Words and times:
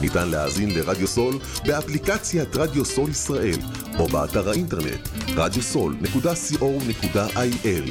ניתן 0.00 0.28
להאזין 0.28 0.70
לרדיו 0.70 1.06
סול 1.06 1.38
באפליקציית 1.66 2.56
רדיו 2.56 2.84
סול 2.84 3.10
ישראל 3.10 3.58
או 3.98 4.08
באתר 4.08 4.48
האינטרנט 4.48 5.08
radiosol.co.il 5.28 7.90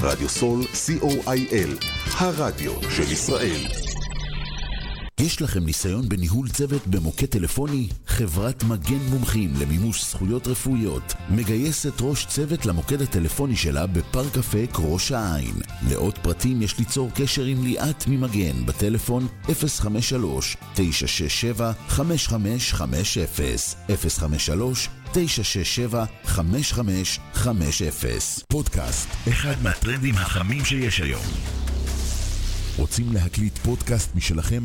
רדיו 0.00 0.28
סול 0.28 0.62
co.il 0.62 1.84
הרדיו 2.18 2.72
של 2.90 3.12
ישראל 3.12 3.87
יש 5.18 5.42
לכם 5.42 5.64
ניסיון 5.64 6.08
בניהול 6.08 6.48
צוות 6.48 6.86
במוקד 6.86 7.26
טלפוני? 7.26 7.88
חברת 8.06 8.62
מגן 8.62 8.98
מומחים 9.10 9.52
למימוש 9.60 10.04
זכויות 10.10 10.46
רפואיות 10.46 11.14
מגייסת 11.30 11.92
ראש 12.00 12.26
צוות 12.26 12.66
למוקד 12.66 13.02
הטלפוני 13.02 13.56
שלה 13.56 13.86
בפארק 13.86 14.38
אפק 14.38 14.70
ראש 14.78 15.12
העין. 15.12 15.54
לעוד 15.90 16.18
פרטים 16.18 16.62
יש 16.62 16.78
ליצור 16.78 17.10
קשר 17.14 17.44
עם 17.44 17.64
ליאת 17.64 18.06
ממגן 18.08 18.66
בטלפון 18.66 19.26
053-967-5550 19.46 19.50
053-967-5550 23.88 25.18
פודקאסט, 28.48 29.08
אחד 29.28 29.54
מהטרנדים 29.62 30.14
החמים 30.14 30.64
שיש 30.64 31.00
היום. 31.00 31.24
רוצים 32.76 33.12
להקליט 33.12 33.58
פודקאסט 33.58 34.14
משלכם? 34.14 34.64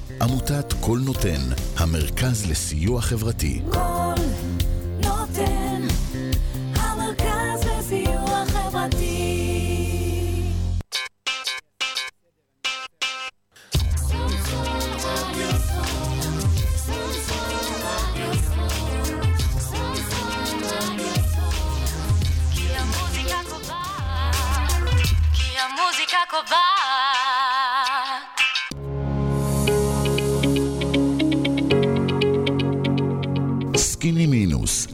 עמותת 0.21 0.73
כל 0.79 0.99
נותן, 1.05 1.41
המרכז 1.77 2.45
לסיוע 2.49 3.01
חברתי. 3.01 3.61
כל 3.71 4.20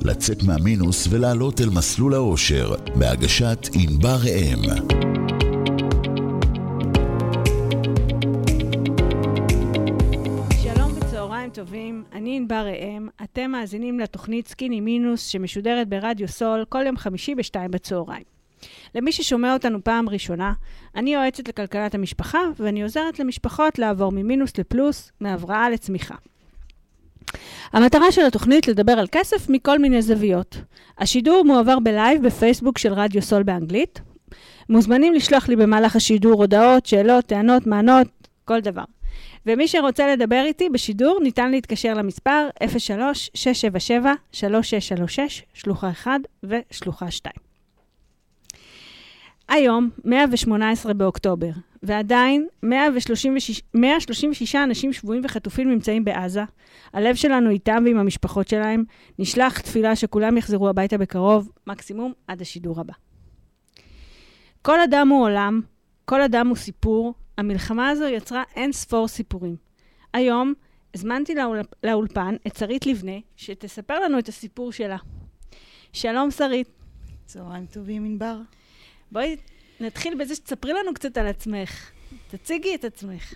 לצאת 0.08 0.44
מהמינוס 0.44 1.08
ולעלות 1.12 1.62
אל 1.62 1.70
מסלול 1.70 2.14
האושר, 2.14 2.76
בהגשת 2.96 3.58
ענבר 3.74 4.18
ראם. 4.24 4.60
שלום 10.64 10.92
וצהריים 10.96 11.50
טובים, 11.50 12.04
אני 12.14 12.38
ענבר 12.38 12.66
ראם, 12.66 13.08
אתם 13.24 13.52
מאזינים 13.52 14.00
לתוכנית 14.00 14.48
סקיני 14.48 14.80
מינוס 14.80 15.28
שמשודרת 15.28 15.90
ברדיו 15.90 16.28
סול 16.28 16.66
כל 16.70 16.84
יום 16.86 16.98
חמישי 16.98 17.36
בשתיים 17.36 17.72
בצהריים. 17.72 18.24
למי 18.96 19.12
ששומע 19.12 19.54
אותנו 19.54 19.84
פעם 19.84 20.10
ראשונה, 20.10 20.54
אני 20.96 21.14
יועצת 21.14 21.48
לכלכלת 21.48 21.96
המשפחה 21.96 22.40
ואני 22.60 22.84
עוזרת 22.84 23.20
למשפחות 23.20 23.80
לעבור 23.80 24.12
ממינוס 24.12 24.58
לפלוס, 24.58 25.12
מהבראה 25.22 25.70
לצמיחה. 25.70 26.16
המטרה 27.74 28.12
של 28.12 28.26
התוכנית 28.26 28.68
לדבר 28.68 28.94
על 28.94 29.08
כסף 29.12 29.50
מכל 29.50 29.80
מיני 29.80 30.02
זוויות. 30.02 30.58
השידור 30.98 31.44
מועבר 31.46 31.80
בלייב 31.80 32.26
בפייסבוק 32.26 32.78
של 32.78 32.94
רדיו 32.94 33.22
סול 33.22 33.44
באנגלית. 33.44 34.02
מוזמנים 34.70 35.14
לשלוח 35.14 35.50
לי 35.50 35.56
במהלך 35.56 35.96
השידור 35.96 36.42
הודעות, 36.42 36.86
שאלות, 36.86 37.26
טענות, 37.26 37.68
מענות, 37.68 38.08
כל 38.46 38.60
דבר. 38.60 38.84
ומי 39.46 39.68
שרוצה 39.68 40.14
לדבר 40.14 40.44
איתי 40.46 40.70
בשידור, 40.70 41.20
ניתן 41.24 41.52
להתקשר 41.52 41.94
למספר 41.94 42.48
03-677-3636, 42.64 44.38
שלוחה 45.54 45.90
1 45.90 46.12
ושלוחה 46.44 47.12
2. 47.12 47.34
היום, 49.50 49.90
118 50.06 50.94
באוקטובר, 50.94 51.50
ועדיין 51.84 52.48
136, 52.64 53.62
136 53.74 54.56
אנשים 54.56 54.94
שבויים 54.94 55.26
וחטופים 55.26 55.70
נמצאים 55.70 56.06
בעזה. 56.06 56.44
הלב 56.94 57.16
שלנו 57.16 57.50
איתם 57.50 57.84
ועם 57.86 57.98
המשפחות 57.98 58.48
שלהם. 58.48 58.84
נשלח 59.20 59.60
תפילה 59.60 59.96
שכולם 59.96 60.38
יחזרו 60.38 60.70
הביתה 60.70 60.98
בקרוב, 60.98 61.52
מקסימום 61.68 62.14
עד 62.28 62.42
השידור 62.42 62.80
הבא. 62.80 62.94
כל 64.62 64.80
אדם 64.80 65.08
הוא 65.08 65.24
עולם, 65.24 65.62
כל 66.06 66.22
אדם 66.22 66.48
הוא 66.48 66.56
סיפור. 66.56 67.14
המלחמה 67.38 67.90
הזו 67.90 68.06
יצרה 68.06 68.44
אין 68.56 68.72
ספור 68.72 69.08
סיפורים. 69.08 69.56
היום 70.14 70.54
הזמנתי 70.94 71.36
לאול... 71.36 71.60
לאולפן 71.84 72.36
את 72.48 72.56
שרית 72.56 72.86
לבנה, 72.86 73.18
שתספר 73.36 74.00
לנו 74.00 74.20
את 74.20 74.28
הסיפור 74.28 74.72
שלה. 74.72 74.98
שלום, 75.94 76.32
שרית. 76.32 76.70
צהריים 77.26 77.66
טובים, 77.66 78.06
ענבר. 78.06 78.38
בואי 79.12 79.36
נתחיל 79.80 80.16
בזה 80.20 80.36
שתספרי 80.36 80.74
לנו 80.74 80.94
קצת 80.94 81.18
על 81.18 81.28
עצמך. 81.28 81.92
תציגי 82.28 82.76
את 82.76 82.86
עצמך. 82.86 83.34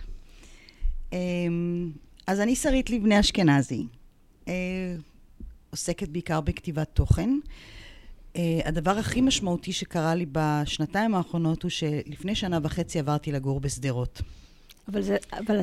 אמ, 1.12 1.90
אז 2.26 2.40
אני 2.40 2.56
שרית 2.56 2.90
לבני 2.90 3.20
אשכנזי. 3.20 3.86
אה, 4.48 4.54
עוסקת 5.70 6.08
בעיקר 6.08 6.40
בכתיבת 6.40 6.88
תוכן. 6.94 7.30
אה, 8.36 8.60
הדבר 8.64 8.90
הכי 8.90 9.20
משמעותי 9.20 9.72
שקרה 9.72 10.14
לי 10.14 10.26
בשנתיים 10.32 11.14
האחרונות 11.14 11.62
הוא 11.62 11.70
שלפני 11.70 12.34
שנה 12.34 12.58
וחצי 12.62 12.98
עברתי 12.98 13.32
לגור 13.32 13.60
בשדרות. 13.60 14.22
אבל 14.88 15.02
זה, 15.02 15.16
אבל 15.32 15.60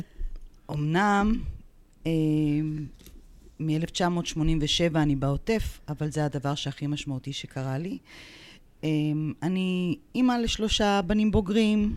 אמנם 0.70 1.42
מ-1987 3.60 4.96
אני 4.96 5.16
בעוטף, 5.16 5.80
אבל 5.88 6.10
זה 6.10 6.24
הדבר 6.24 6.54
שהכי 6.54 6.86
משמעותי 6.86 7.32
שקרה 7.32 7.78
לי. 7.78 7.98
אמ, 8.84 9.32
אני 9.42 9.96
אימא 10.14 10.32
לשלושה 10.32 11.00
בנים 11.06 11.30
בוגרים, 11.30 11.96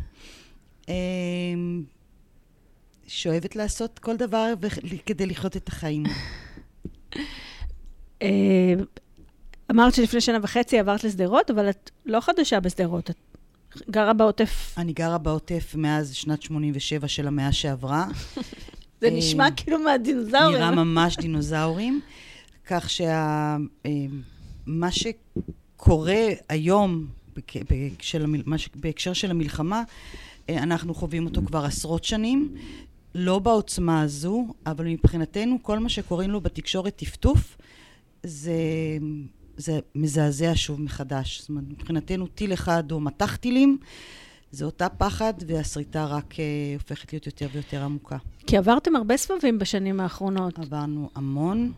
אמ, 0.89 1.83
שאוהבת 3.07 3.56
לעשות 3.56 4.00
כל 4.00 4.18
דבר 4.18 4.53
כדי 5.06 5.25
לחיות 5.25 5.57
את 5.57 5.68
החיים. 5.68 6.03
אה, 8.21 8.74
אמרת 9.71 9.94
שלפני 9.94 10.21
שנה 10.21 10.38
וחצי 10.41 10.80
עברת 10.80 11.03
לשדרות, 11.03 11.51
אבל 11.51 11.69
את 11.69 11.91
לא 12.06 12.19
חדשה 12.19 12.59
בשדרות. 12.59 13.09
את 13.09 13.18
גרה 13.89 14.13
בעוטף. 14.13 14.75
אני 14.77 14.94
גרה 14.94 15.18
בעוטף 15.18 15.75
מאז 15.75 16.13
שנת 16.13 16.41
87 16.41 17.07
של 17.07 17.27
המאה 17.27 17.51
שעברה. 17.51 18.06
זה 19.01 19.09
נשמע 19.12 19.47
כאילו 19.56 19.80
מהדינוזאורים. 19.80 20.57
נראה 20.57 20.71
ממש 20.71 21.18
דינוזאורים, 21.18 22.01
כך 22.68 22.89
שמה 22.89 24.88
שקורה 25.83 26.27
היום 26.50 27.06
בהקשר 28.75 29.13
של 29.13 29.31
המלחמה, 29.31 29.83
אה, 30.50 30.63
אנחנו 30.63 30.94
חווים 30.94 31.25
אותו 31.25 31.41
כבר 31.45 31.65
עשרות 31.65 32.03
שנים, 32.03 32.56
לא 33.15 33.39
בעוצמה 33.39 34.01
הזו, 34.01 34.47
אבל 34.65 34.88
מבחינתנו 34.88 35.57
כל 35.62 35.80
מה 35.80 35.89
שקוראים 35.89 36.30
לו 36.30 36.41
בתקשורת 36.41 36.95
טפטוף, 36.95 37.57
זה, 38.24 38.53
זה 39.57 39.80
מזעזע 39.95 40.51
שוב 40.56 40.81
מחדש. 40.81 41.39
זאת 41.39 41.50
אומרת, 41.50 41.63
מבחינתנו 41.69 42.27
טיל 42.27 42.53
אחד 42.53 42.91
או 42.91 43.00
מטח 43.00 43.35
טילים, 43.35 43.77
זה 44.51 44.65
אותה 44.65 44.89
פחד, 44.89 45.33
והשריטה 45.47 46.06
רק 46.06 46.39
אה, 46.39 46.45
הופכת 46.74 47.13
להיות 47.13 47.25
יותר 47.25 47.47
ויותר 47.53 47.83
עמוקה. 47.83 48.18
כי 48.47 48.57
עברתם 48.57 48.95
הרבה 48.95 49.18
סבבים 49.18 49.59
בשנים 49.59 50.00
האחרונות. 50.00 50.59
עברנו 50.59 51.09
המון. 51.15 51.71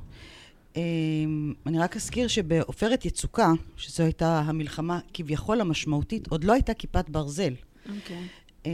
אמ, 0.76 1.54
אני 1.66 1.80
רק 1.80 1.96
אזכיר 1.96 2.28
שבעופרת 2.28 3.06
יצוקה, 3.06 3.52
שזו 3.78 4.04
הייתה 4.04 4.40
המלחמה 4.40 5.00
כביכול 5.14 5.62
המשמעותית, 5.62 6.28
עוד 6.28 6.44
לא 6.44 6.54
הייתה 6.54 6.74
כיפת 6.74 7.10
ברזל. 7.10 7.54
אוקיי. 7.96 8.28
אה, 8.66 8.72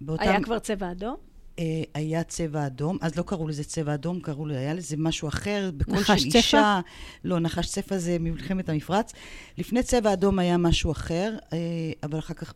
באותם, 0.00 0.22
היה 0.22 0.42
כבר 0.42 0.58
צבע 0.58 0.90
אדום? 0.90 1.16
אה, 1.58 1.82
היה 1.94 2.24
צבע 2.24 2.66
אדום, 2.66 2.98
אז 3.00 3.16
לא 3.16 3.22
קראו 3.22 3.48
לזה 3.48 3.64
צבע 3.64 3.94
אדום, 3.94 4.20
קראו 4.20 4.46
לזה, 4.46 4.58
היה 4.58 4.74
לזה 4.74 4.96
משהו 4.98 5.28
אחר, 5.28 5.70
בקול 5.76 5.94
נחש 5.94 6.22
של 6.22 6.28
צפה? 6.28 6.38
אישה. 6.38 6.80
לא, 7.24 7.38
נחש 7.38 7.66
צפה 7.68 7.98
זה 7.98 8.16
ממלחמת 8.20 8.68
המפרץ. 8.68 9.12
לפני 9.58 9.82
צבע 9.82 10.12
אדום 10.12 10.38
היה 10.38 10.56
משהו 10.56 10.92
אחר, 10.92 11.36
אה, 11.52 11.58
אבל 12.02 12.18
אחר 12.18 12.34
כך 12.34 12.54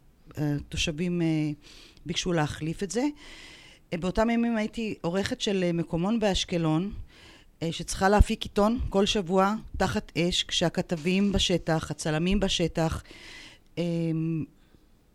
תושבים 0.69 1.23
ביקשו 2.07 2.33
להחליף 2.33 2.83
את 2.83 2.91
זה. 2.91 3.05
באותם 3.95 4.31
ימים 4.31 4.57
הייתי 4.57 4.95
עורכת 5.01 5.41
של 5.41 5.73
מקומון 5.73 6.21
באשקלון, 6.21 6.93
שצריכה 7.71 8.09
להפיק 8.09 8.43
עיתון 8.43 8.79
כל 8.89 9.07
שבוע 9.07 9.55
תחת 9.77 10.13
אש, 10.19 10.45
כשהכתבים 10.45 11.33
בשטח, 11.33 11.91
הצלמים 11.91 12.41
בשטח, 12.41 13.03
אה, 13.79 13.85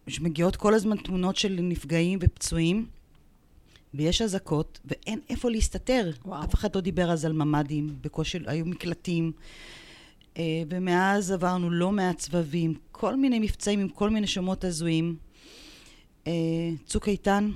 שמגיעות 0.07 0.55
כל 0.55 0.73
הזמן 0.73 0.97
תמונות 0.97 1.35
של 1.35 1.59
נפגעים 1.61 2.19
ופצועים, 2.21 2.85
ויש 3.93 4.21
אזעקות, 4.21 4.79
ואין 4.85 5.19
איפה 5.29 5.49
להסתתר. 5.49 6.11
וואו. 6.25 6.43
אף 6.43 6.53
אחד 6.53 6.75
לא 6.75 6.81
דיבר 6.81 7.11
אז 7.11 7.25
על 7.25 7.33
ממ"דים, 7.33 7.95
בקושי 8.01 8.37
היו 8.45 8.65
מקלטים. 8.65 9.31
אה, 10.37 10.63
ומאז 10.69 11.31
עברנו 11.31 11.69
לא 11.69 11.91
מעט 11.91 12.19
סבבים, 12.19 12.73
כל 12.91 13.15
מיני 13.15 13.39
מבצעים 13.39 13.79
עם 13.79 13.89
כל 13.89 14.09
מיני 14.09 14.27
שמות 14.27 14.63
הזויים. 14.63 15.15
אה, 16.27 16.31
צוק 16.85 17.07
איתן 17.07 17.51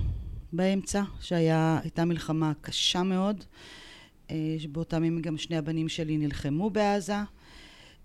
באמצע, 0.52 1.02
שהייתה 1.20 2.04
מלחמה 2.04 2.52
קשה 2.60 3.02
מאוד, 3.02 3.44
אה, 4.30 4.56
שבאותם 4.58 5.04
ימים 5.04 5.22
גם 5.22 5.38
שני 5.38 5.56
הבנים 5.56 5.88
שלי 5.88 6.18
נלחמו 6.18 6.70
בעזה. 6.70 7.16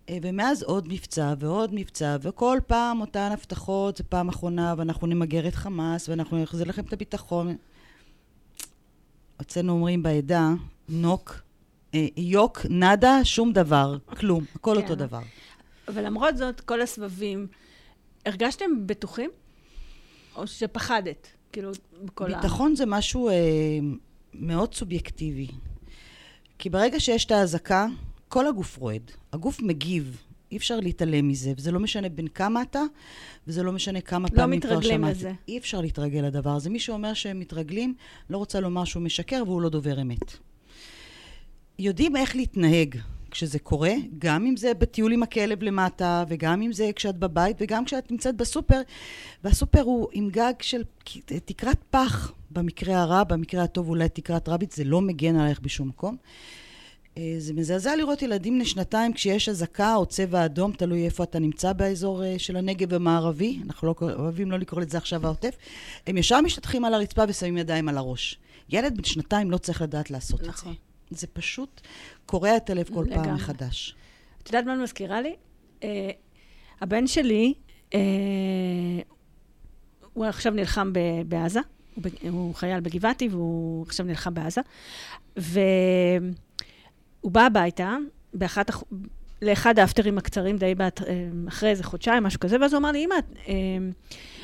אה, 0.10 0.18
ומאז 0.22 0.64
עוד 0.64 0.88
מבצע 0.88 1.34
ועוד 1.40 1.70
מבצע, 1.74 2.18
וכל 2.22 2.60
פעם 2.68 3.02
אותן 3.02 3.30
הבטחות, 3.34 3.98
זה 3.98 4.04
פעם 4.04 4.30
אחרונה, 4.30 4.74
ואנחנו 4.78 5.08
נמגר 5.08 5.48
את 5.48 5.56
חמאס, 5.56 6.10
ואנחנו 6.10 6.44
נחזיר 6.44 6.68
לכם 6.68 6.84
את 6.84 6.94
הביטחון. 6.94 7.56
אצלנו 9.42 9.74
אומרים 9.74 10.04
בעדה, 10.04 10.50
נוק, 10.90 11.42
אה, 11.94 12.08
יוק, 12.18 12.60
נאדה, 12.70 13.20
שום 13.24 13.54
דבר, 13.54 13.98
כלום, 14.06 14.44
הכל 14.56 14.76
כן. 14.76 14.82
אותו 14.82 14.96
דבר. 14.96 15.22
אבל 15.88 16.06
למרות 16.06 16.38
זאת, 16.38 16.62
כל 16.62 16.82
הסבבים, 16.82 17.48
הרגשתם 18.26 18.88
בטוחים? 18.88 19.30
או 20.36 20.48
שפחדת? 20.48 21.28
כאילו, 21.52 21.72
בכל 22.04 22.34
ה... 22.34 22.38
ביטחון 22.38 22.76
זה 22.76 22.86
משהו 22.86 23.30
אה, 23.30 23.34
מאוד 24.34 24.74
סובייקטיבי. 24.74 25.48
כי 26.62 26.70
ברגע 26.70 27.00
שיש 27.00 27.26
את 27.26 27.32
האזעקה, 27.32 27.88
כל 28.28 28.48
הגוף 28.48 28.78
רועד. 28.78 29.12
הגוף 29.34 29.62
מגיב. 29.62 30.22
אי 30.52 30.58
אפשר 30.58 30.80
להתעלם 30.80 31.28
מזה, 31.28 31.54
וזה 31.58 31.72
לא 31.72 31.80
משנה 31.80 32.10
בין 32.10 32.28
כמה 32.28 32.62
אתה, 32.62 32.82
וזה 33.48 33.64
לא 33.64 33.72
משנה 33.72 34.02
כמה 34.02 34.28
לא 34.32 34.36
פעמים 34.36 34.60
כבר 34.60 34.70
מתרגלים 34.70 35.02
שמעתי. 35.02 35.18
לזה. 35.18 35.32
אי 35.48 35.58
אפשר 35.58 35.82
להתרגל 35.82 36.20
לדבר 36.20 36.50
הזה. 36.50 36.70
מי 36.70 36.80
שאומר 36.80 37.14
שהם 37.14 37.40
מתרגלים, 37.40 37.94
לא 38.30 38.38
רוצה 38.38 38.60
לומר 38.60 38.86
שהוא 38.86 39.04
משקר 39.04 39.44
והוא 39.46 39.62
לא 39.62 39.70
דובר 39.70 40.02
אמת. 40.02 40.38
יודעים 41.80 42.16
איך 42.16 42.36
להתנהג 42.36 42.96
כשזה 43.32 43.60
קורה, 43.60 43.94
גם 44.20 44.46
אם 44.46 44.58
זה 44.58 44.74
בטיול 44.74 45.14
עם 45.14 45.24
הכלב 45.24 45.64
למטה, 45.64 46.24
וגם 46.28 46.62
אם 46.62 46.74
זה 46.74 46.90
כשאת 46.96 47.18
בבית, 47.18 47.58
וגם 47.60 47.86
כשאת 47.86 48.12
נמצאת 48.12 48.38
בסופר, 48.38 48.82
והסופר 49.44 49.82
הוא 49.82 50.08
עם 50.14 50.30
גג 50.30 50.54
של 50.62 50.84
תקרת 51.46 51.84
פח, 51.90 52.34
במקרה 52.54 53.02
הרע, 53.02 53.24
במקרה 53.24 53.64
הטוב 53.64 53.90
אולי 53.90 54.10
תקרת 54.10 54.50
רביץ, 54.50 54.76
זה 54.76 54.84
לא 54.84 55.02
מגן 55.02 55.36
עלייך 55.36 55.60
בשום 55.60 55.88
מקום. 55.88 56.18
אה, 57.18 57.36
זה 57.38 57.54
מזעזע 57.54 57.96
לראות 57.96 58.22
ילדים 58.22 58.56
בני 58.56 58.66
שנתיים 58.66 59.14
כשיש 59.14 59.50
אזעקה 59.50 59.96
או 59.96 60.06
צבע 60.06 60.46
אדום, 60.46 60.72
תלוי 60.72 61.06
איפה 61.06 61.24
אתה 61.24 61.40
נמצא 61.40 61.74
באזור 61.74 62.24
אה, 62.24 62.40
של 62.40 62.56
הנגב 62.56 62.94
המערבי, 62.94 63.60
אנחנו 63.66 63.88
לא 63.88 63.96
אוהבים 64.02 64.52
לא 64.52 64.60
לקרוא 64.60 64.82
לזה 64.82 64.98
עכשיו 64.98 65.26
העוטף, 65.26 65.58
הם 66.08 66.18
ישר 66.18 66.42
משתטחים 66.42 66.86
על 66.86 66.94
הרצפה 66.94 67.24
ושמים 67.28 67.58
ידיים 67.58 67.90
על 67.90 67.98
הראש. 67.98 68.40
ילד 68.70 68.98
בן 68.98 69.04
שנתיים 69.04 69.52
לא 69.52 69.58
צריך 69.58 69.82
לדעת 69.82 70.12
לעשות 70.12 70.42
את 70.42 70.48
נכון. 70.48 70.74
זה. 71.10 71.20
זה 71.20 71.28
פשוט 71.28 71.82
קורע 72.26 72.58
את 72.58 72.70
הלב 72.70 72.90
כל 72.94 73.06
פעם 73.10 73.22
לגמרי. 73.22 73.32
מחדש. 73.32 73.96
את 74.44 74.48
יודעת 74.48 74.66
מה 74.66 74.76
מזכירה 74.76 75.22
לי? 75.22 75.36
אה, 75.84 76.10
הבן 76.82 77.08
שלי, 77.08 77.54
אה, 77.94 78.00
הוא 80.14 80.26
עכשיו 80.26 80.54
נלחם 80.54 80.94
בעזה, 81.28 81.60
הוא, 81.96 82.04
הוא 82.30 82.56
חייל 82.56 82.80
בגבעתי 82.80 83.28
והוא 83.28 83.86
עכשיו 83.88 84.06
נלחם 84.06 84.34
בעזה, 84.34 84.62
והוא 85.38 86.32
בא 87.24 87.46
הביתה 87.46 87.98
באחת, 88.34 88.72
לאחד 89.42 89.80
האפטרים 89.80 90.18
הקצרים 90.18 90.58
די 90.58 90.76
בת, 90.76 91.02
אה, 91.02 91.28
אחרי 91.48 91.70
איזה 91.70 91.84
חודשיים, 91.84 92.24
משהו 92.24 92.40
כזה, 92.40 92.58
ואז 92.62 92.74
הוא 92.74 92.80
אמר 92.80 92.92
לי, 92.92 93.06
אמא, 93.06 93.16
אה, 93.48 93.54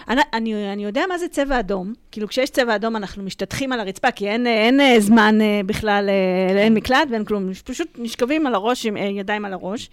אני, 0.07 0.21
אני, 0.33 0.73
אני 0.73 0.83
יודע 0.83 1.03
מה 1.09 1.17
זה 1.17 1.27
צבע 1.27 1.59
אדום, 1.59 1.93
כאילו 2.11 2.27
כשיש 2.27 2.49
צבע 2.49 2.75
אדום 2.75 2.95
אנחנו 2.95 3.23
משתטחים 3.23 3.71
על 3.71 3.79
הרצפה, 3.79 4.11
כי 4.11 4.29
אין, 4.29 4.47
אין 4.47 4.81
אה, 4.81 4.99
זמן 4.99 5.37
בכלל, 5.65 6.09
אין 6.57 6.73
מקלט 6.73 7.07
ואין 7.11 7.25
כלום, 7.25 7.53
פשוט 7.53 7.87
נשכבים 7.97 8.47
על 8.47 8.55
הראש 8.55 8.85
עם 8.85 8.97
ידיים 8.97 9.45
על 9.45 9.53
הראש. 9.53 9.89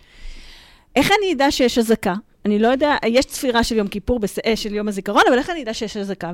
איך 0.97 1.11
אני 1.19 1.33
אדע 1.33 1.51
שיש 1.51 1.79
אזעקה? 1.79 2.15
אני 2.45 2.59
לא 2.59 2.69
יודע, 2.69 2.97
יש 3.07 3.25
צפירה 3.25 3.65
של 3.65 3.77
יום 3.77 3.89
כיפור, 3.89 4.21
של 4.55 4.75
יום 4.75 4.89
הזיכרון, 4.89 5.23
אבל 5.29 5.39
איך 5.39 5.51
אני 5.51 5.63
אדע 5.63 5.75
שיש 5.75 5.97
אזעקה? 5.97 6.33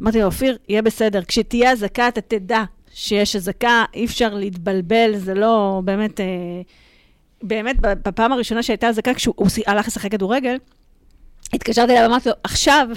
ואמרתי 0.00 0.18
לו, 0.18 0.24
אופיר, 0.24 0.58
יהיה 0.68 0.82
בסדר, 0.82 1.24
כשתהיה 1.24 1.72
אזעקה 1.72 2.08
אתה 2.08 2.20
תדע 2.20 2.62
שיש 2.92 3.36
אזעקה, 3.36 3.84
אי 3.94 4.04
אפשר 4.04 4.34
להתבלבל, 4.34 5.16
זה 5.16 5.34
לא 5.34 5.80
באמת... 5.84 6.20
אה, 6.20 6.26
באמת, 7.42 7.76
בפעם 7.80 8.32
הראשונה 8.32 8.62
שהייתה 8.62 8.88
אזעקה, 8.88 9.14
כשהוא 9.14 9.34
הוא 9.36 9.48
הלך 9.66 9.86
לשחק 9.86 10.10
כדורגל, 10.10 10.56
התקשרתי 11.52 11.92
אליו 11.92 12.02
ואמרתי 12.02 12.28
לו, 12.28 12.34
עכשיו, 12.42 12.88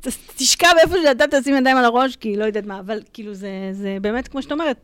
תשכב 0.36 0.68
איפה 0.82 0.94
שאתה 1.02 1.24
תשים 1.30 1.56
ידיים 1.56 1.76
על 1.76 1.84
הראש, 1.84 2.16
כי 2.16 2.36
לא 2.36 2.44
יודעת 2.44 2.66
מה, 2.66 2.80
אבל 2.80 3.00
כאילו 3.12 3.34
זה, 3.34 3.50
זה 3.72 3.96
באמת, 4.00 4.28
כמו 4.28 4.42
שאת 4.42 4.52
אומרת, 4.52 4.76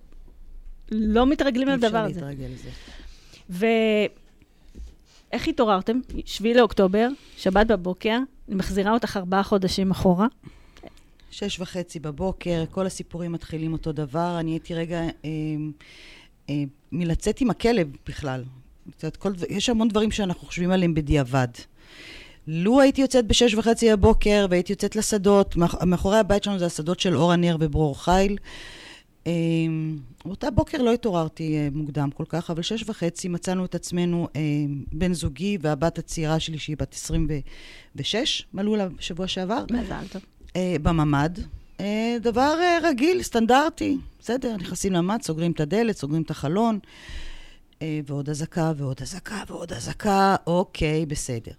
לא 0.93 1.27
מתרגלים 1.27 1.69
אי 1.69 1.75
אפשר 1.75 1.87
לדבר 1.87 1.99
הזה. 1.99 2.21
להתרגל 2.21 2.47
לזה. 2.53 2.71
ואיך 5.31 5.49
התעוררתם? 5.49 6.01
7 6.25 6.53
לאוקטובר, 6.53 7.09
שבת 7.37 7.67
בבוקר, 7.67 8.19
אני 8.49 8.57
מחזירה 8.57 8.93
אותך 8.93 9.17
ארבעה 9.17 9.43
חודשים 9.43 9.91
אחורה. 9.91 10.27
שש 11.35 11.61
וחצי 11.61 12.01
בבוקר, 12.01 12.65
כל 12.71 12.87
הסיפורים 12.87 13.33
מתחילים 13.33 13.73
אותו 13.73 13.93
דבר. 13.93 14.37
אני 14.41 14.51
הייתי 14.51 14.75
רגע 14.75 15.01
אה, 15.01 15.09
אה, 16.51 16.63
מלצאת 16.93 17.41
עם 17.41 17.51
הכלב 17.51 17.89
בכלל. 18.09 18.45
יודעת, 19.03 19.17
כל, 19.17 19.33
יש 19.49 19.69
המון 19.69 19.89
דברים 19.89 20.11
שאנחנו 20.11 20.47
חושבים 20.47 20.71
עליהם 20.71 20.95
בדיעבד. 20.95 21.49
לו 22.47 22.81
הייתי 22.81 23.01
יוצאת 23.01 23.27
בשש 23.27 23.55
וחצי 23.55 23.93
בבוקר 23.93 24.47
והייתי 24.51 24.73
יוצאת 24.73 24.97
לשדות, 24.97 25.57
מאח- 25.57 25.83
מאחורי 25.87 26.19
הבית 26.19 26.45
שלנו 26.45 26.59
זה 26.59 26.67
השדות 26.67 27.01
של 27.01 27.17
אור 27.17 27.33
הנר 27.33 27.57
וברור 27.61 28.05
חיל. 28.05 28.39
אה, 29.27 29.33
באותה 30.25 30.51
בוקר 30.51 30.83
לא 30.83 30.93
התעוררתי 30.93 31.57
אה, 31.57 31.69
מוקדם 31.73 32.11
כל 32.11 32.25
כך, 32.29 32.51
אבל 32.51 32.63
שש 32.63 32.85
וחצי 32.89 33.29
מצאנו 33.29 33.65
את 33.65 33.75
עצמנו, 33.75 34.29
אה, 34.37 34.41
בן 34.93 35.13
זוגי 35.13 35.59
והבת 35.61 35.99
הצעירה 35.99 36.41
שלי, 36.41 36.59
שהיא 36.59 36.77
בת 36.77 36.95
26, 36.95 38.47
מלאו 38.55 38.77
לה 38.77 38.89
בשבוע 38.89 39.29
שעבר, 39.29 39.65
מזל 39.71 40.05
טוב. 40.13 40.23
אה, 40.57 40.77
בממ"ד. 40.83 41.39
אה, 41.81 42.17
דבר 42.21 42.59
אה, 42.61 42.79
רגיל, 42.83 43.23
סטנדרטי. 43.23 43.97
בסדר, 44.21 44.57
נכנסים 44.57 44.93
לממ"ד, 44.93 45.23
סוגרים 45.23 45.53
את 45.53 45.61
הדלת, 45.61 45.97
סוגרים 45.97 46.23
את 46.23 46.31
החלון, 46.31 46.79
אה, 47.83 48.01
ועוד 48.07 48.31
אזעקה, 48.31 48.73
ועוד 48.77 49.03
אזעקה, 49.03 49.43
ועוד 49.49 49.73
אזעקה, 49.73 50.37
אוקיי, 50.47 51.07
בסדר. 51.07 51.53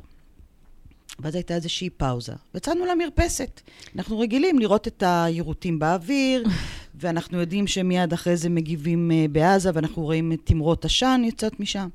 ואז 1.20 1.36
הייתה 1.36 1.56
איזושהי 1.56 1.90
פאוזה. 1.90 2.34
יצאנו 2.56 2.86
למרפסת. 2.86 3.62
אנחנו 3.96 4.20
רגילים 4.20 4.60
לראות 4.60 4.88
את 4.88 5.04
היירוטים 5.06 5.80
באוויר, 5.80 6.48
ואנחנו 7.00 7.40
יודעים 7.40 7.68
שמיד 7.68 8.14
אחרי 8.14 8.38
זה 8.38 8.50
מגיבים 8.50 9.12
אה, 9.12 9.25
בעזה, 9.32 9.72
ואנחנו 9.74 10.04
רואים 10.04 10.32
את 10.32 10.40
תמרות 10.44 10.86
עשן 10.86 11.22
יוצאות 11.25 11.60
משם. 11.60 11.88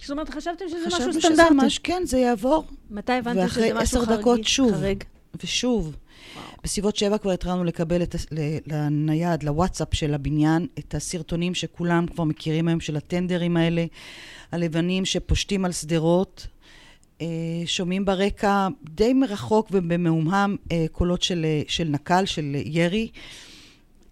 זאת 0.00 0.10
אומרת, 0.10 0.30
חשבתם 0.30 0.64
שזה 0.68 0.86
משהו 0.86 0.98
חשבנו 0.98 1.12
שזה 1.12 1.20
סטנדרטי. 1.20 1.54
ממש, 1.54 1.78
כן, 1.78 2.02
זה 2.06 2.18
יעבור. 2.18 2.64
מתי 2.90 3.12
הבנתם 3.12 3.38
ואחרי 3.38 3.64
שזה 3.64 3.74
משהו 3.74 3.98
עשר 3.98 4.06
חריג? 4.06 4.20
דקות 4.20 4.44
שוב. 4.44 4.72
חריג. 4.72 5.04
ושוב, 5.42 5.96
בסביבות 6.64 6.96
שבע 6.96 7.18
כבר 7.18 7.30
התחלנו 7.30 7.64
לקבל 7.64 8.02
את, 8.02 8.14
לנייד, 8.66 9.42
לוואטסאפ 9.42 9.94
של 9.94 10.14
הבניין, 10.14 10.66
את 10.78 10.94
הסרטונים 10.94 11.54
שכולם 11.54 12.06
כבר 12.06 12.24
מכירים 12.24 12.68
היום, 12.68 12.80
של 12.80 12.96
הטנדרים 12.96 13.56
האלה, 13.56 13.84
הלבנים 14.52 15.04
שפושטים 15.04 15.64
על 15.64 15.72
שדרות. 15.72 16.46
אה, 17.20 17.26
שומעים 17.66 18.04
ברקע 18.04 18.68
די 18.84 19.12
מרחוק 19.12 19.68
ובמהומהם 19.72 20.56
אה, 20.72 20.86
קולות 20.92 21.22
של, 21.22 21.44
אה, 21.44 21.62
של 21.68 21.84
נקל, 21.84 22.24
של 22.26 22.56
ירי. 22.64 23.08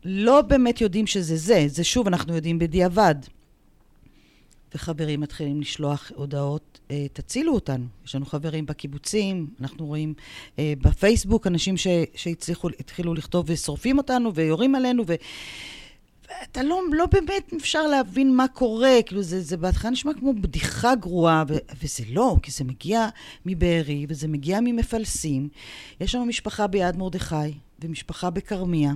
לא 0.05 0.43
באמת 0.43 0.81
יודעים 0.81 1.07
שזה 1.07 1.37
זה, 1.37 1.65
זה 1.69 1.85
שוב 1.85 2.07
אנחנו 2.07 2.35
יודעים 2.35 2.59
בדיעבד. 2.59 3.15
וחברים 4.75 5.21
מתחילים 5.21 5.61
לשלוח 5.61 6.13
הודעות, 6.15 6.81
אה, 6.91 7.07
תצילו 7.13 7.55
אותנו. 7.55 7.85
יש 8.07 8.15
לנו 8.15 8.27
חברים 8.27 8.67
בקיבוצים, 8.67 9.47
אנחנו 9.61 9.87
רואים 9.87 10.15
אה, 10.59 10.73
בפייסבוק 10.83 11.47
אנשים 11.47 11.77
ש, 11.77 11.87
שהצליחו, 12.15 12.69
התחילו 12.81 13.15
לכתוב 13.15 13.45
ושורפים 13.49 13.99
אותנו 13.99 14.35
ויורים 14.35 14.75
עלינו, 14.75 15.05
ו, 15.07 15.15
ואתה 16.29 16.63
לא, 16.63 16.81
לא 16.93 17.07
באמת 17.07 17.53
אפשר 17.57 17.87
להבין 17.87 18.37
מה 18.37 18.49
קורה, 18.49 18.99
כאילו 19.07 19.23
זה, 19.23 19.41
זה 19.41 19.57
בהתחלה 19.57 19.91
נשמע 19.91 20.15
כמו 20.15 20.35
בדיחה 20.35 20.95
גרועה, 20.95 21.45
ו, 21.49 21.57
וזה 21.83 22.05
לא, 22.11 22.37
כי 22.43 22.51
זה 22.51 22.65
מגיע 22.65 23.09
מבארי 23.47 24.07
וזה 24.09 24.29
מגיע 24.29 24.61
ממפלסים. 24.61 25.49
יש 26.01 26.15
לנו 26.15 26.27
משפחה 26.27 26.67
ביד 26.67 26.97
מרדכי 26.97 27.35
ומשפחה 27.81 28.31
בכרמיה. 28.31 28.93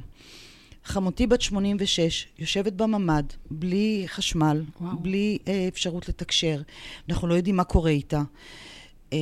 חמותי 0.87 1.27
בת 1.27 1.41
86, 1.41 2.27
יושבת 2.39 2.73
בממ"ד, 2.73 3.25
בלי 3.51 4.05
חשמל, 4.07 4.63
וואו. 4.81 4.99
בלי 4.99 5.39
אה, 5.49 5.69
אפשרות 5.69 6.09
לתקשר. 6.09 6.63
אנחנו 7.09 7.29
לא 7.29 7.35
יודעים 7.35 7.57
מה 7.57 7.65
קורה 7.65 7.91
איתה. 7.91 8.23
אה, 9.13 9.19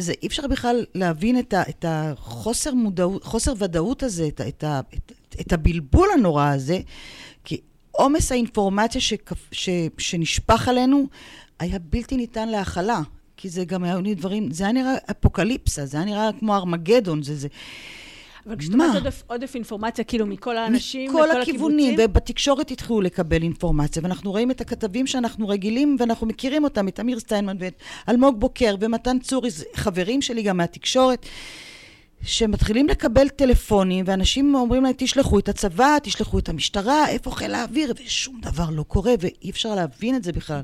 זה 0.00 0.12
אי 0.22 0.26
אפשר 0.26 0.46
בכלל 0.46 0.84
להבין 0.94 1.38
את, 1.38 1.54
ה, 1.54 1.62
את 1.68 1.84
החוסר 1.88 2.74
מודעות, 2.74 3.24
חוסר 3.24 3.52
ודאות 3.58 4.02
הזה, 4.02 4.28
את, 4.28 4.40
את, 4.40 4.64
את, 4.94 5.12
את 5.40 5.52
הבלבול 5.52 6.08
הנורא 6.14 6.48
הזה, 6.48 6.80
כי 7.44 7.60
עומס 7.90 8.32
האינפורמציה 8.32 9.00
שכפ- 9.00 9.52
ש, 9.52 9.68
שנשפך 9.98 10.68
עלינו 10.68 11.06
היה 11.58 11.78
בלתי 11.78 12.16
ניתן 12.16 12.48
להכלה. 12.48 13.00
כי 13.36 13.48
זה 13.48 13.64
גם 13.64 13.84
היו 13.84 14.16
דברים, 14.16 14.50
זה 14.50 14.64
היה 14.64 14.72
נראה 14.72 14.94
אפוקליפסה, 15.10 15.86
זה 15.86 15.96
היה 15.96 16.06
נראה 16.06 16.30
כמו 16.38 16.54
ארמגדון, 16.54 17.22
זה, 17.22 17.36
זה, 17.36 17.48
אבל 18.46 18.56
כשאת 18.56 18.72
אומרת? 18.72 18.94
עודף, 18.94 19.22
עודף 19.26 19.54
אינפורמציה, 19.54 20.04
כאילו 20.04 20.26
מכל 20.26 20.56
האנשים, 20.56 21.10
מכל 21.10 21.28
מכל 21.28 21.40
הכיוונים, 21.40 21.86
הקיבוצים, 21.86 22.10
ובתקשורת 22.10 22.70
התחילו 22.70 23.00
לקבל 23.00 23.42
אינפורמציה, 23.42 24.02
ואנחנו 24.02 24.30
רואים 24.30 24.50
את 24.50 24.60
הכתבים 24.60 25.06
שאנחנו 25.06 25.48
רגילים, 25.48 25.96
ואנחנו 25.98 26.26
מכירים 26.26 26.64
אותם, 26.64 26.88
את 26.88 27.00
אמיר 27.00 27.20
סטיינמן 27.20 27.56
ואת 27.60 27.82
אלמוג 28.08 28.40
בוקר 28.40 28.74
ומתן 28.80 29.18
צורי, 29.18 29.48
חברים 29.74 30.22
שלי 30.22 30.42
גם 30.42 30.56
מהתקשורת, 30.56 31.26
שמתחילים 32.22 32.88
לקבל 32.88 33.28
טלפונים, 33.28 34.04
ואנשים 34.08 34.54
אומרים 34.54 34.82
להם, 34.82 34.92
תשלחו 34.96 35.38
את 35.38 35.48
הצבא, 35.48 35.98
תשלחו 36.02 36.38
את 36.38 36.48
המשטרה, 36.48 37.08
איפה 37.08 37.30
חיל 37.30 37.54
האוויר, 37.54 37.92
ושום 38.04 38.40
דבר 38.40 38.70
לא 38.70 38.82
קורה, 38.82 39.14
ואי 39.20 39.50
אפשר 39.50 39.74
להבין 39.74 40.16
את 40.16 40.24
זה 40.24 40.32
בכלל. 40.32 40.62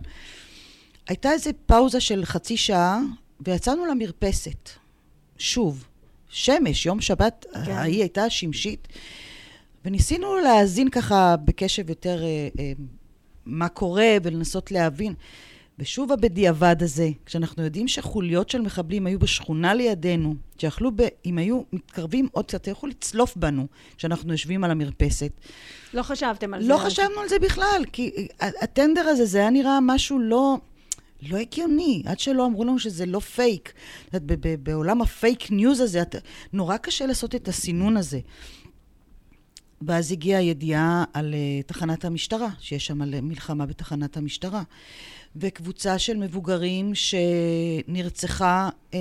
הייתה 1.09 1.33
איזו 1.33 1.51
פאוזה 1.67 2.01
של 2.01 2.25
חצי 2.25 2.57
שעה, 2.57 3.01
ויצאנו 3.41 3.87
למרפסת. 3.87 4.71
שוב, 5.39 5.85
שמש, 6.35 6.87
יום 6.87 7.01
שבת, 7.01 7.47
כן. 7.53 7.73
ההיא 7.73 8.01
הייתה 8.01 8.31
שמשית, 8.31 8.89
וניסינו 9.85 10.37
להאזין 10.37 10.91
ככה 10.91 11.37
בקשב 11.45 11.91
יותר 11.91 12.23
אה, 12.23 12.49
אה, 12.59 12.73
מה 13.47 13.69
קורה 13.69 14.17
ולנסות 14.23 14.73
להבין. 14.73 15.15
ושוב 15.79 16.13
הבדיעבד 16.13 16.83
הזה, 16.83 17.09
כשאנחנו 17.27 17.65
יודעים 17.65 17.89
שחוליות 17.89 18.51
של 18.51 18.61
מחבלים 18.61 19.07
היו 19.07 19.19
בשכונה 19.19 19.75
לידינו, 19.75 20.35
שיכלו, 20.59 20.91
ב, 20.97 21.03
אם 21.27 21.39
היו 21.39 21.63
מתקרבים 21.73 22.29
עוד 22.33 22.45
קצת, 22.45 22.67
יכלו 22.67 22.89
לצלוף 22.89 23.37
בנו 23.37 23.67
כשאנחנו 23.97 24.33
יושבים 24.33 24.65
על 24.65 24.71
המרפסת. 24.71 25.33
לא 25.95 26.03
חשבתם 26.03 26.55
על 26.55 26.63
זה. 26.63 26.69
לא. 26.69 26.79
חשבנו 26.79 27.21
על 27.21 27.29
זה 27.29 27.39
בכלל, 27.39 27.85
כי 27.93 28.29
הטנדר 28.41 29.01
הזה, 29.01 29.25
זה 29.25 29.39
היה 29.39 29.51
נראה 29.51 29.79
משהו 29.83 30.19
לא, 30.19 30.57
לא 31.29 31.37
הגיוני, 31.37 32.03
עד 32.07 32.19
שלא 32.19 32.47
אמרו 32.47 32.65
לנו 32.65 32.79
שזה 32.79 33.07
לא 33.07 33.21
פייק. 33.21 33.73
את 34.09 34.15
יודעת, 34.15 34.61
בעולם 34.63 35.03
הפייק 35.03 35.51
ניוז 35.51 35.81
הזה, 35.81 36.03
את, 36.03 36.17
נורא 36.53 36.77
קשה 36.77 37.07
לעשות 37.07 37.35
את 37.35 37.49
הסינון 37.49 37.97
הזה. 37.97 38.21
ואז 39.83 40.13
הגיעה 40.13 40.41
הידיעה 40.41 41.05
על 41.13 41.35
uh, 41.35 41.67
תחנת 41.67 42.05
המשטרה, 42.05 42.49
שיש 42.61 42.87
שם 42.87 43.03
על, 43.03 43.21
מלחמה 43.21 43.67
בתחנת 43.67 44.17
המשטרה. 44.17 44.63
וקבוצה 45.37 45.99
של 45.99 46.17
מבוגרים 46.17 46.93
שנרצחה 46.95 48.69
uh, 48.91 48.95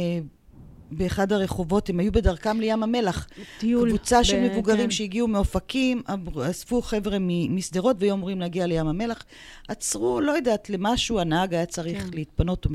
באחד 0.97 1.31
הרחובות, 1.31 1.89
הם 1.89 1.99
היו 1.99 2.11
בדרכם 2.11 2.59
לים 2.59 2.83
המלח. 2.83 3.27
טיול. 3.59 3.89
קבוצה 3.89 4.23
של 4.23 4.39
מבוגרים 4.39 4.83
כן. 4.83 4.91
שהגיעו 4.91 5.27
מאופקים, 5.27 6.01
אספו 6.49 6.81
חבר'ה 6.81 7.17
משדרות 7.49 7.95
והיו 7.99 8.13
אמורים 8.13 8.39
להגיע 8.39 8.67
לים 8.67 8.87
המלח. 8.87 9.23
עצרו, 9.67 10.21
לא 10.21 10.31
יודעת, 10.31 10.69
למשהו, 10.69 11.19
הנהג 11.19 11.53
היה 11.53 11.65
צריך 11.65 12.03
כן. 12.03 12.09
להתפנות. 12.13 12.67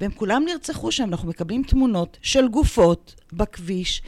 והם 0.00 0.10
כולם 0.10 0.42
נרצחו 0.46 0.92
שם, 0.92 1.08
אנחנו 1.08 1.28
מקבלים 1.28 1.62
תמונות 1.62 2.18
של 2.22 2.48
גופות 2.48 3.14
בכביש. 3.32 4.02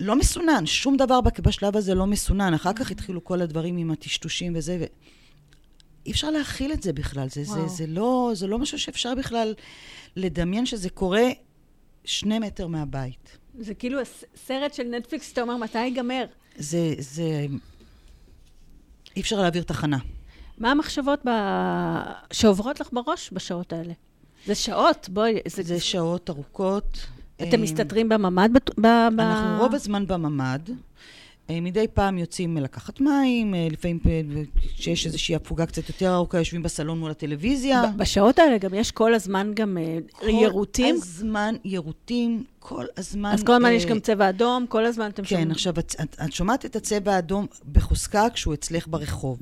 לא 0.00 0.16
מסונן, 0.16 0.66
שום 0.66 0.96
דבר 0.96 1.20
בשלב 1.20 1.76
הזה 1.76 1.94
לא 1.94 2.06
מסונן. 2.06 2.54
אחר 2.54 2.72
כך 2.72 2.90
התחילו 2.90 3.24
כל 3.24 3.40
הדברים 3.40 3.76
עם 3.76 3.90
הטשטושים 3.90 4.52
וזה, 4.56 4.78
ו... 4.80 4.84
אי 6.06 6.12
אפשר 6.12 6.30
להכיל 6.30 6.72
את 6.72 6.82
זה 6.82 6.92
בכלל. 6.92 7.28
זה, 7.28 7.44
זה. 7.44 7.66
זה, 7.66 7.86
לא, 7.86 8.30
זה 8.34 8.46
לא 8.46 8.58
משהו 8.58 8.78
שאפשר 8.78 9.14
בכלל 9.14 9.54
לדמיין 10.16 10.66
שזה 10.66 10.90
קורה 10.90 11.28
שני 12.04 12.38
מטר 12.38 12.66
מהבית. 12.66 13.38
זה 13.58 13.74
כאילו 13.74 13.98
סרט 14.36 14.74
של 14.74 14.82
נטפליקס, 14.82 15.32
אתה 15.32 15.42
אומר, 15.42 15.56
מתי 15.56 15.78
ייגמר? 15.78 16.24
זה, 16.56 16.94
זה... 16.98 17.46
אי 19.16 19.20
אפשר 19.20 19.40
להעביר 19.40 19.62
תחנה. 19.62 19.98
מה 20.58 20.70
המחשבות 20.70 21.20
ב... 21.26 21.30
שעוברות 22.32 22.80
לך 22.80 22.88
בראש 22.92 23.30
בשעות 23.32 23.72
האלה? 23.72 23.92
זה 24.46 24.54
שעות, 24.54 25.08
בואי. 25.08 25.38
זה, 25.46 25.62
זה 25.62 25.80
שעות 25.80 26.30
ארוכות. 26.30 27.06
אתם 27.36 27.58
אה, 27.58 27.62
מסתתרים 27.62 28.08
בממ"ד? 28.08 28.50
ב... 28.80 28.86
אנחנו 28.86 29.62
רוב 29.62 29.74
הזמן 29.74 30.06
בממ"ד. 30.06 30.70
אה, 31.50 31.60
מדי 31.60 31.86
פעם 31.94 32.18
יוצאים 32.18 32.56
לקחת 32.56 33.00
מים, 33.00 33.54
אה, 33.54 33.68
לפעמים 33.70 33.98
כשיש 34.76 35.06
איזושהי 35.06 35.34
הפוגה 35.34 35.66
קצת 35.66 35.88
יותר 35.88 36.14
ארוכה, 36.14 36.38
יושבים 36.38 36.62
בסלון 36.62 36.98
מול 36.98 37.10
הטלוויזיה. 37.10 37.82
בשעות 37.96 38.38
האלה 38.38 38.58
גם 38.58 38.74
יש 38.74 38.90
כל 38.90 39.14
הזמן 39.14 39.52
גם 39.54 39.78
אה, 39.78 39.98
יירוטים? 40.28 40.94
כל 40.94 41.02
הזמן 41.02 41.54
יירוטים, 41.64 42.44
כל 42.58 42.84
הזמן... 42.96 43.32
אז 43.32 43.42
כל 43.42 43.52
הזמן 43.52 43.68
אה, 43.68 43.72
יש 43.72 43.86
גם 43.86 44.00
צבע 44.00 44.28
אדום, 44.28 44.66
כל 44.66 44.84
הזמן 44.84 45.10
אתם 45.10 45.22
כן, 45.22 45.28
שומעים. 45.28 45.50
עכשיו, 45.50 45.78
את, 45.78 45.94
את, 46.02 46.16
את 46.24 46.32
שומעת 46.32 46.64
את 46.64 46.76
הצבע 46.76 47.14
האדום 47.14 47.46
בחוזקה 47.72 48.30
כשהוא 48.34 48.54
אצלך 48.54 48.88
ברחוב, 48.88 49.38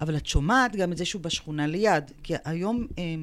אבל 0.00 0.16
את 0.16 0.26
שומעת 0.26 0.76
גם 0.76 0.92
את 0.92 0.96
זה 0.96 1.04
שהוא 1.04 1.22
בשכונה 1.22 1.66
ליד, 1.66 2.10
כי 2.22 2.34
היום 2.44 2.86
אה, 2.98 3.14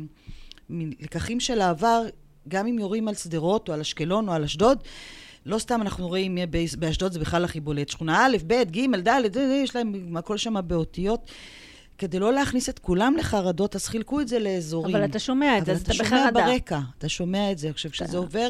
מלקחים 0.69 1.39
של 1.39 1.61
העבר, 1.61 2.03
גם 2.47 2.67
אם 2.67 2.79
יורים 2.79 3.07
על 3.07 3.15
שדרות 3.15 3.69
או 3.69 3.73
על 3.73 3.79
אשקלון 3.79 4.29
או 4.29 4.33
על 4.33 4.43
אשדוד, 4.43 4.77
לא 5.45 5.59
סתם 5.59 5.81
אנחנו 5.81 6.07
רואים 6.07 6.37
באש- 6.49 6.75
באשדוד 6.75 7.11
זה 7.11 7.19
בכלל 7.19 7.43
הכי 7.45 7.59
בולט. 7.59 7.89
שכונה 7.89 8.25
א', 8.25 8.37
ב', 8.47 8.53
ג', 8.71 9.07
ד', 9.07 9.37
יש 9.37 9.75
להם 9.75 10.17
הכל 10.17 10.37
שם 10.37 10.55
באותיות. 10.67 11.31
כדי 11.97 12.19
לא 12.19 12.33
להכניס 12.33 12.69
את 12.69 12.79
כולם 12.79 13.15
לחרדות, 13.17 13.75
אז 13.75 13.87
חילקו 13.87 14.21
את 14.21 14.27
זה 14.27 14.39
לאזורים. 14.39 14.95
אבל 14.95 15.05
אתה 15.05 15.19
שומע 15.19 15.57
את 15.57 15.65
זה, 15.65 15.71
אבל 15.71 15.79
אז 15.79 15.81
אתה 15.83 15.91
אתה 15.93 16.03
שומע 16.03 16.31
בחרדה. 16.31 16.45
ברקע, 16.47 16.79
אתה 16.97 17.09
שומע 17.09 17.51
את 17.51 17.57
זה. 17.57 17.69
עכשיו, 17.69 17.91
כשזה 17.91 18.17
עובר, 18.17 18.49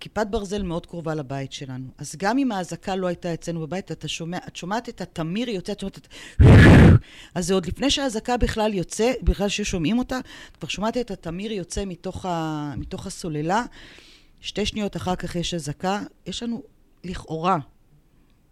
כיפת 0.00 0.26
ברזל 0.30 0.62
מאוד 0.62 0.86
קרובה 0.86 1.14
לבית 1.14 1.52
שלנו. 1.52 1.84
אז 1.98 2.14
גם 2.18 2.38
אם 2.38 2.52
האזעקה 2.52 2.96
לא 2.96 3.06
הייתה 3.06 3.34
אצלנו 3.34 3.60
בבית, 3.60 3.92
אתה 3.92 4.08
שומע, 4.08 4.38
את 4.48 4.56
שומעת 4.56 4.88
את 4.88 5.00
התמיר 5.00 5.48
יוצא, 5.50 5.72
את 5.72 5.80
שומעת 5.80 5.98
את... 5.98 6.08
אז 7.34 7.46
זה 7.46 7.54
עוד 7.54 7.66
לפני 7.66 7.90
שהאזעקה 7.90 8.36
בכלל 8.36 8.74
יוצא, 8.74 9.12
בכלל 9.22 9.48
ששומעים 9.48 9.98
אותה, 9.98 10.18
את 10.18 10.56
כבר 10.56 10.68
שומעת 10.68 10.96
את 10.96 11.10
התמיר 11.10 11.52
יוצא 11.52 11.84
מתוך, 11.86 12.26
ה, 12.26 12.72
מתוך 12.76 13.06
הסוללה. 13.06 13.64
שתי 14.40 14.66
שניות 14.66 14.96
אחר 14.96 15.16
כך 15.16 15.36
יש 15.36 15.54
אזעקה. 15.54 16.02
יש 16.26 16.42
לנו 16.42 16.62
לכאורה, 17.04 17.58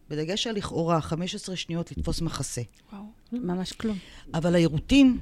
בדגש 0.09 0.47
על 0.47 0.57
לכאורה, 0.57 1.00
15 1.00 1.57
שניות 1.57 1.91
לתפוס 1.91 2.21
מחסה. 2.21 2.62
וואו, 2.93 3.03
ממש 3.33 3.73
כלום. 3.73 3.99
אבל 4.35 4.55
העירותים 4.55 5.21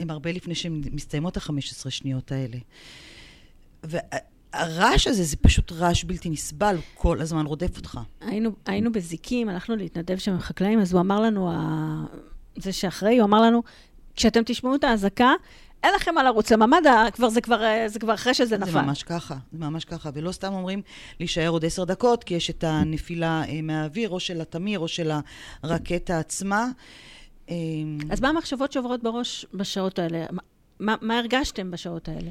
הם 0.00 0.10
הרבה 0.10 0.32
לפני 0.32 0.54
שמסתיימות 0.54 1.36
ה-15 1.36 1.90
שניות 1.90 2.32
האלה. 2.32 2.56
והרעש 3.82 5.06
הזה 5.06 5.24
זה 5.24 5.36
פשוט 5.36 5.72
רעש 5.72 6.04
בלתי 6.04 6.30
נסבל, 6.30 6.76
הוא 6.76 6.84
כל 6.94 7.20
הזמן 7.20 7.46
רודף 7.46 7.76
אותך. 7.76 8.00
היינו, 8.20 8.50
היינו 8.66 8.92
בזיקים, 8.92 9.48
הלכנו 9.48 9.76
להתנדב 9.76 10.18
שם 10.18 10.32
עם 10.32 10.40
חקלאים, 10.40 10.80
אז 10.80 10.92
הוא 10.92 11.00
אמר 11.00 11.20
לנו, 11.20 11.50
ה... 11.52 12.04
זה 12.56 12.72
שאחראי, 12.72 13.18
הוא 13.18 13.24
אמר 13.24 13.42
לנו, 13.42 13.62
כשאתם 14.16 14.42
תשמעו 14.46 14.74
את 14.74 14.84
האזעקה, 14.84 15.32
אין 15.82 15.94
לכם 15.94 16.14
מה 16.14 16.22
לרוץ 16.22 16.52
לממ"ד, 16.52 16.86
כבר, 17.12 17.28
זה, 17.28 17.40
כבר, 17.40 17.62
אה, 17.62 17.88
זה 17.88 17.98
כבר 17.98 18.14
אחרי 18.14 18.34
שזה 18.34 18.58
נפל. 18.58 18.70
זה 18.70 18.82
ממש 18.82 19.02
ככה, 19.02 19.36
זה 19.52 19.58
ממש 19.58 19.84
ככה. 19.84 20.10
ולא 20.14 20.32
סתם 20.32 20.52
אומרים 20.52 20.82
להישאר 21.20 21.48
עוד 21.48 21.64
עשר 21.64 21.84
דקות, 21.84 22.24
כי 22.24 22.34
יש 22.34 22.50
את 22.50 22.64
הנפילה 22.64 23.42
אה, 23.48 23.62
מהאוויר, 23.62 24.10
או 24.10 24.20
של 24.20 24.40
התמיר, 24.40 24.78
או 24.78 24.88
של 24.88 25.10
הרקטה 25.62 26.18
עצמה. 26.18 26.66
אה, 27.50 27.54
אז 28.10 28.20
מה 28.20 28.28
המחשבות 28.28 28.72
שעוברות 28.72 29.02
בראש 29.02 29.46
בשעות 29.54 29.98
האלה? 29.98 30.26
מה, 30.80 30.94
מה, 31.00 31.18
הרגשתם 31.18 31.70
בשעות 31.70 32.08
האלה? 32.08 32.30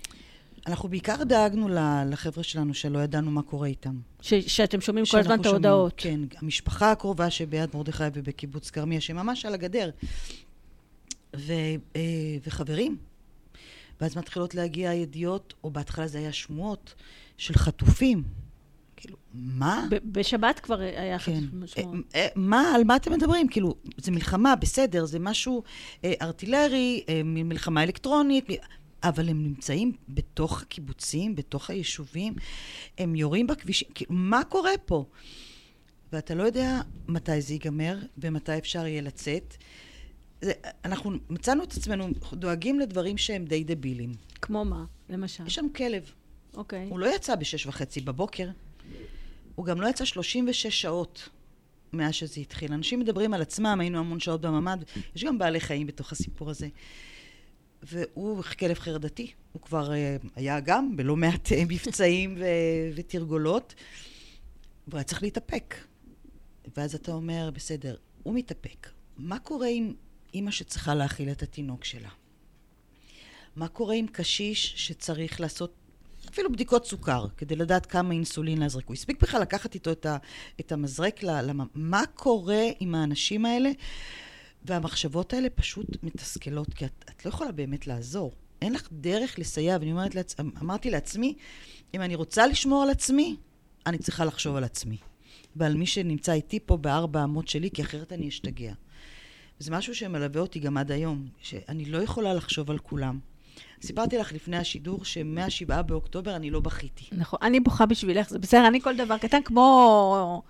אנחנו 0.68 0.90
בעיקר 0.90 1.24
דאגנו 1.24 1.70
ל- 1.70 2.04
לחבר'ה 2.10 2.44
שלנו, 2.44 2.74
שלא 2.74 3.00
ידענו 3.00 3.32
מה 3.32 3.42
קורה 3.42 3.68
איתם. 3.68 3.96
ש, 4.22 4.34
שאתם 4.34 4.82
שומעים 4.82 5.06
כל 5.12 5.20
הזמן 5.20 5.42
את 5.42 5.46
ההודעות. 5.46 5.94
כן, 5.98 6.20
המשפחה 6.42 6.92
הקרובה 6.92 7.30
שביד 7.30 7.70
מרדכי 7.74 8.04
ובקיבוץ 8.14 8.70
כרמיה, 8.70 9.02
שממש 9.02 9.46
על 9.46 9.54
הגדר. 9.54 9.90
ו, 11.36 11.54
וחברים. 12.46 12.98
ואז 14.02 14.18
מתחילות 14.18 14.56
להגיע 14.56 14.94
ידיעות, 14.94 15.54
או 15.64 15.72
בהתחלה 15.72 16.08
זה 16.08 16.18
היה 16.18 16.34
שמועות, 16.34 16.94
של 17.38 17.54
חטופים. 17.54 18.24
כאילו, 18.96 19.18
מה? 19.34 19.88
בשבת 20.06 20.60
כבר 20.60 20.80
היה 20.80 21.20
כן. 21.20 21.44
משמעות. 21.54 21.96
אה, 22.16 22.22
אה, 22.22 22.28
מה, 22.36 22.72
על 22.76 22.84
מה 22.84 22.96
אתם 22.96 23.12
מדברים? 23.12 23.48
כאילו, 23.48 23.76
זה 23.98 24.12
מלחמה, 24.12 24.56
בסדר, 24.56 25.06
זה 25.06 25.20
משהו 25.20 25.64
אה, 26.04 26.14
ארטילרי, 26.22 27.04
אה, 27.10 27.22
מלחמה 27.26 27.84
אלקטרונית, 27.84 28.50
מ- 28.52 28.54
אבל 29.04 29.30
הם 29.30 29.44
נמצאים 29.44 29.92
בתוך 30.10 30.62
הקיבוצים, 30.62 31.36
בתוך 31.36 31.70
היישובים, 31.70 32.34
הם 32.98 33.16
יורים 33.16 33.48
בכבישים, 33.48 33.88
כאילו, 33.96 34.12
מה 34.14 34.44
קורה 34.44 34.78
פה? 34.86 35.06
ואתה 36.14 36.36
לא 36.36 36.44
יודע 36.44 36.82
מתי 37.08 37.42
זה 37.42 37.54
ייגמר 37.54 37.98
ומתי 38.18 38.58
אפשר 38.58 38.86
יהיה 38.86 39.02
לצאת. 39.02 39.58
זה, 40.42 40.52
אנחנו 40.86 41.12
מצאנו 41.30 41.64
את 41.64 41.72
עצמנו 41.72 42.08
דואגים 42.34 42.80
לדברים 42.80 43.18
שהם 43.18 43.46
די 43.46 43.64
דבילים. 43.64 44.14
כמו 44.42 44.66
מה, 44.66 44.86
למשל? 45.10 45.48
יש 45.48 45.60
לנו 45.60 45.74
כלב, 45.74 46.12
אוקיי. 46.54 46.88
הוא 46.90 47.00
לא 47.00 47.16
יצא 47.16 47.36
בשש 47.36 47.66
וחצי 47.66 48.02
בבוקר, 48.02 48.50
הוא 49.56 49.66
גם 49.66 49.82
לא 49.82 49.88
יצא 49.88 50.06
36 50.06 50.82
שעות 50.82 51.30
מאז 51.94 52.14
שזה 52.14 52.42
התחיל. 52.42 52.74
אנשים 52.74 53.00
מדברים 53.00 53.34
על 53.34 53.42
עצמם, 53.42 53.78
היינו 53.82 54.00
המון 54.00 54.20
שעות 54.20 54.42
בממ"ד, 54.42 54.78
יש 55.16 55.24
גם 55.24 55.38
בעלי 55.38 55.60
חיים 55.60 55.88
בתוך 55.88 56.12
הסיפור 56.12 56.50
הזה. 56.50 56.68
והוא 57.84 58.44
כלב 58.44 58.80
חרדתי, 58.80 59.32
הוא 59.52 59.62
כבר 59.62 59.92
uh, 59.92 60.28
היה 60.36 60.60
גם 60.60 60.98
בלא 60.98 61.16
מעט 61.16 61.52
אה, 61.52 61.64
מבצעים 61.68 62.36
ו- 62.40 62.96
ותרגולות, 62.96 63.76
והוא 64.88 64.98
היה 64.98 65.04
צריך 65.04 65.24
להתאפק. 65.24 65.76
ואז 66.78 66.96
אתה 66.96 67.12
אומר, 67.12 67.50
בסדר, 67.54 67.96
הוא 68.24 68.36
מתאפק. 68.36 68.90
מה 69.18 69.40
קורה 69.40 69.68
עם 69.68 69.94
אימא 70.34 70.52
שצריכה 70.52 70.96
להאכיל 70.96 71.32
את 71.32 71.44
התינוק 71.44 71.86
שלה? 71.86 72.10
מה 73.56 73.68
קורה 73.68 73.96
עם 73.96 74.08
קשיש 74.08 74.74
שצריך 74.78 75.42
לעשות 75.42 75.74
אפילו 76.30 76.52
בדיקות 76.52 76.86
סוכר, 76.86 77.26
כדי 77.38 77.56
לדעת 77.56 77.86
כמה 77.86 78.14
אינסולין 78.14 78.58
להזריק. 78.58 78.88
הוא 78.88 78.94
הספיק 78.94 79.22
בכלל 79.22 79.42
לקחת 79.42 79.74
איתו 79.74 79.92
את, 79.92 80.06
ה, 80.06 80.18
את 80.60 80.72
המזרק 80.72 81.24
למ... 81.24 81.68
מה 81.74 82.04
קורה 82.14 82.64
עם 82.80 82.96
האנשים 82.96 83.46
האלה? 83.46 83.72
והמחשבות 84.66 85.34
האלה 85.34 85.50
פשוט 85.50 86.04
מתסכלות, 86.04 86.74
כי 86.74 86.86
את, 86.86 87.06
את 87.10 87.26
לא 87.26 87.30
יכולה 87.30 87.52
באמת 87.52 87.88
לעזור. 87.88 88.34
אין 88.62 88.74
לך 88.74 88.88
דרך 88.92 89.40
לסייע, 89.40 89.78
ואני 89.80 89.92
אומרת 89.92 90.16
לעצ... 90.16 90.36
אמרתי 90.62 90.90
לעצמי, 90.90 91.34
אם 91.94 92.02
אני 92.02 92.16
רוצה 92.16 92.48
לשמור 92.48 92.84
על 92.84 92.90
עצמי, 92.90 93.36
אני 93.86 93.98
צריכה 93.98 94.26
לחשוב 94.26 94.56
על 94.56 94.64
עצמי. 94.64 94.98
ועל 95.56 95.74
מי 95.74 95.86
שנמצא 95.86 96.32
איתי 96.32 96.60
פה 96.66 96.78
בארבע 96.78 97.24
אמות 97.24 97.48
שלי, 97.48 97.72
כי 97.72 97.82
אחרת 97.82 98.14
אני 98.14 98.28
אשתגע. 98.28 98.74
וזה 99.60 99.72
משהו 99.72 99.96
שמלווה 99.96 100.42
אותי 100.42 100.60
גם 100.60 100.78
עד 100.78 100.92
היום, 100.92 101.28
שאני 101.42 101.86
לא 101.86 101.98
יכולה 101.98 102.34
לחשוב 102.34 102.72
על 102.72 102.78
כולם. 102.78 103.20
סיפרתי 103.82 104.18
לך 104.18 104.34
לפני 104.34 104.58
השידור 104.58 105.06
שמ-7 105.06 105.82
באוקטובר 105.82 106.36
אני 106.36 106.50
לא 106.50 106.60
בכיתי. 106.60 107.06
נכון, 107.12 107.40
אני 107.42 107.60
בוכה 107.60 107.86
בשבילך, 107.86 108.30
זה 108.30 108.40
בסדר, 108.40 108.68
אני 108.68 108.82
כל 108.82 108.96
דבר 108.96 109.18
קטן 109.18 109.44
כמו... 109.44 110.44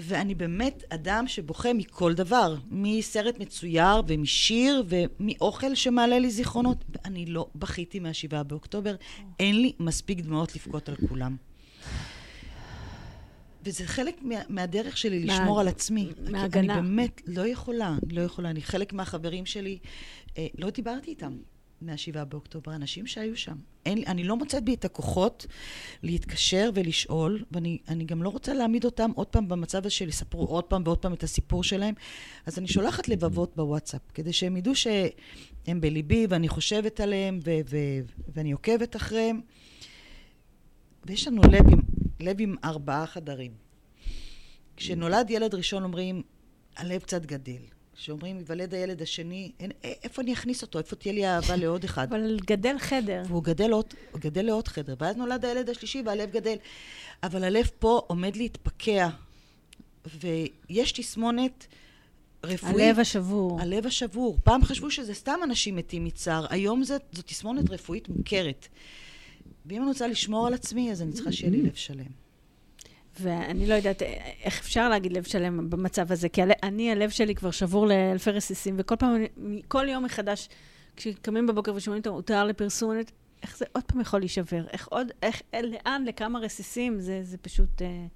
ואני 0.00 0.34
באמת 0.34 0.84
אדם 0.88 1.24
שבוכה 1.28 1.72
מכל 1.72 2.14
דבר, 2.14 2.56
מסרט 2.70 3.38
מצויר 3.38 4.02
ומשיר 4.06 4.84
ומאוכל 4.88 5.74
שמעלה 5.74 6.18
לי 6.18 6.30
זיכרונות. 6.30 6.84
ואני 6.88 7.26
לא 7.26 7.46
בכיתי 7.54 8.00
מה-7 8.00 8.42
באוקטובר, 8.42 8.94
אין 9.40 9.62
לי 9.62 9.72
מספיק 9.80 10.20
דמעות 10.20 10.56
לבכות 10.56 10.88
על 10.88 10.96
כולם. 11.08 11.36
וזה 13.68 13.86
חלק 13.86 14.22
מה, 14.22 14.34
מהדרך 14.48 14.96
שלי 14.96 15.24
מה- 15.24 15.34
לשמור 15.34 15.60
על 15.60 15.68
עצמי. 15.68 16.08
מההגנה. 16.30 16.74
אני 16.74 16.82
באמת 16.82 17.22
לא 17.26 17.46
יכולה, 17.46 17.96
לא 18.12 18.20
יכולה. 18.20 18.50
אני 18.50 18.62
חלק 18.62 18.92
מהחברים 18.92 19.46
שלי, 19.46 19.78
אה, 20.38 20.46
לא 20.58 20.70
דיברתי 20.70 21.10
איתם 21.10 21.36
מה-7 21.82 22.24
באוקטובר, 22.24 22.74
אנשים 22.74 23.06
שהיו 23.06 23.36
שם. 23.36 23.56
אין, 23.86 24.02
אני 24.06 24.24
לא 24.24 24.36
מוצאת 24.36 24.64
בי 24.64 24.74
את 24.74 24.84
הכוחות 24.84 25.46
להתקשר 26.02 26.70
ולשאול, 26.74 27.44
ואני 27.52 27.78
אני 27.88 28.04
גם 28.04 28.22
לא 28.22 28.28
רוצה 28.28 28.54
להעמיד 28.54 28.84
אותם 28.84 29.10
עוד 29.14 29.26
פעם 29.26 29.48
במצב 29.48 29.78
הזה 29.78 29.90
של 29.90 30.08
יספרו 30.08 30.44
עוד 30.44 30.64
פעם 30.64 30.82
ועוד 30.84 30.98
פעם 30.98 31.12
את 31.14 31.22
הסיפור 31.22 31.64
שלהם. 31.64 31.94
אז 32.46 32.58
אני 32.58 32.68
שולחת 32.68 33.08
לבבות 33.08 33.56
בוואטסאפ, 33.56 34.00
כדי 34.14 34.32
שהם 34.32 34.56
ידעו 34.56 34.74
שהם 34.74 35.80
בליבי 35.80 36.26
ואני 36.30 36.48
חושבת 36.48 37.00
עליהם 37.00 37.38
ו- 37.44 37.50
ו- 37.70 38.00
ואני 38.34 38.52
עוקבת 38.52 38.96
אחריהם. 38.96 39.40
ויש 41.06 41.28
לנו 41.28 41.42
לב 41.42 41.68
עם, 41.72 41.80
לב 42.20 42.36
עם 42.40 42.56
ארבעה 42.64 43.06
חדרים. 43.06 43.52
כשנולד 44.76 45.30
ילד 45.30 45.54
ראשון 45.54 45.84
אומרים, 45.84 46.22
הלב 46.76 47.00
קצת 47.00 47.26
גדל. 47.26 47.62
כשאומרים, 47.96 48.36
ייוולד 48.36 48.74
הילד 48.74 49.02
השני, 49.02 49.52
אין, 49.60 49.70
איפה 49.84 50.22
אני 50.22 50.32
אכניס 50.32 50.62
אותו? 50.62 50.78
איפה 50.78 50.96
תהיה 50.96 51.14
לי 51.14 51.26
אהבה 51.26 51.56
לעוד 51.56 51.84
אחד? 51.84 52.12
אבל 52.12 52.36
גדל 52.46 52.78
חדר. 52.78 53.22
והוא 53.28 53.42
גדל 53.42 53.72
עוד, 53.72 53.94
גדל 54.16 54.42
לעוד 54.42 54.68
חדר. 54.68 54.94
ואז 54.98 55.16
נולד 55.16 55.44
הילד 55.44 55.70
השלישי 55.70 56.02
והלב 56.06 56.30
גדל. 56.30 56.56
אבל 57.22 57.44
הלב 57.44 57.70
פה 57.78 58.02
עומד 58.06 58.36
להתפקע. 58.36 59.08
ויש 60.20 60.92
תסמונת 60.92 61.66
רפואית. 62.44 62.74
הלב 62.74 62.98
השבור. 62.98 63.60
הלב 63.60 63.86
השבור. 63.86 64.38
פעם 64.44 64.64
חשבו 64.64 64.90
שזה 64.90 65.14
סתם 65.14 65.38
אנשים 65.44 65.76
מתים 65.76 66.04
מצער, 66.04 66.46
היום 66.50 66.84
זה, 66.84 66.96
זו 67.12 67.22
תסמונת 67.22 67.70
רפואית 67.70 68.08
מוכרת. 68.08 68.68
ואם 69.68 69.80
אני 69.82 69.88
רוצה 69.88 70.06
לשמור 70.06 70.46
על 70.46 70.54
עצמי, 70.54 70.92
אז 70.92 71.02
אני 71.02 71.12
צריכה 71.12 71.32
שיהיה 71.32 71.50
לי 71.52 71.62
לב 71.62 71.74
שלם. 71.74 72.06
ואני 73.20 73.66
לא 73.66 73.74
יודעת 73.74 74.02
איך 74.42 74.60
אפשר 74.60 74.88
להגיד 74.88 75.12
לב 75.12 75.22
שלם 75.22 75.70
במצב 75.70 76.12
הזה, 76.12 76.28
כי 76.28 76.42
אני, 76.62 76.92
הלב 76.92 77.10
שלי 77.10 77.34
כבר 77.34 77.50
שבור 77.50 77.86
לאלפי 77.86 78.30
רסיסים, 78.30 78.74
וכל 78.78 78.96
פעם, 78.96 79.16
כל 79.68 79.86
יום 79.88 80.04
מחדש, 80.04 80.48
כשקמים 80.96 81.46
בבוקר 81.46 81.74
ושומעים 81.74 82.00
את 82.00 82.06
הותר 82.06 82.44
לפרסום, 82.44 82.90
אני 82.90 82.96
אומרת, 82.96 83.12
איך 83.42 83.56
זה 83.56 83.64
עוד 83.72 83.84
פעם 83.84 84.00
יכול 84.00 84.20
להישבר? 84.20 84.64
איך 84.72 84.88
עוד, 84.88 85.06
איך, 85.22 85.42
אה, 85.54 85.60
לאן, 85.62 86.04
לכמה 86.06 86.38
רסיסים? 86.38 87.00
זה, 87.00 87.20
זה 87.22 87.38
פשוט 87.38 87.82
אה, 87.82 88.06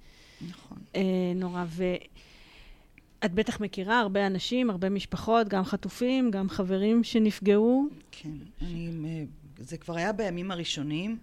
נכון. 0.49 0.77
אה, 0.95 1.01
נורא. 1.35 1.65
ואת 1.69 3.33
בטח 3.33 3.59
מכירה 3.59 3.99
הרבה 3.99 4.27
אנשים, 4.27 4.69
הרבה 4.69 4.89
משפחות, 4.89 5.47
גם 5.47 5.63
חטופים, 5.63 6.31
גם 6.31 6.49
חברים 6.49 7.03
שנפגעו. 7.03 7.87
כן, 8.11 8.29
אני, 8.61 8.89
אה, 9.05 9.23
זה 9.57 9.77
כבר 9.77 9.97
היה 9.97 10.13
בימים 10.13 10.51
הראשונים. 10.51 11.17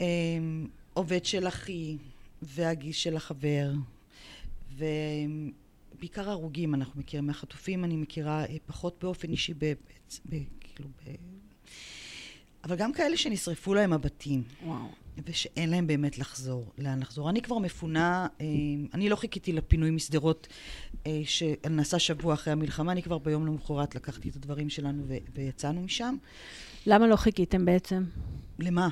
אה, 0.00 0.06
עובד 0.92 1.24
של 1.24 1.48
אחי 1.48 1.96
והגיס 2.42 2.96
של 2.96 3.16
החבר, 3.16 3.72
ובעיקר 4.76 6.30
הרוגים 6.30 6.74
אנחנו 6.74 7.00
מכירים. 7.00 7.26
מהחטופים 7.26 7.84
אני 7.84 7.96
מכירה 7.96 8.44
אה, 8.44 8.56
פחות 8.66 8.96
באופן 9.00 9.30
אישי, 9.30 9.54
ב, 9.58 9.72
ב, 10.30 10.36
כאילו, 10.60 10.88
ב, 10.88 11.10
אבל 12.64 12.76
גם 12.76 12.92
כאלה 12.92 13.16
שנשרפו 13.16 13.74
להם 13.74 13.92
הבתים. 13.92 14.42
וואו. 14.64 14.88
ושאין 15.26 15.70
להם 15.70 15.86
באמת 15.86 16.18
לחזור, 16.18 16.72
לאן 16.78 17.00
לחזור. 17.00 17.30
אני 17.30 17.42
כבר 17.42 17.58
מפונה, 17.58 18.26
אה, 18.40 18.46
אני 18.94 19.08
לא 19.08 19.16
חיכיתי 19.16 19.52
לפינוי 19.52 19.90
משדרות 19.90 20.48
אה, 21.06 21.20
שנעשה 21.24 21.98
שבוע 21.98 22.34
אחרי 22.34 22.52
המלחמה, 22.52 22.92
אני 22.92 23.02
כבר 23.02 23.18
ביום 23.18 23.46
למחרת 23.46 23.94
לקחתי 23.94 24.28
את 24.28 24.36
הדברים 24.36 24.70
שלנו 24.70 25.04
ויצאנו 25.34 25.82
משם. 25.82 26.16
למה 26.86 27.06
לא 27.06 27.16
חיכיתם 27.16 27.64
בעצם? 27.64 28.04
למה? 28.58 28.88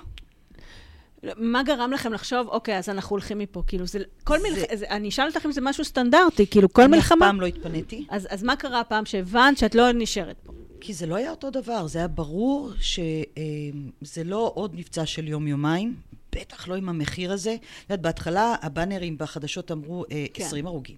מה 1.37 1.62
גרם 1.62 1.92
לכם 1.92 2.12
לחשוב, 2.12 2.48
אוקיי, 2.48 2.78
אז 2.78 2.88
אנחנו 2.88 3.14
הולכים 3.14 3.38
מפה? 3.38 3.62
כאילו, 3.66 3.87
זה... 3.87 3.98
כל 4.24 4.38
זה- 4.38 4.48
מלחמה... 4.48 4.87
אני 4.90 5.09
אשאל 5.09 5.26
אותך 5.26 5.46
אם 5.46 5.52
זה 5.52 5.61
משהו 5.61 5.85
סטנדרטי, 5.85 6.46
כאילו, 6.46 6.72
כל 6.72 6.83
אני 6.83 6.90
מלחמה... 6.90 7.26
אף 7.26 7.31
פעם 7.31 7.40
לא 7.40 7.46
התפניתי, 7.46 8.07
אז, 8.11 8.26
אז 8.31 8.42
מה 8.42 8.57
קרה 8.57 8.81
הפעם 8.81 9.05
שהבנת 9.07 9.59
שאת 9.59 9.74
לא 9.74 9.92
נשארת 9.92 10.37
פה? 10.42 10.52
כי 10.81 10.92
זה 10.94 11.07
לא 11.07 11.14
היה 11.14 11.31
אותו 11.31 11.50
דבר. 11.50 11.87
זה 11.87 11.98
היה 11.98 12.09
ברור 12.09 12.70
שזה 12.81 14.24
לא 14.24 14.52
עוד 14.55 14.74
מבצע 14.76 15.07
של 15.07 15.28
יום-יומיים, 15.28 15.94
בטח 16.33 16.68
לא 16.68 16.74
עם 16.74 16.88
המחיר 16.88 17.33
הזה. 17.33 17.55
את 17.55 17.61
יודעת, 17.90 18.00
בהתחלה 18.00 18.55
הבאנרים 18.62 19.18
בחדשות 19.18 19.72
אמרו 19.72 20.05
אה, 20.12 20.24
כן. 20.35 20.44
20 20.44 20.66
הרוגים, 20.66 20.96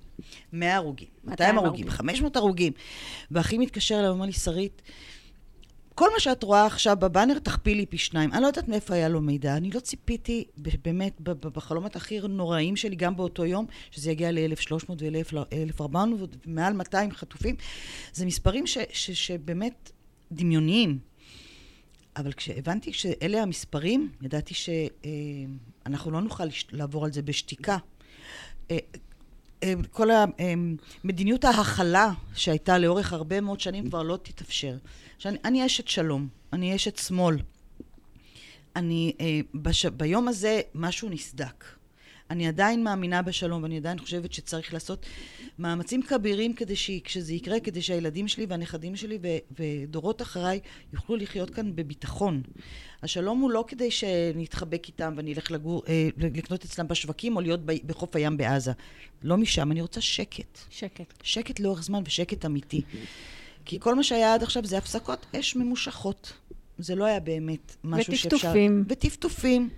100 0.52 0.76
הרוגים, 0.76 1.08
200 1.24 1.30
200 1.30 1.58
הרוגים, 1.58 1.84
הרוגים. 1.86 1.90
500 1.90 2.36
הרוגים. 2.36 2.72
ואחי 3.30 3.58
מתקשר 3.58 3.94
אליי, 3.98 4.08
אומר 4.08 4.26
לי, 4.26 4.32
שרית, 4.32 4.82
כל 5.94 6.08
מה 6.12 6.20
שאת 6.20 6.42
רואה 6.42 6.66
עכשיו 6.66 6.96
בבאנר, 7.00 7.38
תכפילי 7.38 7.86
פי 7.86 7.98
שניים. 7.98 8.32
אני 8.32 8.42
לא 8.42 8.46
יודעת 8.46 8.68
מאיפה 8.68 8.94
היה 8.94 9.08
לו 9.08 9.20
מידע. 9.20 9.56
אני 9.56 9.70
לא 9.70 9.80
ציפיתי, 9.80 10.44
באמת, 10.82 11.20
בחלומות 11.20 11.96
הכי 11.96 12.20
נוראים 12.28 12.76
שלי, 12.76 12.96
גם 12.96 13.16
באותו 13.16 13.44
יום, 13.44 13.66
שזה 13.90 14.10
יגיע 14.10 14.32
ל-1,300 14.32 14.90
ו-1,400 14.90 15.96
ומעל 16.46 16.72
200 16.72 17.10
חטופים. 17.12 17.56
זה 18.12 18.26
מספרים 18.26 18.66
ש- 18.66 18.78
ש- 18.92 19.10
שבאמת 19.10 19.90
דמיוניים. 20.32 20.98
אבל 22.16 22.32
כשהבנתי 22.32 22.92
שאלה 22.92 23.42
המספרים, 23.42 24.12
ידעתי 24.22 24.54
שאנחנו 24.54 26.10
לא 26.10 26.20
נוכל 26.20 26.44
לעבור 26.72 27.04
על 27.04 27.12
זה 27.12 27.22
בשתיקה. 27.22 27.76
אה, 29.62 29.72
כל 29.90 30.08
המדיניות 31.04 31.44
ההכלה 31.44 32.10
שהייתה 32.34 32.78
לאורך 32.78 33.12
הרבה 33.12 33.40
מאוד 33.40 33.60
שנים 33.60 33.88
כבר 33.88 34.02
לא 34.02 34.18
תתאפשר. 34.22 34.76
עכשיו, 35.16 35.32
אני- 35.32 35.38
אני 35.44 35.66
אשת 35.66 35.88
שלום, 35.88 36.28
אני 36.52 36.76
אשת 36.76 36.96
שמאל. 36.96 37.36
אני, 38.76 39.12
אה, 39.20 39.40
בש... 39.54 39.86
ביום 39.86 40.28
הזה 40.28 40.60
משהו 40.74 41.08
נסדק. 41.08 41.64
אני 42.30 42.48
עדיין 42.48 42.84
מאמינה 42.84 43.22
בשלום, 43.22 43.62
ואני 43.62 43.76
עדיין 43.76 43.98
חושבת 43.98 44.32
שצריך 44.32 44.74
לעשות 44.74 45.06
מאמצים 45.58 46.02
כבירים 46.02 46.54
כדי 46.54 46.76
ש... 46.76 46.90
שזה 47.06 47.34
יקרה, 47.34 47.60
כדי 47.60 47.82
שהילדים 47.82 48.28
שלי 48.28 48.46
והנכדים 48.48 48.96
שלי 48.96 49.18
ו... 49.22 49.28
ודורות 49.58 50.22
אחריי 50.22 50.60
יוכלו 50.92 51.16
לחיות 51.16 51.50
כאן 51.50 51.76
בביטחון. 51.76 52.42
השלום 53.02 53.40
הוא 53.40 53.50
לא 53.50 53.64
כדי 53.68 53.90
שנתחבק 53.90 54.86
איתם 54.86 55.14
ואני 55.16 55.34
אלך 55.34 55.50
לגור, 55.50 55.82
אה, 55.88 56.08
לקנות 56.18 56.64
אצלם 56.64 56.88
בשווקים 56.88 57.36
או 57.36 57.40
להיות 57.40 57.60
ב... 57.64 57.72
בחוף 57.86 58.16
הים 58.16 58.36
בעזה. 58.36 58.72
לא 59.22 59.36
משם, 59.36 59.72
אני 59.72 59.80
רוצה 59.80 60.00
שקט. 60.00 60.58
שקט. 60.70 61.14
שקט 61.22 61.60
לאורך 61.60 61.82
זמן 61.82 62.02
ושקט 62.06 62.44
אמיתי. 62.44 62.82
כי 63.64 63.80
כל 63.80 63.94
מה 63.94 64.02
שהיה 64.02 64.34
עד 64.34 64.42
עכשיו 64.42 64.64
זה 64.64 64.78
הפסקות 64.78 65.26
אש 65.36 65.56
ממושכות. 65.56 66.32
זה 66.78 66.94
לא 66.94 67.04
היה 67.04 67.20
באמת 67.20 67.76
משהו 67.84 68.16
שאפשר... 68.16 68.36
וטפטופים. 68.36 68.84
וטפטופים. 68.88 69.68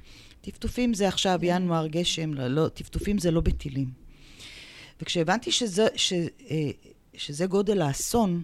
טפטופים 0.51 0.95
זה 0.95 1.09
עכשיו 1.09 1.39
ינואר, 1.43 1.87
גשם, 1.87 2.35
לא, 2.35 2.49
לא, 2.49 2.69
טפטופים 2.69 3.19
זה 3.19 3.31
לא 3.31 3.41
בטילים. 3.41 3.91
וכשהבנתי 5.03 5.53
שזה, 5.53 5.87
ש, 5.97 6.13
אה, 6.13 6.71
שזה 7.15 7.47
גודל 7.47 7.83
האסון, 7.83 8.43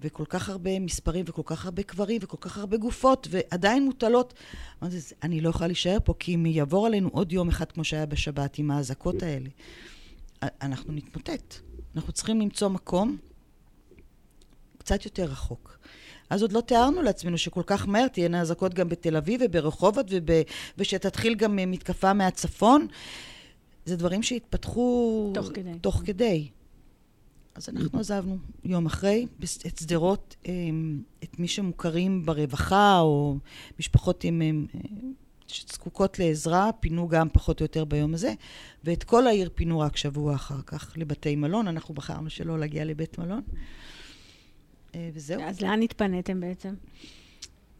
וכל 0.00 0.24
כך 0.28 0.48
הרבה 0.48 0.78
מספרים, 0.80 1.24
וכל 1.28 1.42
כך 1.44 1.64
הרבה 1.64 1.82
קברים, 1.82 2.20
וכל 2.24 2.36
כך 2.40 2.58
הרבה 2.58 2.76
גופות, 2.76 3.28
ועדיין 3.30 3.84
מוטלות, 3.84 4.34
אמרתי, 4.82 5.00
"זה- 5.00 5.14
אני 5.22 5.40
לא 5.40 5.48
יכולה 5.48 5.66
להישאר 5.66 5.98
פה, 6.04 6.14
כי 6.18 6.34
אם 6.34 6.46
יעבור 6.46 6.86
עלינו 6.86 7.08
עוד 7.12 7.32
יום 7.32 7.48
אחד 7.48 7.72
כמו 7.72 7.84
שהיה 7.84 8.06
בשבת, 8.06 8.58
עם 8.58 8.70
האזעקות 8.70 9.22
האלה, 9.22 9.48
א- 10.40 10.46
אנחנו 10.62 10.92
נתמוטט. 10.92 11.54
אנחנו 11.96 12.12
צריכים 12.12 12.40
למצוא 12.40 12.68
מקום 12.68 13.16
קצת 14.78 15.04
יותר 15.04 15.24
רחוק. 15.24 15.78
אז 16.30 16.42
עוד 16.42 16.52
לא 16.52 16.60
תיארנו 16.60 17.02
לעצמנו 17.02 17.38
שכל 17.38 17.62
כך 17.66 17.88
מהר 17.88 18.08
תהיינה 18.08 18.40
אזעקות 18.40 18.74
גם 18.74 18.88
בתל 18.88 19.16
אביב 19.16 19.40
וברחובות, 19.44 20.06
וב... 20.10 20.42
ושתתחיל 20.78 21.34
גם 21.34 21.58
אה, 21.58 21.66
מתקפה 21.66 22.12
מהצפון. 22.12 22.86
זה 23.84 23.96
דברים 23.96 24.22
שהתפתחו... 24.22 25.30
תוך 25.34 25.50
כדי. 25.54 25.78
תוך 25.80 26.02
כדי. 26.04 26.48
אז 27.54 27.68
אנחנו 27.68 28.00
עזבנו 28.00 28.38
יום 28.64 28.86
אחרי 28.86 29.26
את 29.66 29.78
שדרות, 29.78 30.36
אמ, 30.46 31.02
את 31.24 31.38
מי 31.38 31.48
שמוכרים 31.48 32.26
ברווחה, 32.26 33.00
או 33.00 33.36
משפחות 33.78 34.24
עם, 34.24 34.42
אמ, 34.42 34.66
אה, 34.74 34.80
שזקוקות 35.46 36.18
לעזרה, 36.18 36.70
פינו 36.80 37.08
גם 37.08 37.28
פחות 37.32 37.60
או 37.60 37.64
יותר 37.64 37.84
ביום 37.84 38.14
הזה, 38.14 38.34
ואת 38.84 39.04
כל 39.04 39.26
העיר 39.26 39.50
פינו 39.54 39.78
רק 39.80 39.96
שבוע 39.96 40.34
אחר 40.34 40.62
כך 40.66 40.92
לבתי 40.96 41.36
מלון. 41.36 41.68
אנחנו 41.68 41.94
בחרנו 41.94 42.30
שלא 42.30 42.58
להגיע 42.58 42.84
לבית 42.84 43.18
מלון. 43.18 43.42
אה, 44.94 45.08
וזהו. 45.14 45.42
אז 45.42 45.60
לאן 45.60 45.82
התפניתם 45.82 46.40
בעצם? 46.40 46.74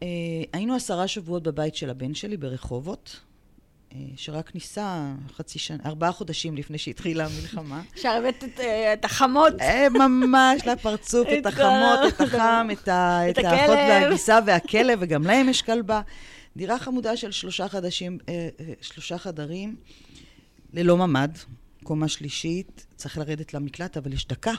אה, 0.03 0.07
היינו 0.53 0.75
עשרה 0.75 1.07
שבועות 1.07 1.43
בבית 1.43 1.75
של 1.75 1.89
הבן 1.89 2.13
שלי 2.13 2.37
ברחובות, 2.37 3.19
אה, 3.93 3.97
שרק 4.15 4.55
ניסה 4.55 5.13
חצי 5.35 5.59
שנה, 5.59 5.83
ארבעה 5.85 6.11
חודשים 6.11 6.57
לפני 6.57 6.77
שהתחילה 6.77 7.25
המלחמה. 7.25 7.81
אפשר 7.95 8.09
הבאת 8.09 8.43
את, 8.93 9.05
החמות. 9.05 9.53
ממש 9.91 10.67
לפרצוף, 10.67 11.27
את 11.39 11.45
החמות, 11.45 11.99
את 12.07 12.21
החם, 12.21 12.67
את 12.79 12.87
האחות. 13.45 13.77
והגיסה 13.77 14.39
והכלב, 14.45 14.99
וגם 15.01 15.23
להם 15.23 15.49
יש 15.49 15.61
כלבה. 15.61 16.01
דירה 16.57 16.79
חמודה 16.79 17.17
של 17.17 17.31
שלושה 17.31 17.67
חדשים, 17.67 18.17
שלושה 18.81 19.17
חדרים, 19.17 19.75
ללא 20.73 20.97
ממ"ד, 20.97 21.37
קומה 21.83 22.07
שלישית, 22.07 22.85
צריך 22.95 23.17
לרדת 23.17 23.53
למקלט, 23.53 23.97
אבל 23.97 24.13
יש 24.13 24.27
דקה, 24.27 24.53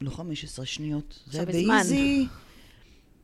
לא 0.00 0.10
15 0.10 0.66
שניות. 0.66 1.18
זה. 1.26 1.44
באיזי. 1.46 2.26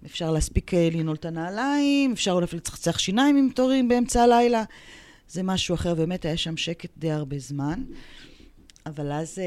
אפשר 0.06 0.30
להספיק 0.30 0.74
אה, 0.74 0.88
לנעול 0.92 1.16
את 1.16 1.24
הנעליים, 1.24 2.12
אפשר 2.12 2.30
אולי 2.32 2.46
לצחצח 2.52 2.98
שיניים 2.98 3.36
עם 3.36 3.48
תורים 3.54 3.88
באמצע 3.88 4.22
הלילה. 4.22 4.64
זה 5.28 5.42
משהו 5.42 5.74
אחר, 5.74 5.94
באמת 5.94 6.24
היה 6.24 6.36
שם 6.36 6.56
שקט 6.56 6.90
די 6.98 7.10
הרבה 7.10 7.38
זמן. 7.38 7.82
אבל 8.86 9.12
אז, 9.12 9.38
אה, 9.38 9.44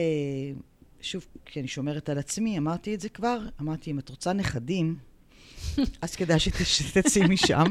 שוב, 1.02 1.26
כי 1.46 1.60
אני 1.60 1.68
שומרת 1.68 2.10
על 2.10 2.18
עצמי, 2.18 2.58
אמרתי 2.58 2.96
את 2.96 3.00
זה 3.02 3.10
כבר, 3.10 3.40
אמרתי, 3.62 3.92
אם 3.92 4.00
את 4.00 4.10
רוצה 4.10 4.34
נכדים, 4.34 4.96
אז 6.02 6.16
כדאי 6.16 6.40
שת- 6.40 6.66
שתצאי 6.66 7.22
משם. 7.28 7.64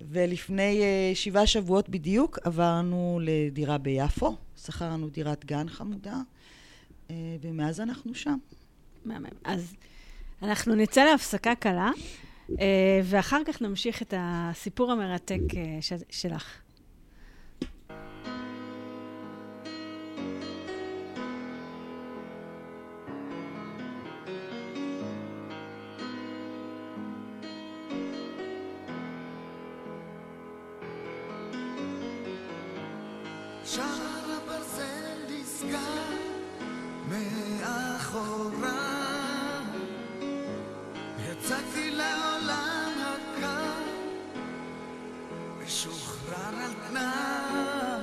ולפני 0.00 0.80
אה, 0.82 1.12
שבעה 1.14 1.46
שבועות 1.46 1.88
בדיוק 1.88 2.38
עברנו 2.44 3.20
לדירה 3.22 3.78
ביפו, 3.78 4.36
שכרנו 4.66 5.08
דירת 5.08 5.44
גן 5.44 5.68
חמודה, 5.68 6.16
ומאז 7.40 7.80
אנחנו 7.80 8.14
שם. 8.14 8.36
מהמם. 9.04 9.26
אז 9.44 9.74
אנחנו 10.42 10.74
נצא 10.74 11.04
להפסקה 11.04 11.54
קלה, 11.54 11.90
אה, 12.60 13.00
ואחר 13.04 13.40
כך 13.46 13.62
נמשיך 13.62 14.02
את 14.02 14.14
הסיפור 14.16 14.92
המרתק 14.92 15.40
אה, 15.56 15.78
שלך. 16.10 16.60
מאחורה 38.16 39.62
יצאתי 41.18 41.90
לעולם 41.90 42.92
הקר 42.98 43.72
משוחרר 45.64 46.62
על 46.64 46.72
תנאי 46.88 48.00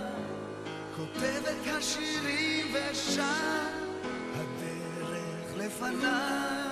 כותב 0.95 1.41
את 1.45 1.67
השירים 1.77 2.73
ושר 2.73 3.23
הדרך 4.35 5.57
לפניי. 5.57 6.63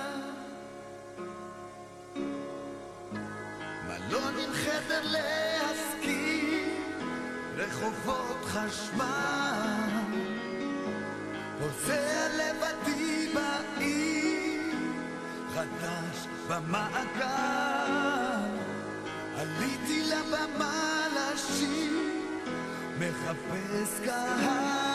מלון 3.86 4.34
עם 4.38 4.52
חדר 4.52 5.02
להשכיר 5.04 6.68
רחובות 7.56 8.44
חשמל 8.44 9.42
פוסע 11.58 12.11
במעגל 16.52 17.28
עליתי 19.36 20.04
לבמה 20.04 21.06
לשיר 21.16 21.92
מחפש 22.98 24.00
קהל 24.04 24.91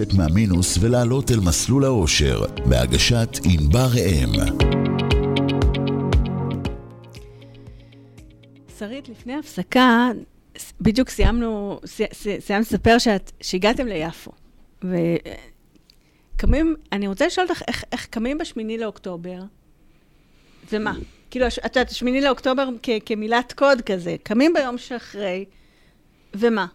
לצאת 0.00 0.14
מהמינוס 0.14 0.78
ולעלות 0.80 1.30
אל 1.30 1.40
מסלול 1.40 1.84
האושר, 1.84 2.40
בהגשת 2.68 3.28
ענבר 3.44 3.86
ראם. 3.94 4.30
שרית, 8.78 9.08
לפני 9.08 9.34
הפסקה, 9.34 10.10
בדיוק 10.80 11.08
סיימנו, 11.08 11.80
ס- 11.86 12.00
ס- 12.12 12.26
סיימת 12.40 12.66
לספר 12.66 12.96
שהגעתם 13.40 13.86
ליפו. 13.86 14.32
וקמים, 16.34 16.74
אני 16.92 17.08
רוצה 17.08 17.26
לשאול 17.26 17.46
אותך, 17.50 17.62
איך, 17.68 17.84
איך 17.92 18.06
קמים 18.06 18.38
בשמיני 18.38 18.78
לאוקטובר, 18.78 19.38
ומה? 20.72 20.94
כאילו, 21.30 21.46
את 21.46 21.76
יודעת, 21.76 21.90
שמיני 21.90 22.20
לאוקטובר 22.20 22.68
כ- 22.82 22.90
כמילת 23.06 23.52
קוד 23.52 23.80
כזה, 23.80 24.16
קמים 24.22 24.52
ביום 24.54 24.78
שאחרי, 24.78 25.44
ומה? 26.34 26.66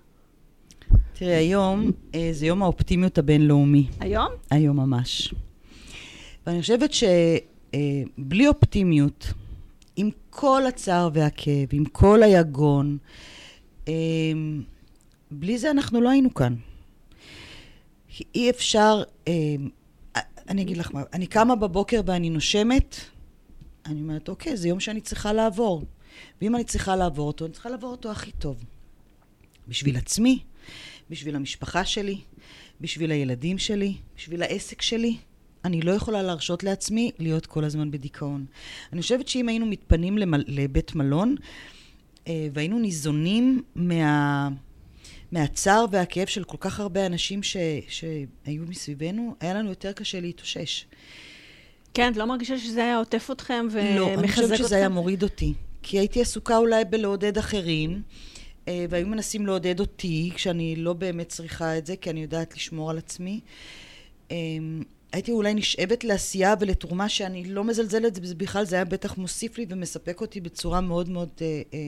תראי, 1.22 1.34
היום 1.34 1.92
אה, 2.16 2.30
זה 2.32 2.46
יום 2.46 2.64
האופטימיות 2.64 3.18
הבינלאומי. 3.18 3.88
היום? 4.00 4.28
היום 4.50 4.78
ממש. 4.78 5.34
ואני 6.46 6.62
חושבת 6.62 6.92
שבלי 6.94 8.48
אופטימיות, 8.48 9.34
עם 9.96 10.10
כל 10.30 10.66
הצער 10.68 11.10
והכאב, 11.14 11.68
עם 11.72 11.86
כל 11.86 12.24
היגון, 12.24 12.98
אה, 13.88 13.94
בלי 15.32 15.58
זה 15.58 15.72
אנחנו 15.72 16.02
לא 16.02 16.10
היינו 16.10 16.34
כאן. 16.34 16.56
אי 18.36 18.50
אפשר, 18.50 19.04
אה, 19.28 19.34
אני 20.50 20.62
אגיד 20.62 20.78
לך 20.78 20.94
מה, 20.94 21.04
אני 21.14 21.28
קמה 21.28 21.56
בבוקר 21.56 22.02
ואני 22.06 22.30
נושמת, 22.30 22.96
אני 23.86 24.02
אומרת, 24.02 24.30
אוקיי, 24.30 24.58
זה 24.58 24.68
יום 24.68 24.80
שאני 24.80 25.02
צריכה 25.02 25.34
לעבור. 25.34 25.84
ואם 26.42 26.56
אני 26.56 26.64
צריכה 26.64 26.96
לעבור 26.96 27.28
אותו, 27.28 27.46
אני 27.46 27.54
צריכה 27.54 27.70
לעבור 27.70 27.92
אותו 27.92 28.12
הכי 28.12 28.32
טוב. 28.32 28.64
בשביל 29.68 29.98
עצמי, 29.98 30.40
בשביל 31.12 31.36
המשפחה 31.36 31.86
שלי, 31.86 32.17
בשביל 32.82 33.12
הילדים 33.12 33.58
שלי, 33.58 33.93
בשביל 34.17 34.43
העסק 34.43 34.82
שלי. 34.82 35.17
אני 35.65 35.82
לא 35.82 35.91
יכולה 35.91 36.21
להרשות 36.21 36.63
לעצמי 36.63 37.12
להיות 37.19 37.45
כל 37.45 37.63
הזמן 37.63 37.91
בדיכאון. 37.91 38.45
אני 38.93 39.02
חושבת 39.02 39.28
שאם 39.28 39.50
היינו 39.50 39.65
מתפנים 39.65 40.17
למל... 40.17 40.43
לבית 40.47 40.95
מלון, 40.95 41.36
אה, 42.28 42.47
והיינו 42.54 42.80
ניזונים 42.80 43.62
מה... 43.76 44.50
מהצער 45.32 45.86
והכאב 45.91 46.28
של 46.28 46.43
כל 46.43 46.58
כך 46.60 46.80
הרבה 46.80 47.06
אנשים 47.06 47.43
ש... 47.43 47.58
שהיו 47.88 48.63
מסביבנו, 48.67 49.36
היה 49.39 49.54
לנו 49.54 49.69
יותר 49.69 49.91
קשה 49.91 50.19
להתאושש. 50.19 50.86
כן, 51.93 52.12
את 52.12 52.17
לא 52.17 52.26
מרגישה 52.26 52.58
שזה 52.58 52.84
היה 52.84 52.97
עוטף 52.97 53.30
אתכם 53.32 53.67
ומחזק 53.71 53.80
אתכם? 53.80 53.97
לא, 53.97 54.13
אני 54.13 54.28
חושבת 54.28 54.58
שזה 54.58 54.76
היה 54.76 54.89
מוריד 54.89 55.24
אותי. 55.24 55.54
כי 55.84 56.00
הייתי 56.00 56.21
עסוקה 56.21 56.58
אולי 56.58 56.86
בלעודד 56.86 57.38
אחרים, 57.38 58.02
והיו 58.67 59.08
מנסים 59.08 59.45
לעודד 59.45 59.80
אותי, 59.80 60.32
כשאני 60.36 60.76
לא 60.76 60.93
באמת 60.93 61.30
צריכה 61.30 61.78
את 61.78 61.86
זה, 61.86 61.95
כי 61.95 62.10
אני 62.10 62.21
יודעת 62.21 62.56
לשמור 62.56 62.89
על 62.89 62.97
עצמי. 62.97 63.39
אה, 64.32 64.38
הייתי 65.12 65.32
אולי 65.32 65.54
נשאבת 65.54 66.04
לעשייה 66.04 66.54
ולתרומה 66.60 67.10
שאני 67.10 67.45
לא 67.45 67.63
מזלזלת, 67.63 68.26
זה 68.26 68.36
בכלל 68.36 68.65
זה 68.65 68.76
היה 68.76 68.86
בטח 68.86 69.17
מוסיף 69.17 69.58
לי 69.58 69.65
ומספק 69.69 70.21
אותי 70.21 70.41
בצורה 70.41 70.82
מאוד 70.82 71.10
מאוד 71.10 71.30
אה, 71.41 71.62
אה, 71.74 71.80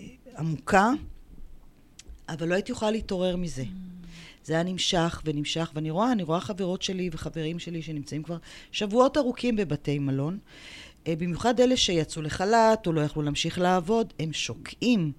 אה, 0.00 0.06
עמוקה, 0.38 0.90
אבל 2.28 2.48
לא 2.48 2.54
הייתי 2.54 2.72
יכולה 2.72 2.90
להתעורר 2.90 3.36
מזה. 3.36 3.64
זה 4.44 4.52
היה 4.52 4.62
נמשך 4.62 5.22
ונמשך, 5.24 5.70
ואני 5.74 5.90
רואה, 5.90 6.12
אני 6.12 6.22
רואה 6.22 6.40
חברות 6.40 6.82
שלי 6.82 7.10
וחברים 7.12 7.58
שלי 7.58 7.82
שנמצאים 7.82 8.22
כבר 8.22 8.36
שבועות 8.72 9.16
ארוכים 9.16 9.56
בבתי 9.56 9.98
מלון. 9.98 10.34
אה, 10.34 10.89
במיוחד 11.08 11.60
אלה 11.60 11.76
שיצאו 11.76 12.22
לחל"ת 12.22 12.86
או 12.86 12.92
לא 12.92 13.00
יכלו 13.00 13.22
להמשיך 13.22 13.58
לעבוד, 13.58 14.12
הם 14.18 14.32
שוקעים. 14.32 15.12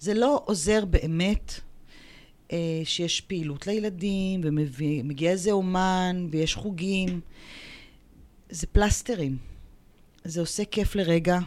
זה 0.00 0.14
לא 0.14 0.42
עוזר 0.44 0.84
באמת 0.84 1.60
אה, 2.52 2.82
שיש 2.84 3.20
פעילות 3.20 3.66
לילדים, 3.66 4.40
ומגיע 4.44 5.30
איזה 5.30 5.50
אומן, 5.50 6.26
ויש 6.30 6.54
חוגים. 6.54 7.20
זה 8.50 8.66
פלסטרים. 8.66 9.36
זה 10.24 10.40
עושה 10.40 10.64
כיף 10.64 10.94
לרגע, 10.94 11.38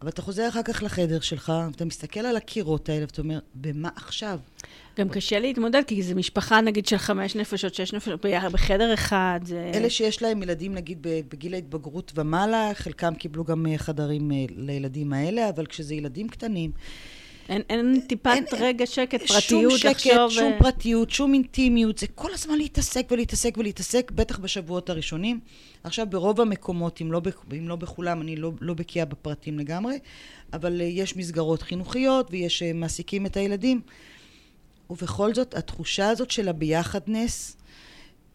אבל 0.00 0.08
אתה 0.08 0.22
חוזר 0.22 0.48
אחר 0.48 0.62
כך 0.62 0.82
לחדר 0.82 1.20
שלך, 1.20 1.52
ואתה 1.66 1.84
מסתכל 1.84 2.20
על 2.20 2.36
הקירות 2.36 2.88
האלה, 2.88 3.00
ואתה 3.00 3.22
אומר, 3.22 3.38
במה 3.54 3.88
עכשיו? 3.96 4.38
גם 4.98 5.08
קשה 5.08 5.38
להתמודד, 5.38 5.82
כי 5.86 6.02
זו 6.02 6.14
משפחה, 6.14 6.60
נגיד, 6.60 6.86
של 6.86 6.98
חמש 6.98 7.36
נפשות, 7.36 7.74
שש 7.74 7.92
נפשות, 7.92 8.26
בחדר 8.52 8.94
אחד. 8.94 9.40
זה... 9.44 9.70
אלה 9.74 9.90
שיש 9.90 10.22
להם 10.22 10.42
ילדים, 10.42 10.74
נגיד, 10.74 11.06
בגיל 11.28 11.54
ההתבגרות 11.54 12.12
ומעלה, 12.14 12.70
חלקם 12.74 13.14
קיבלו 13.14 13.44
גם 13.44 13.66
אה, 13.66 13.78
חדרים 13.78 14.32
אה, 14.32 14.44
לילדים 14.56 15.12
האלה, 15.12 15.48
אבל 15.48 15.66
כשזה 15.66 15.94
ילדים 15.94 16.28
קטנים, 16.28 16.70
אין, 17.48 17.62
אין 17.70 18.00
טיפת 18.08 18.26
אין- 18.34 18.44
רגע 18.58 18.86
שקט, 18.86 19.26
שום 19.26 19.36
פרטיות, 19.40 19.78
שקט, 19.78 19.90
לחשוב... 19.90 20.30
שום 20.30 20.52
אה, 20.52 20.58
פרטיות, 20.58 21.10
שום 21.10 21.34
אינטימיות, 21.34 21.98
זה 21.98 22.06
כל 22.06 22.34
הזמן 22.34 22.58
להתעסק 22.58 23.06
ולהתעסק 23.10 23.54
ולהתעסק, 23.58 24.10
בטח 24.14 24.38
בשבועות 24.38 24.90
הראשונים. 24.90 25.40
עכשיו, 25.84 26.06
ברוב 26.10 26.40
המקומות, 26.40 27.02
אם 27.02 27.12
לא, 27.12 27.20
אם 27.58 27.68
לא 27.68 27.76
בכולם, 27.76 28.20
אני 28.22 28.36
לא, 28.36 28.52
לא 28.60 28.74
בקיאה 28.74 29.04
בפרטים 29.04 29.58
לגמרי, 29.58 29.98
אבל 30.52 30.80
אה, 30.80 30.86
יש 30.86 31.16
מסגרות 31.16 31.62
חינוכיות 31.62 32.28
ויש 32.30 32.62
אה, 32.62 32.72
מעסיקים 32.72 33.26
את 33.26 33.36
הילדים. 33.36 33.80
ובכל 34.90 35.34
זאת, 35.34 35.54
התחושה 35.54 36.08
הזאת 36.08 36.30
של 36.30 36.48
הביחדנס, 36.48 37.56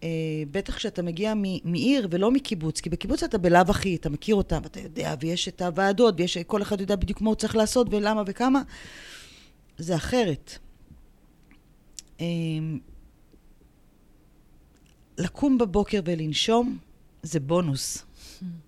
אה, 0.04 0.10
בטח 0.52 0.76
כשאתה 0.76 1.02
מגיע 1.02 1.34
מ- 1.36 1.72
מעיר 1.72 2.08
ולא 2.12 2.32
מקיבוץ, 2.32 2.80
כי 2.80 2.90
בקיבוץ 2.90 3.24
אתה 3.24 3.38
בלאו 3.38 3.62
הכי, 3.70 3.96
אתה 3.96 4.10
מכיר 4.10 4.36
אותם, 4.36 4.60
ואתה 4.64 4.80
יודע, 4.80 5.16
ויש 5.22 5.48
את 5.48 5.62
הוועדות, 5.62 6.16
ויש, 6.18 6.38
כל 6.38 6.62
אחד 6.62 6.82
יודע 6.82 6.96
בדיוק 6.96 7.22
מה 7.22 7.30
הוא 7.30 7.36
צריך 7.36 7.56
לעשות 7.56 7.88
ולמה 7.92 8.24
וכמה. 8.28 8.62
זה 9.78 9.96
אחרת. 9.96 10.58
אמ, 12.20 12.80
לקום 15.18 15.58
בבוקר 15.58 16.00
ולנשום 16.06 16.78
זה 17.24 17.40
בונוס, 17.40 18.06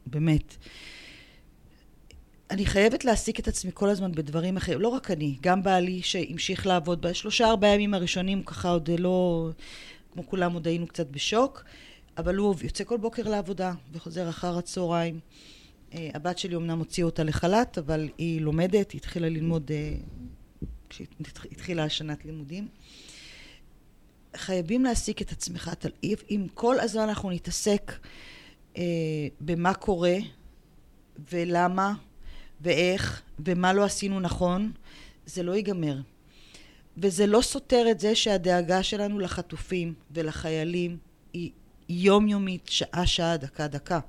באמת. 0.06 0.56
אני 2.52 2.66
חייבת 2.66 3.06
להעסיק 3.06 3.40
את 3.40 3.48
עצמי 3.48 3.72
כל 3.74 3.90
הזמן 3.90 4.12
בדברים 4.12 4.58
אחרים, 4.58 4.82
לא 4.82 4.88
רק 4.88 5.12
אני, 5.12 5.38
גם 5.42 5.64
בעלי 5.64 6.02
שהמשיך 6.02 6.68
לעבוד 6.68 7.02
בשלושה 7.02 7.50
ארבעה 7.50 7.76
ימים 7.76 7.94
הראשונים, 7.94 8.44
ככה 8.44 8.70
עוד 8.70 8.90
לא, 9.00 9.50
כמו 10.14 10.28
כולם 10.28 10.54
עוד 10.54 10.68
היינו 10.68 10.88
קצת 10.88 11.08
בשוק, 11.08 11.64
אבל 12.18 12.36
הוא 12.36 12.56
יוצא 12.64 12.84
כל 12.84 12.98
בוקר 12.98 13.30
לעבודה 13.30 13.74
וחוזר 13.92 14.30
אחר 14.30 14.58
הצהריים. 14.58 15.20
אה, 15.94 16.10
הבת 16.14 16.38
שלי 16.38 16.56
אמנם 16.56 16.80
הוציאה 16.80 17.06
אותה 17.06 17.24
לחל"ת, 17.24 17.78
אבל 17.78 18.10
היא 18.18 18.42
לומדת, 18.42 18.92
היא 18.92 19.00
התחילה 19.00 19.30
ללמוד 19.30 19.72
אה, 19.72 19.94
כשהתחילה 20.90 21.84
השנת 21.84 22.26
לימודים. 22.26 22.68
חייבים 24.36 24.84
להעסיק 24.84 25.22
את 25.22 25.32
עצמך. 25.32 25.72
אם 26.30 26.48
כל 26.54 26.80
הזמן 26.80 27.02
אנחנו 27.02 27.32
נתעסק 27.32 27.92
אה, 28.78 28.84
במה 29.42 29.74
קורה 29.74 30.16
ולמה 31.32 31.94
ואיך 32.62 33.22
ומה 33.46 33.74
לא 33.74 33.84
עשינו 33.84 34.20
נכון, 34.20 34.72
זה 35.26 35.44
לא 35.44 35.56
ייגמר. 35.56 35.98
וזה 36.98 37.28
לא 37.28 37.42
סותר 37.42 37.86
את 37.92 38.00
זה 38.00 38.16
שהדאגה 38.16 38.84
שלנו 38.84 39.20
לחטופים 39.20 39.94
ולחיילים 40.12 40.98
היא 41.34 41.52
יומיומית, 41.90 42.62
שעה-שעה, 42.66 43.38
דקה-דקה. 43.38 44.00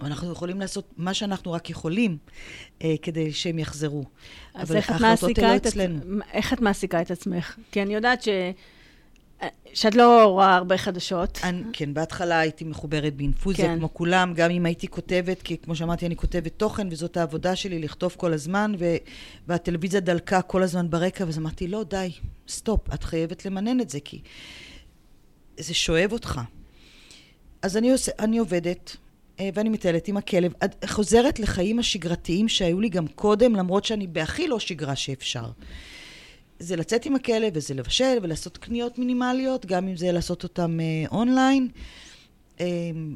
אנחנו 0.00 0.32
יכולים 0.32 0.60
לעשות 0.60 0.92
מה 0.96 1.14
שאנחנו 1.14 1.52
רק 1.52 1.70
יכולים 1.70 2.18
אה, 2.82 2.94
כדי 3.02 3.32
שהם 3.32 3.58
יחזרו. 3.58 4.04
אז 4.54 4.70
אבל 4.70 4.76
ההחלטות 4.76 5.00
מעסיקה 5.00 5.42
האלה 5.42 5.56
את 5.56 5.66
אצלנו. 5.66 6.00
איך 6.32 6.52
את 6.52 6.60
מעסיקה 6.60 7.02
את 7.02 7.10
עצמך? 7.10 7.56
כי 7.72 7.82
אני 7.82 7.94
יודעת 7.94 8.22
ש... 8.22 8.28
שאת 9.74 9.94
לא 9.94 10.24
רואה 10.24 10.56
הרבה 10.56 10.78
חדשות. 10.78 11.40
אני, 11.42 11.62
כן, 11.72 11.94
בהתחלה 11.94 12.38
הייתי 12.38 12.64
מחוברת 12.64 13.14
באינפוזיה, 13.14 13.66
כן. 13.66 13.78
כמו 13.78 13.94
כולם, 13.94 14.34
גם 14.34 14.50
אם 14.50 14.66
הייתי 14.66 14.88
כותבת, 14.88 15.42
כי 15.42 15.56
כמו 15.58 15.76
שאמרתי, 15.76 16.06
אני 16.06 16.16
כותבת 16.16 16.52
תוכן, 16.56 16.88
וזאת 16.90 17.16
העבודה 17.16 17.56
שלי, 17.56 17.78
לכתוב 17.78 18.14
כל 18.16 18.32
הזמן, 18.32 18.72
ו, 18.78 18.96
והטלוויזיה 19.48 20.00
דלקה 20.00 20.42
כל 20.42 20.62
הזמן 20.62 20.90
ברקע, 20.90 21.24
ואז 21.24 21.38
אמרתי, 21.38 21.68
לא, 21.68 21.84
די, 21.84 22.10
סטופ, 22.48 22.94
את 22.94 23.04
חייבת 23.04 23.44
למנן 23.46 23.80
את 23.80 23.90
זה, 23.90 24.00
כי 24.00 24.20
זה 25.58 25.74
שואב 25.74 26.12
אותך. 26.12 26.40
אז 27.62 27.76
אני, 27.76 27.92
עושה, 27.92 28.12
אני 28.18 28.38
עובדת, 28.38 28.96
אה, 29.40 29.50
ואני 29.54 29.68
מטיילת 29.68 30.08
עם 30.08 30.16
הכלב, 30.16 30.52
חוזרת 30.86 31.40
לחיים 31.40 31.78
השגרתיים 31.78 32.48
שהיו 32.48 32.80
לי 32.80 32.88
גם 32.88 33.06
קודם, 33.08 33.56
למרות 33.56 33.84
שאני 33.84 34.06
בהכי 34.06 34.48
לא 34.48 34.58
שגרה 34.58 34.96
שאפשר. 34.96 35.44
זה 36.62 36.76
לצאת 36.76 37.06
עם 37.06 37.14
הכלב, 37.14 37.52
וזה 37.54 37.74
לבשל, 37.74 38.18
ולעשות 38.22 38.58
קניות 38.58 38.98
מינימליות, 38.98 39.66
גם 39.66 39.88
אם 39.88 39.96
זה 39.96 40.12
לעשות 40.12 40.42
אותם 40.42 40.80
אה, 40.80 41.08
אונליין. 41.10 41.68
אה, 42.60 42.66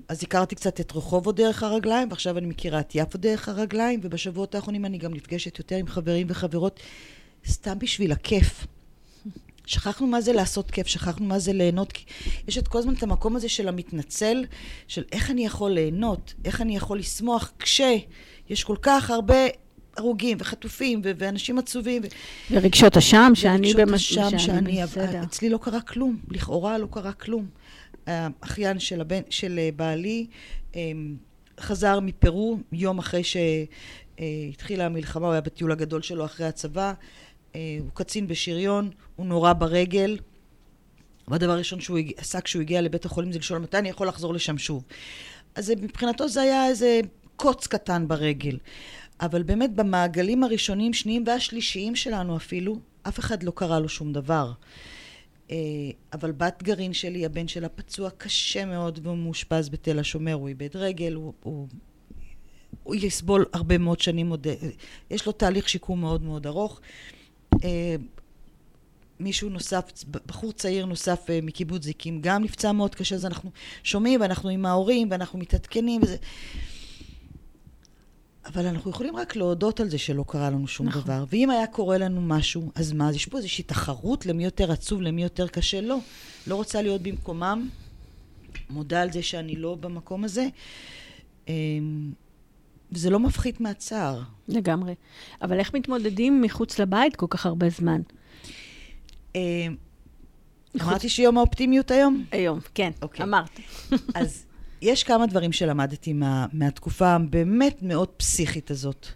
אז 0.08 0.22
הכרתי 0.22 0.54
קצת 0.54 0.80
את 0.80 0.92
רחובות 0.96 1.36
דרך 1.36 1.62
הרגליים, 1.62 2.08
ועכשיו 2.10 2.38
אני 2.38 2.46
מכירה 2.46 2.80
את 2.80 2.94
יפו 2.94 3.18
דרך 3.18 3.48
הרגליים, 3.48 4.00
ובשבועות 4.02 4.54
האחרונים 4.54 4.84
אני 4.84 4.98
גם 4.98 5.14
נפגשת 5.14 5.58
יותר 5.58 5.76
עם 5.76 5.86
חברים 5.86 6.26
וחברות, 6.30 6.80
סתם 7.46 7.78
בשביל 7.78 8.12
הכיף. 8.12 8.66
שכחנו 9.66 10.06
מה 10.06 10.20
זה 10.20 10.32
לעשות 10.32 10.70
כיף, 10.70 10.86
שכחנו 10.86 11.26
מה 11.26 11.38
זה 11.38 11.52
ליהנות, 11.52 11.92
יש 12.48 12.58
את 12.58 12.68
כל 12.68 12.78
הזמן 12.78 12.94
את 12.94 13.02
המקום 13.02 13.36
הזה 13.36 13.48
של 13.48 13.68
המתנצל, 13.68 14.44
של 14.88 15.04
איך 15.12 15.30
אני 15.30 15.46
יכול 15.46 15.70
ליהנות, 15.70 16.34
איך 16.44 16.60
אני 16.60 16.76
יכול 16.76 16.98
לשמוח, 16.98 17.52
כשיש 17.58 18.64
כל 18.64 18.76
כך 18.82 19.10
הרבה 19.10 19.36
הרוגים 19.96 20.36
וחטופים 20.40 21.00
ו- 21.04 21.10
ואנשים 21.18 21.58
עצובים. 21.58 22.02
ו- 22.02 22.06
ורגשות 22.50 22.96
אשם, 22.96 23.32
שאני 23.34 23.66
ורגשות 23.66 23.88
במש... 23.88 24.18
אשם 24.18 24.38
שאני, 24.38 24.82
בסדר. 24.82 25.22
אצלי 25.22 25.50
לא 25.50 25.58
קרה 25.58 25.80
כלום, 25.80 26.16
לכאורה 26.30 26.78
לא 26.78 26.86
קרה 26.90 27.12
כלום. 27.12 27.46
האחיין 28.06 28.78
של, 28.78 29.00
הבן, 29.00 29.20
של 29.30 29.58
אה, 29.58 29.68
בעלי 29.76 30.26
אמ, 30.74 31.16
חזר 31.60 32.00
מפרו 32.00 32.58
יום 32.72 32.98
אחרי 32.98 33.22
שהתחילה 33.24 34.86
המלחמה, 34.86 35.26
הוא 35.26 35.32
היה 35.32 35.40
בטיול 35.40 35.72
הגדול 35.72 36.02
שלו 36.02 36.24
אחרי 36.24 36.46
הצבא, 36.46 36.92
אה, 37.54 37.76
הוא 37.80 37.90
קצין 37.94 38.26
בשריון, 38.26 38.90
הוא 39.16 39.26
נורה 39.26 39.54
ברגל. 39.54 40.18
והדבר 41.28 41.52
הראשון 41.52 41.80
שהוא 41.80 41.98
עשה 42.16 42.40
כשהוא 42.40 42.62
הגיע 42.62 42.80
לבית 42.80 43.04
החולים 43.04 43.32
זה 43.32 43.38
לשאול 43.38 43.58
מתי 43.58 43.78
אני 43.78 43.88
יכול 43.88 44.08
לחזור 44.08 44.34
לשם 44.34 44.58
שוב. 44.58 44.84
אז 45.54 45.70
מבחינתו 45.70 46.28
זה 46.28 46.42
היה 46.42 46.66
איזה 46.66 47.00
קוץ 47.36 47.66
קטן 47.66 48.08
ברגל. 48.08 48.58
אבל 49.20 49.42
באמת 49.42 49.74
במעגלים 49.74 50.44
הראשונים, 50.44 50.92
שניים 50.92 51.24
והשלישיים 51.26 51.96
שלנו 51.96 52.36
אפילו, 52.36 52.78
אף 53.08 53.18
אחד 53.18 53.42
לא 53.42 53.52
קרה 53.54 53.80
לו 53.80 53.88
שום 53.88 54.12
דבר. 54.12 54.52
אה, 55.50 55.56
אבל 56.12 56.32
בת 56.32 56.62
גרעין 56.62 56.92
שלי, 56.92 57.26
הבן 57.26 57.48
שלה 57.48 57.68
פצוע 57.68 58.10
קשה 58.10 58.64
מאוד 58.64 58.98
והוא 59.02 59.16
מאושפז 59.16 59.68
בתל 59.68 59.98
השומר, 59.98 60.32
הוא 60.32 60.48
איבד 60.48 60.76
רגל, 60.76 61.12
הוא, 61.12 61.32
הוא, 61.42 61.68
הוא 62.82 62.94
יסבול 62.94 63.44
הרבה 63.52 63.78
מאוד 63.78 64.00
שנים 64.00 64.30
עוד, 64.30 64.46
אה, 64.46 64.54
יש 65.10 65.26
לו 65.26 65.32
תהליך 65.32 65.68
שיקום 65.68 66.00
מאוד 66.00 66.22
מאוד 66.22 66.46
ארוך. 66.46 66.80
אה, 67.64 67.96
מישהו 69.20 69.48
נוסף, 69.48 69.84
בחור 70.26 70.52
צעיר 70.52 70.86
נוסף 70.86 71.26
מקיבוץ 71.42 71.84
זיקים, 71.84 72.20
גם 72.20 72.44
נפצע 72.44 72.72
מאוד 72.72 72.94
קשה, 72.94 73.14
אז 73.14 73.26
אנחנו 73.26 73.50
שומעים 73.82 74.20
ואנחנו 74.20 74.48
עם 74.48 74.66
ההורים 74.66 75.10
ואנחנו 75.10 75.38
מתעדכנים 75.38 76.02
וזה... 76.02 76.16
אבל 78.46 78.66
אנחנו 78.66 78.90
יכולים 78.90 79.16
רק 79.16 79.36
להודות 79.36 79.80
על 79.80 79.88
זה 79.88 79.98
שלא 79.98 80.24
קרה 80.28 80.50
לנו 80.50 80.68
שום 80.68 80.88
נכון. 80.88 81.02
דבר. 81.02 81.24
ואם 81.30 81.50
היה 81.50 81.66
קורה 81.66 81.98
לנו 81.98 82.20
משהו, 82.20 82.70
אז 82.74 82.92
מה? 82.92 83.08
אז 83.08 83.14
יש 83.14 83.26
פה 83.26 83.38
איזושהי 83.38 83.64
תחרות 83.64 84.26
למי 84.26 84.44
יותר 84.44 84.72
עצוב, 84.72 85.02
למי 85.02 85.22
יותר 85.22 85.48
קשה? 85.48 85.80
לא. 85.80 85.98
לא 86.46 86.54
רוצה 86.54 86.82
להיות 86.82 87.02
במקומם. 87.02 87.68
מודה 88.70 89.02
על 89.02 89.12
זה 89.12 89.22
שאני 89.22 89.56
לא 89.56 89.74
במקום 89.74 90.24
הזה. 90.24 90.48
אמ, 91.48 92.12
וזה 92.92 93.10
לא 93.10 93.20
מפחית 93.20 93.60
מהצער. 93.60 94.22
לגמרי. 94.48 94.94
אבל 95.42 95.58
איך 95.58 95.74
מתמודדים 95.74 96.42
מחוץ 96.42 96.78
לבית 96.78 97.16
כל 97.16 97.26
כך 97.30 97.46
הרבה 97.46 97.68
זמן? 97.68 98.00
אמ, 99.34 99.40
אמרתי 100.82 101.08
שיום 101.08 101.38
האופטימיות 101.38 101.90
היום? 101.90 102.24
היום, 102.30 102.60
כן, 102.74 102.90
אוקיי. 103.02 103.24
אמרת. 103.24 103.60
אז 104.14 104.45
יש 104.82 105.02
כמה 105.02 105.26
דברים 105.26 105.52
שלמדתי 105.52 106.12
מה, 106.12 106.46
מהתקופה 106.52 107.08
הבאמת 107.08 107.82
מאוד 107.82 108.08
פסיכית 108.08 108.70
הזאת. 108.70 109.06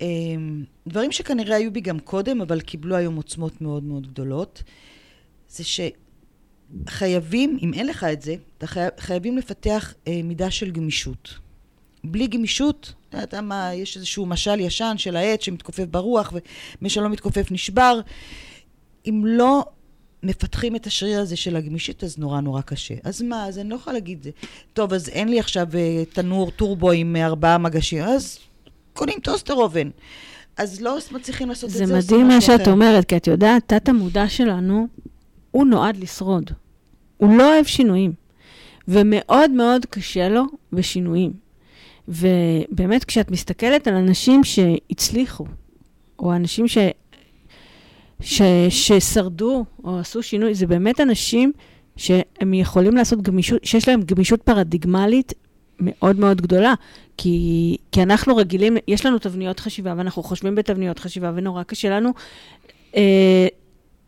אמ, 0.00 0.64
דברים 0.86 1.12
שכנראה 1.12 1.56
היו 1.56 1.72
בי 1.72 1.80
גם 1.80 1.98
קודם, 1.98 2.40
אבל 2.40 2.60
קיבלו 2.60 2.96
היום 2.96 3.16
עוצמות 3.16 3.60
מאוד 3.60 3.84
מאוד 3.84 4.06
גדולות, 4.06 4.62
זה 5.48 5.64
שחייבים, 6.84 7.58
אם 7.62 7.74
אין 7.74 7.86
לך 7.86 8.04
את 8.04 8.22
זה, 8.22 8.34
אתה 8.58 8.66
חי, 8.66 8.80
חייבים 8.98 9.38
לפתח 9.38 9.94
אה, 10.08 10.20
מידה 10.24 10.50
של 10.50 10.70
גמישות. 10.70 11.38
בלי 12.04 12.26
גמישות, 12.26 12.92
אתה 13.08 13.18
יודע 13.18 13.40
מה, 13.40 13.74
יש 13.74 13.96
איזשהו 13.96 14.26
משל 14.26 14.60
ישן 14.60 14.94
של 14.96 15.16
העץ 15.16 15.42
שמתכופף 15.42 15.84
ברוח, 15.84 16.32
ומי 16.32 16.90
שלא 16.90 17.08
מתכופף 17.08 17.50
נשבר. 17.50 18.00
אם 19.08 19.22
לא 19.26 19.64
מפתחים 20.22 20.76
את 20.76 20.86
השריר 20.86 21.20
הזה 21.20 21.36
של 21.36 21.56
הגמישות, 21.56 22.04
אז 22.04 22.18
נורא 22.18 22.40
נורא 22.40 22.60
קשה. 22.60 22.94
אז 23.04 23.22
מה, 23.22 23.46
אז 23.46 23.58
אני 23.58 23.68
לא 23.68 23.74
יכולה 23.74 23.94
להגיד, 23.94 24.26
טוב, 24.72 24.92
אז 24.92 25.08
אין 25.08 25.28
לי 25.28 25.40
עכשיו 25.40 25.66
אה, 25.74 26.04
תנור 26.12 26.50
טורבו 26.50 26.90
עם 26.90 27.16
ארבעה 27.16 27.58
מגשים, 27.58 28.02
אז 28.02 28.38
קונים 28.92 29.18
טוסטר 29.22 29.54
אובן. 29.54 29.88
אז 30.56 30.80
לא 30.80 30.98
מצליחים 31.12 31.48
לעשות 31.48 31.70
את 31.70 31.74
זה 31.74 31.86
זה, 31.86 31.96
מדהים 31.96 32.28
מה 32.28 32.40
שאת 32.40 32.60
אחר. 32.60 32.70
אומרת, 32.70 33.04
כי 33.04 33.16
את 33.16 33.26
יודעת, 33.26 33.62
תת 33.66 33.88
המודע 33.88 34.28
שלנו, 34.28 34.86
הוא 35.50 35.66
נועד 35.66 35.96
לשרוד. 35.96 36.50
הוא 37.16 37.36
לא 37.36 37.54
אוהב 37.54 37.66
שינויים. 37.66 38.12
ומאוד 38.88 39.50
מאוד 39.50 39.86
קשה 39.86 40.28
לו 40.28 40.44
בשינויים. 40.72 41.32
ובאמת, 42.08 43.04
כשאת 43.04 43.30
מסתכלת 43.30 43.88
על 43.88 43.94
אנשים 43.94 44.44
שהצליחו, 44.44 45.46
או 46.18 46.36
אנשים 46.36 46.68
ש... 46.68 46.78
ש... 48.22 48.42
ששרדו, 48.68 49.64
או 49.84 49.98
עשו 49.98 50.22
שינוי, 50.22 50.54
זה 50.54 50.66
באמת 50.66 51.00
אנשים 51.00 51.52
שהם 51.96 52.54
יכולים 52.54 52.96
לעשות 52.96 53.22
גמישות, 53.22 53.64
שיש 53.64 53.88
להם 53.88 54.02
גמישות 54.02 54.42
פרדיגמלית 54.42 55.32
מאוד 55.80 56.18
מאוד 56.18 56.40
גדולה. 56.40 56.74
כי, 57.16 57.76
כי 57.92 58.02
אנחנו 58.02 58.36
רגילים, 58.36 58.76
יש 58.88 59.06
לנו 59.06 59.18
תבניות 59.18 59.60
חשיבה, 59.60 59.94
ואנחנו 59.96 60.22
חושבים 60.22 60.54
בתבניות 60.54 60.98
חשיבה, 60.98 61.32
ונורא 61.34 61.62
קשה 61.62 61.90
לנו 61.90 62.10
אה, 62.96 63.46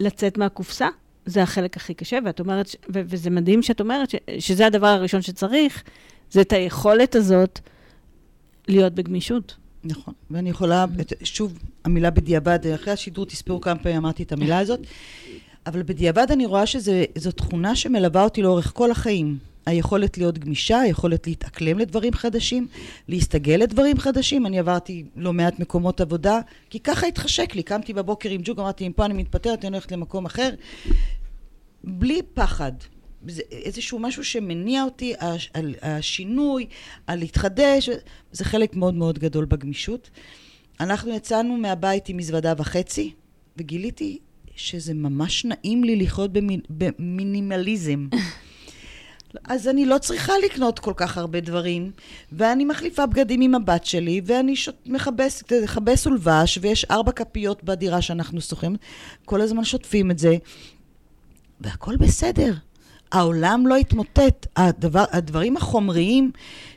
לצאת 0.01 0.39
מהקופסה. 0.39 0.89
זה 1.27 1.43
החלק 1.43 1.77
הכי 1.77 1.95
קשה, 1.95 2.19
ואת 2.25 2.41
אומרת, 2.41 2.67
ו- 2.95 3.03
וזה 3.07 3.31
מדהים 3.31 3.63
שאת 3.63 3.81
אומרת 3.81 4.11
ש- 4.11 4.17
שזה 4.39 4.67
הדבר 4.67 4.87
הראשון 4.87 5.23
שצריך, 5.23 5.83
זה 6.31 6.41
את 6.41 6.53
היכולת 6.53 7.15
הזאת 7.15 7.61
להיות 8.69 8.95
בגמישות. 8.95 9.57
נכון, 9.85 10.15
ואני 10.31 10.51
יכולה, 10.51 10.85
שוב, 11.23 11.59
המילה 11.85 12.11
בדיעבד, 12.11 12.59
אחרי 12.75 12.93
השידור 12.93 13.27
תספרו 13.27 13.61
כמה 13.61 13.79
פעמים 13.79 13.99
אמרתי 13.99 14.23
את 14.23 14.33
המילה 14.33 14.59
הזאת, 14.59 14.81
אבל 15.67 15.83
בדיעבד 15.83 16.27
אני 16.31 16.47
רואה 16.47 16.67
שזו 16.67 17.33
תכונה 17.37 17.77
שמלווה 17.77 18.25
אותי 18.25 18.43
לאורך 18.43 18.73
כל 18.75 18.91
החיים. 18.91 19.39
היכולת 19.67 20.19
להיות 20.19 20.39
גמישה, 20.39 20.81
היכולת 20.81 21.27
להתאקלם 21.27 21.79
לדברים 21.79 22.13
חדשים, 22.13 22.67
להסתגל 23.09 23.53
לדברים 23.53 23.99
חדשים. 23.99 24.47
אני 24.47 24.59
עברתי 24.59 25.05
לא 25.17 25.33
מעט 25.33 25.59
מקומות 25.59 26.01
עבודה, 26.01 26.41
כי 26.71 26.81
ככה 26.81 27.07
התחשק 27.07 27.55
לי. 27.55 27.63
קמתי 27.63 27.93
בבוקר 27.93 28.31
עם 28.31 28.41
ג'וק, 28.45 28.59
אמרתי, 28.59 28.87
אם 28.87 28.93
פה 28.93 29.05
אני 29.05 29.15
מתפטרת, 29.15 29.65
אני 29.65 29.77
הולכת 29.77 29.93
למקום 29.93 30.27
אחר. 30.27 30.51
בלי 31.85 32.21
פחד. 32.35 32.73
זה 33.29 33.43
איזשהו 33.53 33.99
משהו 33.99 34.25
שמניע 34.25 34.85
אותי, 34.85 35.15
הש- 35.21 35.51
על 35.55 35.75
השינוי, 35.83 36.67
על 37.07 37.19
להתחדש, 37.19 37.91
זה 38.33 38.45
חלק 38.45 38.77
מאוד 38.77 38.95
מאוד 38.95 39.19
גדול 39.19 39.45
בגמישות. 39.45 40.11
אנחנו 40.81 41.15
יצאנו 41.15 41.57
מהבית 41.57 42.09
עם 42.09 42.17
מזוודה 42.17 42.53
וחצי, 42.57 43.13
וגיליתי 43.57 44.19
שזה 44.57 44.95
ממש 44.95 45.45
נעים 45.45 45.85
לי 45.85 45.97
לחיות 45.97 46.33
במי, 46.33 46.61
במינימליזם. 46.71 48.09
אז 49.45 49.69
אני 49.69 49.87
לא 49.87 49.99
צריכה 49.99 50.33
לקנות 50.45 50.79
כל 50.79 50.93
כך 50.97 51.19
הרבה 51.19 51.41
דברים, 51.41 51.91
ואני 52.33 52.65
מחליפה 52.65 53.07
בגדים 53.07 53.41
עם 53.41 53.55
הבת 53.55 53.85
שלי, 53.85 54.21
ואני 54.25 54.57
שוט, 54.57 54.75
מכבס, 54.87 55.43
מכבס 55.65 56.07
ולבש, 56.07 56.59
ויש 56.63 56.85
ארבע 56.85 57.13
כפיות 57.13 57.65
בדירה 57.65 58.03
שאנחנו 58.03 58.41
שוכרים, 58.41 58.77
כל 59.25 59.41
הזמן 59.41 59.65
שוטפים 59.65 60.11
את 60.11 60.19
זה, 60.19 60.37
והכל 61.61 61.97
בסדר. 61.97 62.55
העולם 63.13 63.67
לא 63.67 63.77
התמוטט. 63.77 64.47
הדבר, 64.57 65.05
הדברים 65.13 65.57
החומריים, 65.57 66.31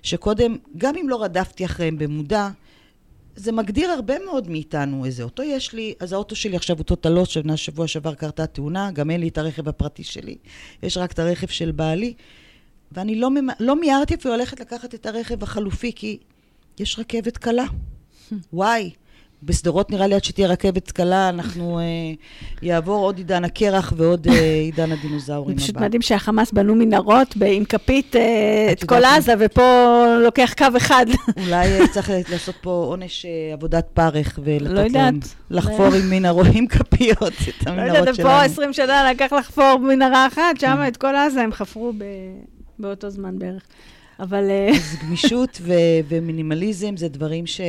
שקודם, 0.04 0.58
גם 0.78 0.96
אם 1.02 1.10
לא 1.10 1.24
רדפתי 1.24 1.66
אחריהם 1.66 1.98
במודע, 1.98 2.50
זה 3.36 3.52
מגדיר 3.52 3.90
הרבה 3.90 4.14
מאוד 4.26 4.50
מאיתנו. 4.50 5.06
איזה 5.06 5.24
אוטו 5.24 5.44
יש 5.44 5.74
לי, 5.74 5.94
אז 6.00 6.14
האוטו 6.14 6.36
שלי 6.36 6.56
עכשיו 6.56 6.78
הוא 6.78 6.84
טוטלות, 6.84 7.30
שבוע 7.56 7.88
שעבר 7.88 8.14
קרתה 8.14 8.48
תאונה, 8.48 8.92
גם 8.92 9.12
אין 9.12 9.22
לי 9.22 9.28
את 9.28 9.38
הרכב 9.38 9.68
הפרטי 9.68 10.04
שלי, 10.04 10.38
יש 10.84 10.98
רק 10.98 11.12
את 11.12 11.20
הרכב 11.20 11.48
של 11.48 11.72
בעלי. 11.72 12.14
ואני 12.92 13.16
לא. 13.16 13.30
לא 13.60 13.76
מיהרתי 13.76 14.16
אפילו 14.16 14.36
ללכת 14.36 14.60
לקחת 14.60 14.96
את 14.96 15.06
הרכב 15.06 15.44
החלופי, 15.44 15.92
כי 15.96 16.18
יש 16.80 17.00
רכבת 17.00 17.38
קלה. 17.38 17.66
וואי. 18.54 18.92
בשדרות 19.44 19.92
נראה 19.92 20.08
לי 20.08 20.16
עד 20.16 20.24
שתהיה 20.24 20.48
רכבת 20.48 20.92
קלה, 20.92 21.30
אנחנו, 21.30 21.80
אה, 21.80 21.84
יעבור 22.62 23.06
עוד 23.06 23.18
עידן 23.18 23.44
הקרח 23.44 23.94
ועוד 23.98 24.28
אה, 24.28 24.54
עידן 24.54 24.92
הדינוזאורים 24.92 25.58
זה 25.58 25.64
פשוט 25.64 25.76
הבא. 25.76 25.86
מדהים 25.86 26.02
שהחמאס 26.02 26.52
בנו 26.52 26.76
מנהרות 26.76 27.36
עם 27.46 27.66
כפית 27.66 28.16
אה, 28.16 28.70
את 28.72 28.84
כל 28.84 28.96
יודעת 28.96 29.18
עזה, 29.18 29.34
ופה 29.40 30.06
לוקח 30.24 30.54
קו 30.58 30.66
אחד. 30.78 31.06
אולי 31.46 31.88
צריך 31.92 32.12
לעשות 32.32 32.56
פה 32.62 32.70
עונש 32.70 33.26
אה, 33.26 33.54
עבודת 33.54 33.88
פרך, 33.94 34.40
ולתת 34.44 34.72
לא 34.72 34.80
יודעת. 34.80 34.94
להם 34.94 35.20
לחפור 35.50 35.86
עם 35.86 36.10
מנהרות, 36.10 36.48
עם 36.54 36.68
כפיות, 36.68 37.22
את 37.50 37.66
לא 37.66 37.72
המנהרות 37.72 37.98
יודעת, 37.98 38.16
שלנו. 38.16 38.30
פה 38.30 38.42
20 38.42 38.74
שנה 38.74 39.12
לקח 39.12 39.34
לחפור 39.34 39.78
מנהרה 39.78 40.28
אחת, 40.28 40.60
שם 40.60 40.78
את 40.88 40.98
כל 40.98 41.16
עזה 41.16 41.42
הם 41.42 41.52
חפרו 41.52 41.94
באותו 42.80 43.10
זמן 43.10 43.40
בערך. 43.40 43.64
אבל 44.20 44.50
אה, 44.50 44.70
אז 44.76 44.96
גמישות 45.04 45.58
ו- 45.62 45.74
ומינימליזם 46.10 46.98
זה 46.98 47.08
דברים 47.08 47.46
ש- 47.48 47.62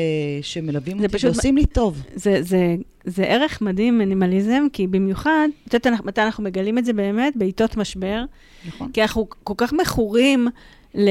שמלווים 0.43 0.99
זה 0.99 1.05
אותי 1.05 1.17
פשוט- 1.19 1.35
ועושים 1.35 1.57
לי 1.57 1.67
טוב. 1.67 2.03
זה, 2.15 2.39
זה, 2.43 2.75
זה 3.05 3.23
ערך 3.25 3.63
מדהים, 3.63 3.99
מינימליזם, 3.99 4.67
כי 4.73 4.87
במיוחד, 4.87 5.49
את 5.69 5.75
יודעת 5.75 6.05
מתי 6.05 6.21
אנחנו 6.23 6.45
מגלים 6.45 6.79
את 6.79 6.85
זה 6.85 6.93
באמת? 6.93 7.37
בעיתות 7.37 7.77
משבר. 7.77 8.23
נכון. 8.69 8.93
כי 8.93 9.03
אנחנו 9.03 9.27
כל 9.45 9.55
כך 9.57 9.73
מכורים 9.73 10.49
ל- 10.95 11.09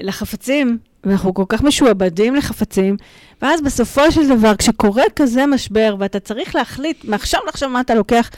לחפצים, 0.00 0.78
ואנחנו 1.04 1.34
כל 1.34 1.44
כך 1.48 1.62
משועבדים 1.62 2.34
לחפצים, 2.34 2.96
ואז 3.42 3.62
בסופו 3.62 4.12
של 4.12 4.28
דבר, 4.28 4.56
כשקורה 4.56 5.02
כזה 5.16 5.46
משבר, 5.46 5.96
ואתה 5.98 6.20
צריך 6.20 6.54
להחליט, 6.56 7.04
מעכשיו 7.04 7.40
לעכשיו 7.46 7.68
מה 7.68 7.80
אתה 7.80 7.94
לוקח, 7.94 8.30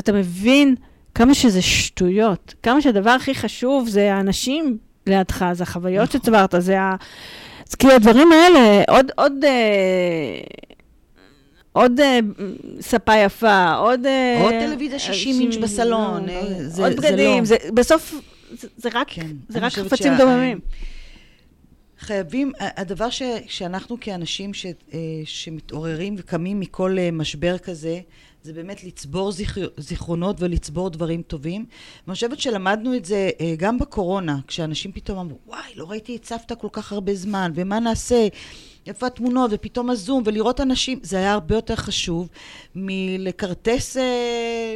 אתה 0.00 0.12
מבין 0.12 0.74
כמה 1.14 1.34
שזה 1.34 1.62
שטויות, 1.62 2.54
כמה 2.62 2.80
שהדבר 2.82 3.10
הכי 3.10 3.34
חשוב 3.34 3.88
זה 3.88 4.14
האנשים 4.14 4.78
לידך, 5.06 5.44
זה 5.52 5.62
החוויות 5.62 6.08
נכון. 6.08 6.20
שצברת, 6.20 6.54
זה 6.58 6.80
ה... 6.80 6.96
אז 7.68 7.74
כאילו 7.74 7.94
הדברים 7.94 8.32
האלה, 8.32 8.82
עוד, 8.88 9.10
עוד, 9.16 9.32
אה, 9.44 10.40
עוד 11.72 12.00
אה, 12.00 12.18
ספה 12.80 13.16
יפה, 13.16 13.72
עוד... 13.74 14.06
אה, 14.06 14.40
עוד 14.42 14.54
טלוויזיה 14.60 14.98
60 14.98 15.40
אינץ' 15.40 15.56
בסלון, 15.56 16.26
לא, 16.26 16.32
אה, 16.32 16.40
לא, 16.42 16.68
זה- 16.68 16.82
עוד 16.82 16.92
זה 16.92 16.96
בגדים, 17.08 17.38
לא. 17.38 17.44
זה, 17.44 17.56
בסוף 17.74 18.14
זה, 18.60 18.68
זה 18.76 18.88
רק, 18.94 19.06
כן. 19.10 19.26
זה 19.48 19.58
רק 19.58 19.72
חפצים 19.72 20.12
שה- 20.12 20.18
דוממים. 20.18 20.60
חייבים, 21.98 22.52
הדבר 22.60 23.10
ש, 23.10 23.22
שאנחנו 23.46 23.96
כאנשים 24.00 24.54
ש, 24.54 24.66
אה, 24.66 24.98
שמתעוררים 25.24 26.14
וקמים 26.18 26.60
מכל 26.60 26.96
אה, 26.98 27.10
משבר 27.12 27.58
כזה, 27.58 28.00
זה 28.44 28.52
באמת 28.52 28.84
לצבור 28.84 29.32
זיכ, 29.32 29.58
זיכרונות 29.76 30.36
ולצבור 30.40 30.90
דברים 30.90 31.22
טובים. 31.22 31.66
ואני 32.06 32.14
חושבת 32.14 32.40
שלמדנו 32.40 32.96
את 32.96 33.04
זה 33.04 33.30
אה, 33.40 33.54
גם 33.56 33.78
בקורונה, 33.78 34.38
כשאנשים 34.46 34.92
פתאום 34.92 35.18
אמרו, 35.18 35.38
וואי, 35.46 35.72
לא 35.76 35.90
ראיתי 35.90 36.16
את 36.16 36.24
סבתא 36.24 36.54
כל 36.54 36.68
כך 36.72 36.92
הרבה 36.92 37.14
זמן, 37.14 37.52
ומה 37.54 37.80
נעשה? 37.80 38.28
איפה 38.86 39.06
התמונות, 39.06 39.50
ופתאום 39.54 39.90
הזום, 39.90 40.22
ולראות 40.26 40.60
אנשים, 40.60 40.98
זה 41.02 41.16
היה 41.16 41.32
הרבה 41.32 41.54
יותר 41.54 41.76
חשוב 41.76 42.28
מלכרטס 42.74 43.96
אה, 43.96 44.74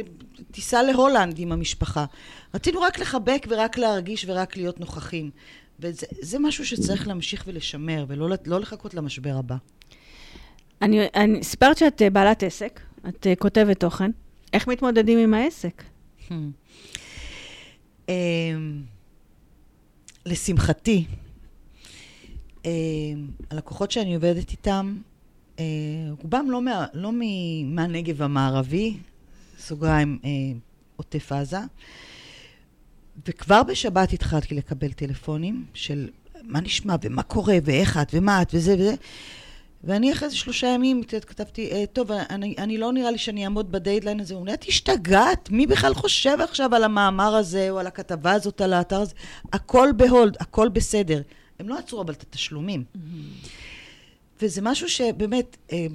טיסה 0.51 0.83
להולנד 0.83 1.39
עם 1.39 1.51
המשפחה. 1.51 2.05
רצינו 2.53 2.81
רק 2.81 2.99
לחבק 2.99 3.47
ורק 3.49 3.77
להרגיש 3.77 4.25
ורק 4.27 4.57
להיות 4.57 4.79
נוכחים. 4.79 5.29
וזה 5.79 6.05
זה 6.21 6.39
משהו 6.39 6.65
שצריך 6.65 7.07
להמשיך 7.07 7.43
ולשמר, 7.47 8.05
ולא 8.07 8.29
לא 8.45 8.59
לחכות 8.59 8.93
למשבר 8.93 9.35
הבא. 9.37 9.55
אני, 10.81 11.07
אני 11.15 11.43
סיפרת 11.43 11.77
שאת 11.77 12.01
אה, 12.01 12.09
בעלת 12.09 12.43
עסק, 12.43 12.79
את 13.07 13.27
אה, 13.27 13.35
כותבת 13.35 13.79
תוכן. 13.79 14.11
איך 14.53 14.67
מתמודדים 14.67 15.19
עם 15.19 15.33
העסק? 15.33 15.83
אמ, 18.09 18.13
לשמחתי, 20.25 21.05
אה, 22.65 22.71
הלקוחות 23.49 23.91
שאני 23.91 24.15
עובדת 24.15 24.51
איתם, 24.51 24.97
אה, 25.59 25.65
רובם 26.23 26.51
לא, 26.51 26.61
מה, 26.61 26.85
לא 26.93 27.11
מהנגב 27.65 28.21
המערבי, 28.21 28.97
סוגריים 29.59 30.19
אה, 30.25 30.29
עוטף 30.95 31.31
עזה, 31.31 31.59
וכבר 33.27 33.63
בשבת 33.63 34.13
התחלתי 34.13 34.55
לקבל 34.55 34.91
טלפונים 34.91 35.65
של 35.73 36.09
מה 36.43 36.61
נשמע 36.61 36.95
ומה 37.01 37.23
קורה 37.23 37.57
ואיך 37.63 37.97
את 37.97 38.07
ומה 38.13 38.41
את 38.41 38.47
וזה 38.53 38.73
וזה. 38.73 38.95
ואני 39.83 40.13
אחרי 40.13 40.25
איזה 40.25 40.37
שלושה 40.37 40.67
ימים 40.67 41.03
כתבתי, 41.03 41.71
אה, 41.71 41.83
טוב, 41.93 42.11
אני, 42.11 42.55
אני 42.57 42.77
לא 42.77 42.91
נראה 42.93 43.11
לי 43.11 43.17
שאני 43.17 43.43
אעמוד 43.43 43.71
בדיידליין 43.71 44.19
הזה. 44.19 44.33
הוא 44.33 44.41
אומר, 44.41 44.53
את 44.53 44.63
השתגעת, 44.67 45.49
מי 45.49 45.67
בכלל 45.67 45.93
חושב 45.93 46.37
עכשיו 46.41 46.75
על 46.75 46.83
המאמר 46.83 47.35
הזה 47.35 47.69
או 47.69 47.79
על 47.79 47.87
הכתבה 47.87 48.31
הזאת, 48.31 48.61
על 48.61 48.73
האתר 48.73 49.01
הזה? 49.01 49.13
הכל 49.53 49.89
ב 49.97 50.04
hold, 50.04 50.37
הכל 50.39 50.69
בסדר. 50.69 51.21
הם 51.59 51.69
לא 51.69 51.77
עצרו 51.77 52.01
אבל 52.01 52.13
את 52.13 52.21
התשלומים. 52.21 52.83
וזה 54.41 54.61
משהו 54.61 54.89
שבאמת, 54.89 55.57
אה, 55.71 55.85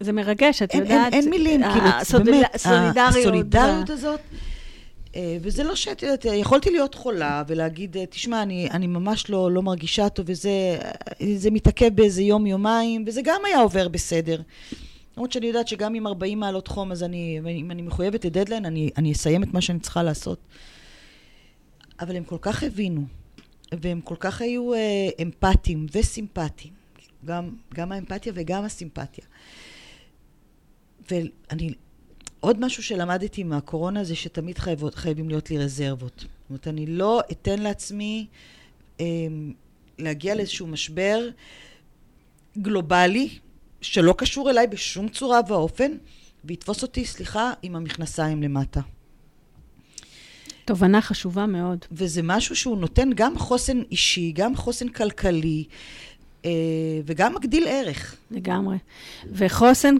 זה 0.00 0.12
מרגש, 0.12 0.62
את 0.62 0.70
אין, 0.70 0.82
יודעת. 0.82 1.12
אין, 1.12 1.22
אין 1.22 1.30
מילים, 1.30 1.62
ה- 1.62 1.72
כאילו, 1.72 2.24
באמת. 2.24 2.46
הסולידריות 2.54 3.90
הזאת. 3.90 4.20
אה, 5.16 5.36
וזה 5.40 5.64
לא 5.64 5.74
שאת 5.74 6.02
יודעת, 6.02 6.24
יכולתי 6.24 6.70
להיות 6.70 6.94
חולה 6.94 7.42
ולהגיד, 7.46 7.96
אה, 7.96 8.06
תשמע, 8.06 8.42
אני, 8.42 8.70
אני 8.70 8.86
ממש 8.86 9.30
לא, 9.30 9.52
לא 9.52 9.62
מרגישה 9.62 10.08
טוב, 10.08 10.26
וזה 10.28 10.50
אה, 11.20 11.34
זה 11.36 11.50
מתעכב 11.50 11.88
באיזה 11.94 12.22
יום-יומיים, 12.22 13.04
וזה 13.06 13.20
גם 13.24 13.40
היה 13.46 13.60
עובר 13.60 13.88
בסדר. 13.88 14.42
למרות 15.16 15.32
שאני 15.32 15.46
יודעת 15.46 15.68
שגם 15.68 15.94
עם 15.94 16.06
40 16.06 16.40
מעלות 16.40 16.68
חום, 16.68 16.92
אז 16.92 17.02
אני, 17.02 17.40
אם 17.60 17.70
אני 17.70 17.82
מחויבת 17.82 18.24
לדדליין, 18.24 18.64
אני, 18.64 18.90
אני 18.96 19.12
אסיים 19.12 19.42
את 19.42 19.54
מה 19.54 19.60
שאני 19.60 19.80
צריכה 19.80 20.02
לעשות. 20.02 20.38
אבל 22.00 22.16
הם 22.16 22.24
כל 22.24 22.38
כך 22.40 22.62
הבינו, 22.62 23.04
והם 23.72 24.00
כל 24.00 24.16
כך 24.18 24.40
היו 24.40 24.74
אה, 24.74 24.78
אמפתיים 25.22 25.86
וסימפטיים, 25.92 26.72
גם, 27.24 27.50
גם 27.74 27.92
האמפתיה 27.92 28.32
וגם 28.36 28.64
הסימפתיה. 28.64 29.24
ואני, 31.10 31.74
עוד 32.42 32.60
משהו 32.60 32.82
שלמדתי 32.82 33.42
מהקורונה 33.42 34.04
זה 34.04 34.14
שתמיד 34.14 34.58
חייבות, 34.58 34.94
חייבים 34.94 35.28
להיות 35.28 35.50
לי 35.50 35.58
רזרבות. 35.58 36.18
זאת 36.18 36.28
אומרת, 36.50 36.68
אני 36.68 36.86
לא 36.86 37.20
אתן 37.32 37.58
לעצמי 37.58 38.26
אה, 39.00 39.06
להגיע 39.98 40.34
לאיזשהו 40.34 40.66
משבר 40.66 41.28
גלובלי, 42.58 43.38
שלא 43.80 44.14
קשור 44.18 44.50
אליי 44.50 44.66
בשום 44.66 45.08
צורה 45.08 45.40
ואופן, 45.48 45.92
ויתפוס 46.44 46.82
אותי, 46.82 47.04
סליחה, 47.04 47.52
עם 47.62 47.76
המכנסיים 47.76 48.42
למטה. 48.42 48.80
תובנה 50.64 51.00
חשובה 51.00 51.46
מאוד. 51.46 51.78
וזה 51.92 52.20
משהו 52.24 52.56
שהוא 52.56 52.78
נותן 52.78 53.10
גם 53.14 53.38
חוסן 53.38 53.82
אישי, 53.90 54.32
גם 54.32 54.56
חוסן 54.56 54.88
כלכלי, 54.88 55.64
אה, 56.44 56.50
וגם 57.04 57.34
מגדיל 57.34 57.66
ערך. 57.68 58.16
לגמרי. 58.30 58.76
וחוסן 59.32 59.94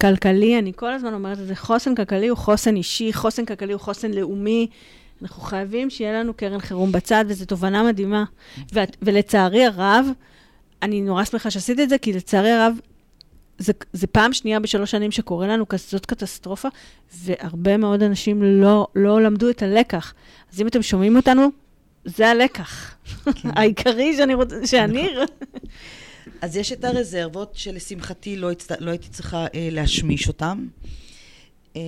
כלכלי, 0.00 0.58
אני 0.58 0.72
כל 0.76 0.92
הזמן 0.92 1.14
אומרת 1.14 1.38
את 1.38 1.46
זה, 1.46 1.56
חוסן 1.56 1.94
כלכלי 1.94 2.28
הוא 2.28 2.38
חוסן 2.38 2.76
אישי, 2.76 3.12
חוסן 3.12 3.44
כלכלי 3.44 3.72
הוא 3.72 3.80
חוסן 3.80 4.10
לאומי. 4.10 4.66
אנחנו 5.22 5.42
חייבים 5.42 5.90
שיהיה 5.90 6.12
לנו 6.12 6.34
קרן 6.34 6.60
חירום 6.60 6.92
בצד, 6.92 7.24
וזו 7.28 7.44
תובנה 7.44 7.82
מדהימה. 7.82 8.24
ואת, 8.72 8.96
ולצערי 9.02 9.64
הרב, 9.64 10.06
אני 10.82 11.00
נורא 11.00 11.24
שמחה 11.24 11.50
שעשית 11.50 11.80
את 11.80 11.88
זה, 11.88 11.98
כי 11.98 12.12
לצערי 12.12 12.50
הרב, 12.50 12.80
זה, 13.58 13.72
זה 13.92 14.06
פעם 14.06 14.32
שנייה 14.32 14.60
בשלוש 14.60 14.90
שנים 14.90 15.10
שקורה 15.10 15.46
לנו 15.46 15.68
כזאת 15.68 16.06
קטסטרופה, 16.06 16.68
והרבה 17.14 17.76
מאוד 17.76 18.02
אנשים 18.02 18.42
לא, 18.42 18.86
לא 18.94 19.22
למדו 19.22 19.50
את 19.50 19.62
הלקח. 19.62 20.14
אז 20.52 20.60
אם 20.60 20.66
אתם 20.66 20.82
שומעים 20.82 21.16
אותנו, 21.16 21.48
זה 22.04 22.28
הלקח 22.28 22.94
העיקרי 23.56 24.16
שאני 24.16 24.34
רוצה, 24.34 24.66
שאני... 24.66 25.08
אז 26.40 26.56
יש 26.56 26.72
את 26.72 26.84
הרזרבות 26.84 27.54
שלשמחתי 27.54 28.36
לא, 28.36 28.50
הצט... 28.50 28.72
לא 28.80 28.90
הייתי 28.90 29.08
צריכה 29.08 29.46
אה, 29.54 29.68
להשמיש 29.72 30.28
אותן. 30.28 30.66
אה, 31.76 31.80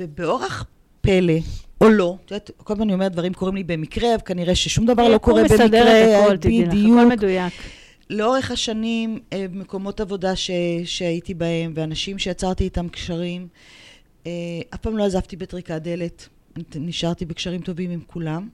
ובאורח 0.00 0.66
פלא, 1.00 1.34
או 1.80 1.88
לא, 1.88 2.16
את 2.24 2.30
יודעת, 2.30 2.50
כל 2.56 2.72
הזמן 2.72 2.84
אני 2.84 2.94
אומרת, 2.94 3.12
דברים 3.12 3.34
קורים 3.34 3.56
לי 3.56 3.64
במקרה, 3.64 4.08
וכנראה 4.20 4.54
ששום 4.54 4.86
דבר 4.86 5.08
לא 5.08 5.18
קורה 5.18 5.42
במקרה. 5.42 5.56
הוא 5.56 5.64
מסדר 5.64 5.82
את 5.82 6.24
הכל, 6.24 6.36
תדעי 6.36 6.62
לך, 6.62 6.68
בדיוק. 6.68 6.98
הכל 6.98 7.08
מדויק. 7.08 7.52
לאורך 8.10 8.50
השנים, 8.50 9.18
אה, 9.32 9.46
במקומות 9.48 10.00
עבודה 10.00 10.36
ש... 10.36 10.50
שהייתי 10.84 11.34
בהם, 11.34 11.72
ואנשים 11.74 12.18
שיצרתי 12.18 12.64
איתם 12.64 12.88
קשרים, 12.88 13.48
אה, 14.26 14.32
אף 14.74 14.80
פעם 14.80 14.96
לא 14.96 15.04
עזבתי 15.04 15.36
בטריקת 15.36 15.82
דלת. 15.82 16.28
נשארתי 16.74 17.24
בקשרים 17.24 17.60
טובים 17.60 17.90
עם 17.90 18.00
כולם, 18.06 18.48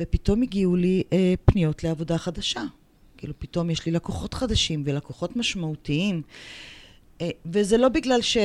ופתאום 0.00 0.42
הגיעו 0.42 0.76
לי 0.76 1.02
אה, 1.12 1.34
פניות 1.44 1.84
לעבודה 1.84 2.18
חדשה. 2.18 2.62
כאילו, 3.18 3.34
פתאום 3.38 3.70
יש 3.70 3.86
לי 3.86 3.92
לקוחות 3.92 4.34
חדשים 4.34 4.82
ולקוחות 4.86 5.36
משמעותיים. 5.36 6.22
אה, 7.20 7.30
וזה 7.46 7.78
לא 7.78 7.88
בגלל 7.88 8.22
ש... 8.22 8.36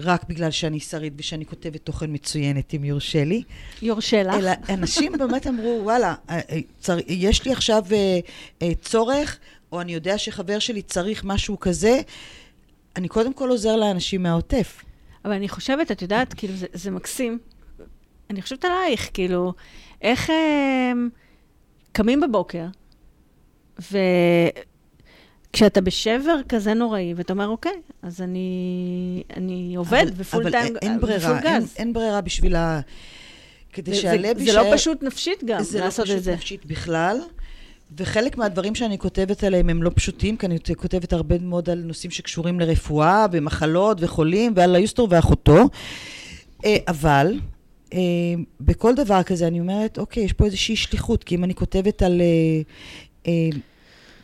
רק 0.00 0.24
בגלל 0.28 0.50
שאני 0.50 0.80
שרית 0.80 1.12
ושאני 1.16 1.46
כותבת 1.46 1.80
תוכן 1.84 2.12
מצוינת, 2.12 2.74
אם 2.74 2.84
יורשה 2.84 3.24
לי. 3.24 3.42
יורשה 3.82 4.22
לך. 4.22 4.34
אלא 4.34 4.50
אנשים 4.68 5.12
באמת 5.12 5.46
אמרו, 5.46 5.80
וואלה, 5.82 6.14
אה, 6.30 6.40
אה. 6.50 6.94
יש 7.08 7.44
לי 7.44 7.52
עכשיו 7.52 7.84
צורך, 8.82 9.38
או 9.72 9.80
אני 9.80 9.94
יודע 9.94 10.18
שחבר 10.18 10.58
שלי 10.58 10.82
צריך 10.82 11.24
משהו 11.24 11.60
כזה, 11.60 12.00
אני 12.96 13.08
קודם 13.08 13.32
כל 13.32 13.48
עוזר 13.48 13.76
לאנשים 13.76 14.22
מהעוטף. 14.22 14.84
אבל 15.24 15.32
אני 15.32 15.48
חושבת, 15.48 15.90
את 15.90 16.02
יודעת, 16.02 16.34
כאילו, 16.34 16.56
זה, 16.56 16.66
זה 16.72 16.90
מקסים. 16.90 17.38
אני 18.30 18.42
חושבת 18.42 18.64
עלייך, 18.64 19.10
כאילו, 19.14 19.52
איך 20.02 20.30
אה, 20.30 20.92
קמים 21.92 22.20
בבוקר, 22.20 22.66
וכשאתה 23.78 24.52
בשבר 25.80 26.36
כזה 26.48 26.74
נוראי, 26.74 27.14
ואתה 27.16 27.32
אומר, 27.32 27.48
אוקיי, 27.48 27.72
אז 28.02 28.20
אני, 28.22 28.48
אני 29.36 29.74
עובד 29.76 30.04
אבל- 30.08 30.10
בפול 30.10 30.42
אבל 30.42 30.50
טיים, 30.50 30.74
אין 30.82 31.00
ברירה, 31.00 31.34
בפול 31.34 31.46
אין, 31.52 31.62
גז. 31.62 31.74
אין 31.76 31.92
ברירה 31.92 32.20
בשביל 32.20 32.56
ה... 32.56 32.80
כדי 33.72 33.90
זה- 33.94 34.00
שהלב 34.00 34.38
זה, 34.38 34.44
יישאר... 34.44 34.62
זה 34.62 34.70
לא 34.70 34.76
פשוט 34.76 35.02
נפשית 35.02 35.44
גם, 35.44 35.62
זה 35.62 35.80
לעשות 35.80 36.08
לא 36.08 36.12
את 36.12 36.16
פשוט 36.16 36.24
זה. 36.24 36.32
נפשית 36.34 36.66
בכלל. 36.66 37.16
וחלק 37.98 38.38
מהדברים 38.38 38.74
שאני 38.74 38.98
כותבת 38.98 39.44
עליהם 39.44 39.68
הם 39.68 39.82
לא 39.82 39.90
פשוטים, 39.94 40.36
כי 40.36 40.46
אני 40.46 40.58
כותבת 40.76 41.12
הרבה 41.12 41.38
מאוד 41.38 41.70
על 41.70 41.82
נושאים 41.84 42.10
שקשורים 42.10 42.60
לרפואה 42.60 43.26
ומחלות 43.32 43.98
וחולים 44.00 44.52
ועל 44.56 44.74
היוסטור 44.74 45.08
ואחותו. 45.10 45.58
אה, 46.64 46.76
אבל 46.88 47.40
אה, 47.94 47.98
בכל 48.60 48.94
דבר 48.94 49.22
כזה 49.22 49.46
אני 49.46 49.60
אומרת, 49.60 49.98
אוקיי, 49.98 50.22
יש 50.24 50.32
פה 50.32 50.44
איזושהי 50.44 50.76
שליחות, 50.76 51.24
כי 51.24 51.34
אם 51.34 51.44
אני 51.44 51.54
כותבת 51.54 52.02
על... 52.02 52.20
אה, 53.26 53.32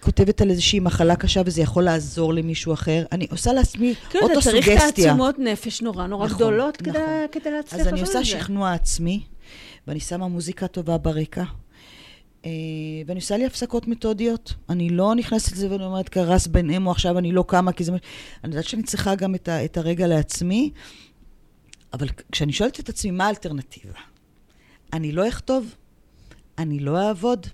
כותבת 0.00 0.40
על 0.40 0.50
איזושהי 0.50 0.80
מחלה 0.80 1.16
קשה 1.16 1.42
וזה 1.46 1.62
יכול 1.62 1.82
לעזור 1.84 2.34
למישהו 2.34 2.72
אחר, 2.72 3.04
אני 3.12 3.26
עושה 3.30 3.52
לעצמי 3.52 3.94
כאילו, 4.10 4.26
אתה 4.26 4.40
צריך 4.40 4.68
אוטוסוגסטיה. 4.68 5.04
תעצומות 5.04 5.38
נפש 5.38 5.82
נורא 5.82 6.06
נורא 6.06 6.26
נכון, 6.26 6.36
גדולות 6.36 6.76
כדי, 6.76 6.90
נכון. 6.90 7.04
כדי 7.32 7.50
להצליח 7.50 7.80
אז 7.80 7.86
אני 7.88 8.00
לעשות 8.00 8.16
עושה 8.16 8.18
את 8.20 8.24
זה. 8.24 8.30
שכנוע 8.44 8.72
עצמי, 8.72 9.20
ואני 9.86 10.00
שמה 10.00 10.28
מוזיקה 10.28 10.66
טובה 10.66 10.98
ברקע, 10.98 11.44
אה, 12.44 12.50
ואני 13.06 13.20
עושה 13.20 13.36
לי 13.36 13.46
הפסקות 13.46 13.88
מתודיות. 13.88 14.54
אני 14.68 14.90
לא 14.90 15.14
נכנסת 15.14 15.52
לזה 15.52 15.70
ואני 15.70 15.84
אומרת, 15.84 16.08
קרס 16.08 16.46
בן 16.46 16.70
אמו, 16.70 16.90
עכשיו 16.90 17.18
אני 17.18 17.32
לא 17.32 17.44
קמה, 17.48 17.72
כי 17.72 17.84
זה... 17.84 17.92
מה- 17.92 17.98
אני 18.44 18.52
יודעת 18.52 18.68
שאני 18.68 18.82
צריכה 18.82 19.14
גם 19.14 19.34
את, 19.34 19.48
ה, 19.48 19.64
את 19.64 19.76
הרגע 19.76 20.06
לעצמי, 20.06 20.70
אבל 21.92 22.06
כשאני 22.32 22.52
שואלת 22.52 22.80
את 22.80 22.88
עצמי, 22.88 23.10
מה 23.10 23.26
האלטרנטיבה? 23.26 23.98
אני 24.92 25.12
לא 25.12 25.28
אכתוב, 25.28 25.74
אני 26.58 26.78
לא 26.80 26.98
אעבוד, 27.08 27.46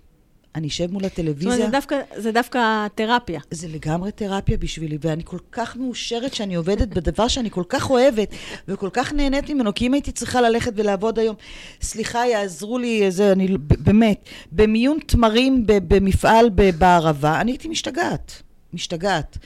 אני 0.56 0.68
אשב 0.68 0.92
מול 0.92 1.02
זאת 1.02 1.12
הטלוויזיה. 1.12 1.52
אומרת, 1.52 1.66
זה 1.66 1.72
דווקא, 1.72 2.00
זה 2.16 2.32
דווקא 2.32 2.86
תרפיה. 2.94 3.40
זה 3.50 3.68
לגמרי 3.68 4.12
תרפיה 4.12 4.56
בשבילי, 4.56 4.98
ואני 5.00 5.22
כל 5.24 5.38
כך 5.52 5.76
מאושרת 5.76 6.34
שאני 6.34 6.54
עובדת 6.54 6.88
בדבר 6.88 7.28
שאני 7.28 7.50
כל 7.50 7.64
כך 7.68 7.90
אוהבת, 7.90 8.28
וכל 8.68 8.90
כך 8.92 9.12
נהנית 9.12 9.50
ממנו, 9.50 9.74
כי 9.74 9.86
אם 9.86 9.94
הייתי 9.94 10.12
צריכה 10.12 10.40
ללכת 10.40 10.72
ולעבוד 10.76 11.18
היום, 11.18 11.36
סליחה, 11.80 12.26
יעזרו 12.26 12.78
לי 12.78 13.02
איזה, 13.02 13.32
אני 13.32 13.48
באמת, 13.58 14.28
במיון 14.52 14.98
תמרים 15.06 15.64
במפעל 15.66 16.50
בערבה, 16.78 17.40
אני 17.40 17.50
הייתי 17.50 17.68
משתגעת, 17.68 18.42
משתגעת. 18.72 19.38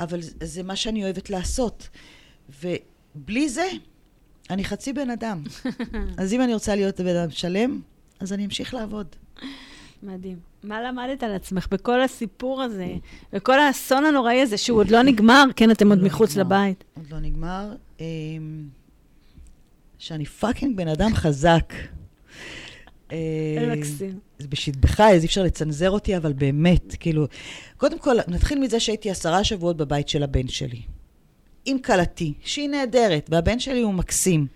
אבל 0.00 0.20
זה 0.42 0.62
מה 0.62 0.76
שאני 0.76 1.04
אוהבת 1.04 1.30
לעשות. 1.30 1.88
ובלי 2.62 3.48
זה, 3.48 3.68
אני 4.50 4.64
חצי 4.64 4.92
בן 4.92 5.10
אדם. 5.10 5.42
אז 6.18 6.32
אם 6.32 6.40
אני 6.40 6.54
רוצה 6.54 6.74
להיות 6.74 7.00
בן 7.00 7.16
אדם 7.16 7.30
שלם, 7.30 7.80
אז 8.20 8.32
אני 8.32 8.44
אמשיך 8.44 8.74
לעבוד. 8.74 9.06
מדהים. 10.02 10.38
מה 10.64 10.82
למדת 10.82 11.22
על 11.22 11.34
עצמך 11.34 11.66
בכל 11.70 12.02
הסיפור 12.02 12.62
הזה, 12.62 12.94
בכל 13.32 13.60
האסון 13.60 14.04
הנוראי 14.04 14.40
הזה, 14.40 14.56
שהוא 14.56 14.78
עוד 14.78 14.90
לא 14.90 15.02
נגמר, 15.02 15.44
כן, 15.56 15.70
אתם 15.70 15.88
עוד 15.88 15.98
לא 15.98 16.06
מחוץ. 16.06 16.36
לבית. 16.36 16.84
עוד 16.96 17.06
לא 17.10 17.20
נגמר. 17.20 17.72
אמ, 18.00 18.04
שאני 19.98 20.24
fucking 20.24 20.76
בן 20.76 20.88
אדם 20.88 21.14
חזק. 21.14 21.72
זה 23.10 23.16
מקסים. 23.76 24.18
זה 24.38 24.48
בשטבך, 24.48 25.00
אז 25.00 25.22
אי 25.22 25.26
אפשר 25.26 25.42
לצנזר 25.42 25.90
אותי, 25.90 26.16
אבל 26.16 26.32
באמת, 26.32 26.94
כאילו... 27.00 27.26
קודם 27.76 27.98
כל, 27.98 28.16
נתחיל 28.28 28.58
מזה 28.58 28.80
שהייתי 28.80 29.10
עשרה 29.10 29.44
שבועות 29.44 29.76
בבית 29.76 30.08
של 30.08 30.22
הבן 30.22 30.48
שלי. 30.48 30.82
עם 31.64 31.78
כלתי, 31.78 32.32
שהיא 32.44 32.68
נהדרת, 32.68 33.28
והבן 33.32 33.58
שלי 33.58 33.80
הוא 33.80 33.94
מקסים. 33.94 34.46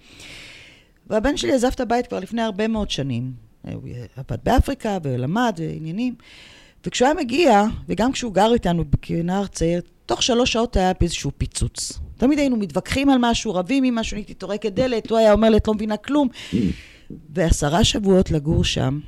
והבן 1.06 1.36
שלי 1.36 1.52
עזב 1.52 1.70
את 1.74 1.80
הבית 1.80 2.06
כבר 2.06 2.18
לפני 2.18 2.42
הרבה 2.42 2.68
מאוד 2.68 2.90
שנים. 2.90 3.43
הוא 3.72 3.82
עבד 4.16 4.38
באפריקה 4.44 4.98
ולמד 5.02 5.54
ועניינים. 5.58 6.14
וכשהוא 6.86 7.06
היה 7.06 7.14
מגיע, 7.14 7.64
וגם 7.88 8.12
כשהוא 8.12 8.34
גר 8.34 8.52
איתנו 8.54 8.84
כנער 9.02 9.46
צעיר, 9.46 9.80
תוך 10.06 10.22
שלוש 10.22 10.52
שעות 10.52 10.76
היה 10.76 10.92
באיזשהו 11.00 11.30
פיצוץ. 11.38 11.98
תמיד 12.16 12.38
היינו 12.38 12.56
מתווכחים 12.56 13.10
על 13.10 13.18
משהו, 13.20 13.54
רבים 13.54 13.84
עם 13.84 13.94
משהו, 13.94 14.16
הייתי 14.16 14.34
טורקת 14.34 14.72
דלת, 14.72 15.10
הוא 15.10 15.18
היה 15.18 15.32
אומר 15.32 15.50
לי, 15.50 15.56
את 15.56 15.68
לא 15.68 15.74
מבינה 15.74 15.96
כלום. 15.96 16.28
ועשרה 17.30 17.84
שבועות 17.84 18.30
לגור 18.30 18.64
שם, 18.64 19.00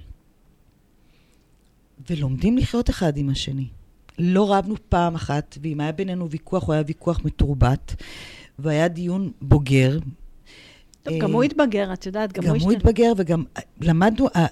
ולומדים 2.11 2.59
לחיות 2.59 2.91
אחד 2.91 3.17
עם 3.17 3.29
השני. 3.29 3.67
לא 4.19 4.53
רבנו 4.55 4.75
פעם 4.89 5.15
אחת, 5.15 5.59
ואם 5.63 5.81
היה 5.81 5.93
בינינו 5.93 6.31
ויכוח, 6.31 6.67
הוא 6.67 6.75
היה 6.75 6.83
ויכוח 6.87 7.21
מתורבת, 7.25 7.95
והיה 8.59 8.89
דיון 8.89 9.31
בוגר. 9.43 9.99
טוב, 11.07 11.15
אה, 11.15 11.19
גם 11.21 11.33
הוא 11.33 11.43
התבגר, 11.43 11.93
את 11.93 12.07
יודעת, 12.07 12.33
גם, 12.33 12.43
גם 12.43 12.49
הוא 12.49 12.57
השתנה. 12.57 12.73
התבגר, 12.73 13.13
וגם 13.17 13.45
אה, 13.57 13.63
למדנו, 13.81 14.27
אה, 14.37 14.47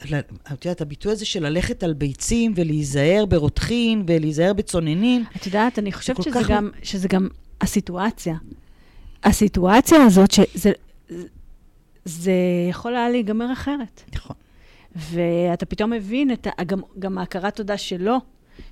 את 0.53 0.65
יודעת, 0.65 0.81
הביטוי 0.81 1.13
הזה 1.13 1.25
של 1.27 1.47
ללכת 1.47 1.83
על 1.83 1.93
ביצים 1.93 2.53
ולהיזהר 2.57 3.25
ברותחין 3.29 4.05
ולהיזהר 4.07 4.53
בצוננין, 4.53 5.25
את 5.37 5.47
יודעת, 5.47 5.79
אני 5.79 5.93
חושבת 5.93 6.23
שזה 6.23 6.41
כך- 6.41 6.51
גם, 6.51 6.71
שזה 6.83 7.09
גם 7.09 7.29
הסיטואציה. 7.61 8.37
הסיטואציה 9.25 10.03
הזאת, 10.03 10.31
שזה 10.31 10.73
זה 12.05 12.33
יכול 12.71 12.97
היה 12.97 13.11
להיגמר 13.11 13.53
אחרת. 13.53 14.03
נכון. 14.15 14.37
ואתה 14.97 15.67
פתאום 15.67 15.91
מבין 15.91 16.33
את 16.33 16.47
ה, 16.47 16.65
גם, 16.65 16.81
גם 16.99 17.19
ההכרת 17.19 17.57
תודה 17.57 17.79
שלו, 17.79 18.17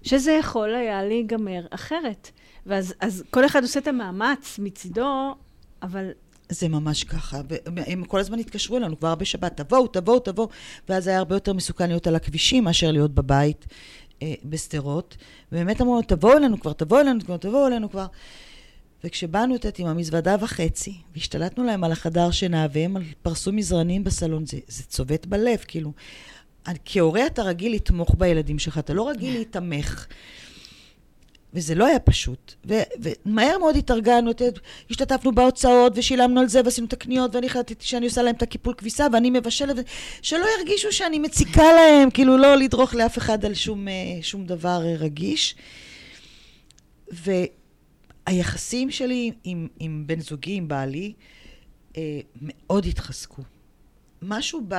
שזה 0.02 0.32
יכול 0.32 0.74
היה 0.74 1.04
להיגמר 1.04 1.66
אחרת. 1.70 2.30
ואז 2.66 2.94
אז 3.00 3.24
כל 3.30 3.46
אחד 3.46 3.62
עושה 3.62 3.80
את 3.80 3.86
המאמץ 3.88 4.58
מצידו, 4.58 5.34
אבל 5.82 6.10
זה 6.52 6.68
ממש 6.68 7.04
ככה, 7.04 7.40
והם 7.48 8.04
כל 8.04 8.20
הזמן 8.20 8.38
התקשרו 8.38 8.76
אלינו 8.76 8.98
כבר 8.98 9.14
בשבת, 9.14 9.60
תבואו, 9.60 9.86
תבואו, 9.86 10.18
תבואו, 10.18 10.48
ואז 10.88 11.06
היה 11.06 11.18
הרבה 11.18 11.36
יותר 11.36 11.52
מסוכן 11.52 11.88
להיות 11.88 12.06
על 12.06 12.16
הכבישים 12.16 12.64
מאשר 12.64 12.90
להיות 12.90 13.14
בבית 13.14 13.66
אה, 14.22 14.34
בשדרות. 14.44 15.16
ובאמת 15.52 15.80
אמרו 15.80 16.02
תבואו 16.02 16.36
אלינו 16.36 16.60
כבר, 16.60 16.72
תבואו 16.72 17.00
אלינו 17.00 17.20
כבר, 17.20 17.36
תבואו 17.36 17.66
אלינו 17.66 17.90
כבר. 17.90 18.06
וכשבאנו 19.04 19.54
את 19.54 19.78
עם 19.78 19.86
המזוודה 19.86 20.36
וחצי, 20.40 20.94
והשתלטנו 21.14 21.64
להם 21.64 21.84
על 21.84 21.92
החדר 21.92 22.30
שינה, 22.30 22.66
והם 22.72 22.96
פרסו 23.22 23.52
מזרנים 23.52 24.04
בסלון, 24.04 24.46
זה, 24.46 24.58
זה 24.68 24.82
צובט 24.82 25.26
בלב, 25.26 25.58
כאילו. 25.68 25.92
כהורה 26.84 27.26
אתה 27.26 27.42
רגיל 27.42 27.74
לתמוך 27.74 28.14
בילדים 28.18 28.58
שלך, 28.58 28.78
אתה 28.78 28.94
לא 28.94 29.08
רגיל 29.08 29.34
להיתמך. 29.34 30.06
וזה 31.54 31.74
לא 31.74 31.86
היה 31.86 31.98
פשוט. 31.98 32.54
ו- 32.68 32.82
ומהר 33.00 33.58
מאוד 33.58 33.76
התארגנו, 33.76 34.30
השתתפנו 34.90 35.32
בהוצאות 35.32 35.92
ושילמנו 35.96 36.40
על 36.40 36.48
זה 36.48 36.60
ועשינו 36.64 36.86
את 36.86 36.92
הקניות, 36.92 37.34
ואני 37.34 37.46
החלטתי 37.46 37.86
שאני 37.86 38.06
עושה 38.06 38.22
להם 38.22 38.34
את 38.34 38.42
הקיפול 38.42 38.74
כביסה 38.74 39.06
ואני 39.12 39.30
מבשלת, 39.30 39.86
שלא 40.22 40.46
ירגישו 40.58 40.92
שאני 40.92 41.18
מציקה 41.18 41.72
להם, 41.72 42.10
כאילו 42.10 42.36
לא 42.38 42.54
לדרוך 42.56 42.94
לאף 42.94 43.18
אחד 43.18 43.44
על 43.44 43.54
שום, 43.54 43.88
אה, 43.88 43.92
שום 44.22 44.46
דבר 44.46 44.82
אה, 44.84 44.94
רגיש. 44.98 45.54
והיחסים 48.28 48.90
שלי 48.90 49.32
עם, 49.44 49.68
עם 49.78 50.04
בן 50.06 50.20
זוגי, 50.20 50.54
עם 50.54 50.68
בעלי, 50.68 51.12
אה, 51.96 52.20
מאוד 52.42 52.86
התחזקו. 52.86 53.42
משהו 54.22 54.60
ב... 54.68 54.74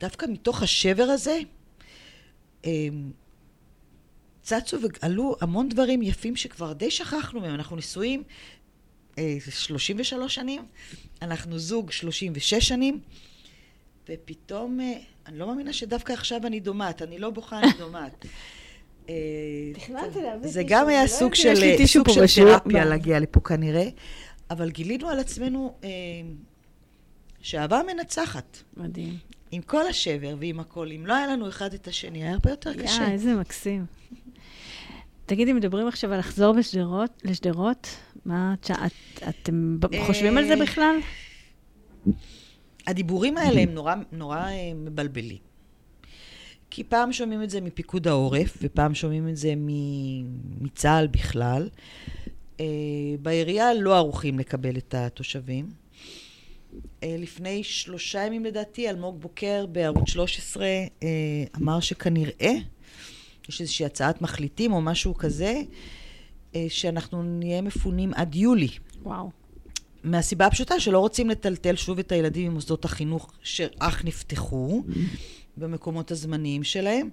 דווקא 0.00 0.26
מתוך 0.28 0.62
השבר 0.62 1.02
הזה, 1.02 1.38
צצו 4.50 4.76
ועלו 4.82 5.36
המון 5.40 5.68
דברים 5.68 6.02
יפים 6.02 6.36
שכבר 6.36 6.72
די 6.72 6.90
שכחנו 6.90 7.40
מהם. 7.40 7.54
אנחנו 7.54 7.76
נשואים 7.76 8.22
אה, 9.18 9.36
33 9.50 10.34
שנים, 10.34 10.62
אנחנו 11.22 11.58
זוג 11.58 11.90
36 11.90 12.54
שנים, 12.54 13.00
ופתאום, 14.08 14.80
אה, 14.80 14.92
אני 15.26 15.38
לא 15.38 15.46
מאמינה 15.46 15.72
שדווקא 15.72 16.12
עכשיו 16.12 16.46
אני 16.46 16.60
דומעת, 16.60 17.02
אני 17.02 17.18
לא 17.18 17.30
בוכה, 17.30 17.58
אני 17.58 17.72
דומעת. 17.78 18.24
אה, 19.08 19.14
זה 20.42 20.62
גם 20.66 20.88
היה 20.88 21.02
לא 21.02 21.08
סוג 21.08 21.34
של, 21.34 21.54
אה, 21.62 21.76
טישו 21.76 21.98
סוג 21.98 22.08
של 22.14 22.22
בשיעור. 22.22 22.58
תרפיה 22.58 22.84
להגיע 22.84 23.20
לפה 23.20 23.40
כנראה, 23.40 23.88
אבל 24.50 24.70
גילינו 24.70 25.08
על 25.08 25.18
עצמנו 25.18 25.74
אה, 25.84 25.88
שאהבה 27.40 27.80
מנצחת. 27.86 28.62
מדהים. 28.76 29.18
עם 29.50 29.62
כל 29.62 29.86
השבר 29.86 30.34
ועם 30.40 30.60
הכל, 30.60 30.92
אם 30.96 31.06
לא 31.06 31.14
היה 31.14 31.26
לנו 31.26 31.48
אחד 31.48 31.74
את 31.74 31.88
השני, 31.88 32.22
היה 32.22 32.32
הרבה 32.32 32.50
יותר 32.50 32.74
קשה. 32.74 33.02
יא, 33.02 33.12
איזה 33.12 33.34
מקסים. 33.34 33.86
תגידי, 35.30 35.52
מדברים 35.52 35.88
עכשיו 35.88 36.12
על 36.12 36.18
לחזור 36.18 36.54
בשדרות, 36.54 37.22
לשדרות? 37.24 37.88
מה, 38.24 38.54
את, 38.60 38.70
את, 38.70 39.22
אתם 39.28 39.78
אה, 39.94 40.06
חושבים 40.06 40.38
על 40.38 40.46
זה 40.46 40.56
בכלל? 40.56 40.96
הדיבורים 42.86 43.36
האלה 43.36 43.60
הם 43.60 43.74
נורא, 43.74 43.94
נורא 44.12 44.38
אה, 44.38 44.72
מבלבלים. 44.74 45.38
כי 46.70 46.84
פעם 46.84 47.12
שומעים 47.12 47.42
את 47.42 47.50
זה 47.50 47.60
מפיקוד 47.60 48.08
העורף, 48.08 48.58
ופעם 48.62 48.94
שומעים 48.94 49.28
את 49.28 49.36
זה 49.36 49.54
מצה"ל 50.60 51.06
בכלל. 51.06 51.68
אה, 52.60 52.66
בעירייה 53.22 53.74
לא 53.74 53.96
ערוכים 53.96 54.38
לקבל 54.38 54.76
את 54.76 54.94
התושבים. 54.94 55.70
אה, 57.02 57.16
לפני 57.18 57.64
שלושה 57.64 58.26
ימים 58.26 58.44
לדעתי, 58.44 58.90
אלמוג 58.90 59.20
בוקר 59.20 59.66
בערוץ 59.66 60.08
13 60.08 60.66
אה, 60.66 61.08
אמר 61.56 61.80
שכנראה 61.80 62.52
יש 63.50 63.60
איזושהי 63.60 63.86
הצעת 63.86 64.22
מחליטים 64.22 64.72
או 64.72 64.80
משהו 64.80 65.14
כזה, 65.14 65.62
אה, 66.54 66.66
שאנחנו 66.68 67.22
נהיה 67.22 67.62
מפונים 67.62 68.14
עד 68.14 68.34
יולי. 68.34 68.68
וואו. 69.02 69.30
מהסיבה 70.04 70.46
הפשוטה 70.46 70.80
שלא 70.80 70.98
רוצים 70.98 71.30
לטלטל 71.30 71.76
שוב 71.76 71.98
את 71.98 72.12
הילדים 72.12 72.50
ממוסדות 72.50 72.84
החינוך 72.84 73.32
שאך 73.42 74.04
נפתחו 74.04 74.82
במקומות 75.56 76.10
הזמניים 76.10 76.64
שלהם, 76.64 77.08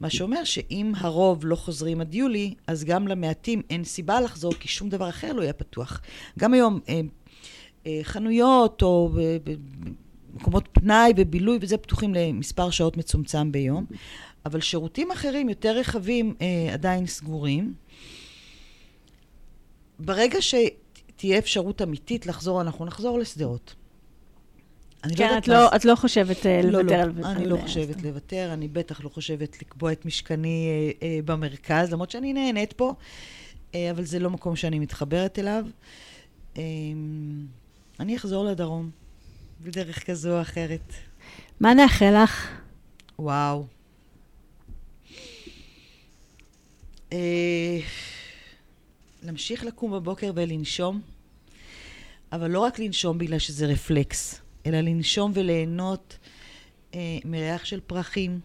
מה 0.00 0.10
שאומר 0.10 0.44
שאם 0.44 0.92
הרוב 0.96 1.46
לא 1.46 1.56
חוזרים 1.56 2.00
עד 2.00 2.14
יולי, 2.14 2.54
אז 2.66 2.84
גם 2.84 3.08
למעטים 3.08 3.62
אין 3.70 3.84
סיבה 3.84 4.20
לחזור, 4.20 4.52
כי 4.52 4.68
שום 4.68 4.88
דבר 4.88 5.08
אחר 5.08 5.32
לא 5.32 5.42
יהיה 5.42 5.52
פתוח. 5.52 6.00
גם 6.38 6.54
היום 6.54 6.80
אה, 6.88 7.00
אה, 7.86 8.00
חנויות 8.02 8.82
או 8.82 9.10
ב- 9.44 9.54
מקומות 10.34 10.68
פנאי 10.72 11.12
ובילוי 11.16 11.58
וזה 11.60 11.76
פתוחים 11.76 12.14
למספר 12.14 12.70
שעות 12.70 12.96
מצומצם 12.96 13.52
ביום, 13.52 13.86
אבל 14.46 14.60
שירותים 14.60 15.10
אחרים 15.10 15.48
יותר 15.48 15.76
רחבים 15.78 16.34
אה, 16.40 16.74
עדיין 16.74 17.06
סגורים. 17.06 17.74
ברגע 19.98 20.38
שתהיה 20.40 21.38
אפשרות 21.38 21.82
אמיתית 21.82 22.26
לחזור, 22.26 22.60
אנחנו 22.60 22.84
נחזור 22.84 23.18
לשדרות. 23.18 23.74
אני 25.04 25.16
כן, 25.16 25.24
יודעת 25.24 25.42
את 25.42 25.48
לא, 25.48 25.68
זה- 25.70 25.76
את 25.76 25.84
לא 25.84 25.94
חושבת 25.94 26.46
אה, 26.46 26.60
לא, 26.62 26.70
לוותר 26.82 26.96
לא, 26.96 27.02
על... 27.02 27.12
אני 27.24 27.42
על- 27.44 27.48
לא 27.48 27.56
חושבת 27.56 28.02
לוותר, 28.02 28.50
אני 28.52 28.68
בטח 28.68 29.04
לא 29.04 29.08
חושבת 29.08 29.62
לקבוע 29.62 29.92
את 29.92 30.04
משכני 30.06 30.68
אה, 30.68 31.06
אה, 31.08 31.18
במרכז, 31.24 31.92
למרות 31.92 32.10
שאני 32.10 32.32
נהנית 32.32 32.72
פה, 32.72 32.94
אה, 33.74 33.90
אבל 33.90 34.04
זה 34.04 34.18
לא 34.18 34.30
מקום 34.30 34.56
שאני 34.56 34.78
מתחברת 34.78 35.38
אליו. 35.38 35.64
אה, 36.56 36.62
אני 38.00 38.16
אחזור 38.16 38.44
לדרום, 38.44 38.90
בדרך 39.60 40.06
כזו 40.10 40.36
או 40.36 40.42
אחרת. 40.42 40.92
מה 41.60 41.74
נאחל 41.74 42.22
לך? 42.22 42.48
וואו. 43.18 43.64
אה, 43.64 43.66
להמשיך 49.22 49.64
לקום 49.64 49.92
בבוקר 49.92 50.32
ולנשום, 50.34 51.00
אבל 52.32 52.50
לא 52.50 52.60
רק 52.60 52.78
לנשום 52.78 53.18
בגלל 53.18 53.38
שזה 53.38 53.66
רפלקס, 53.66 54.40
אלא 54.66 54.80
לנשום 54.80 55.32
וליהנות 55.34 56.18
אה, 56.94 57.18
מריח 57.24 57.64
של 57.64 57.80
פרחים, 57.80 58.40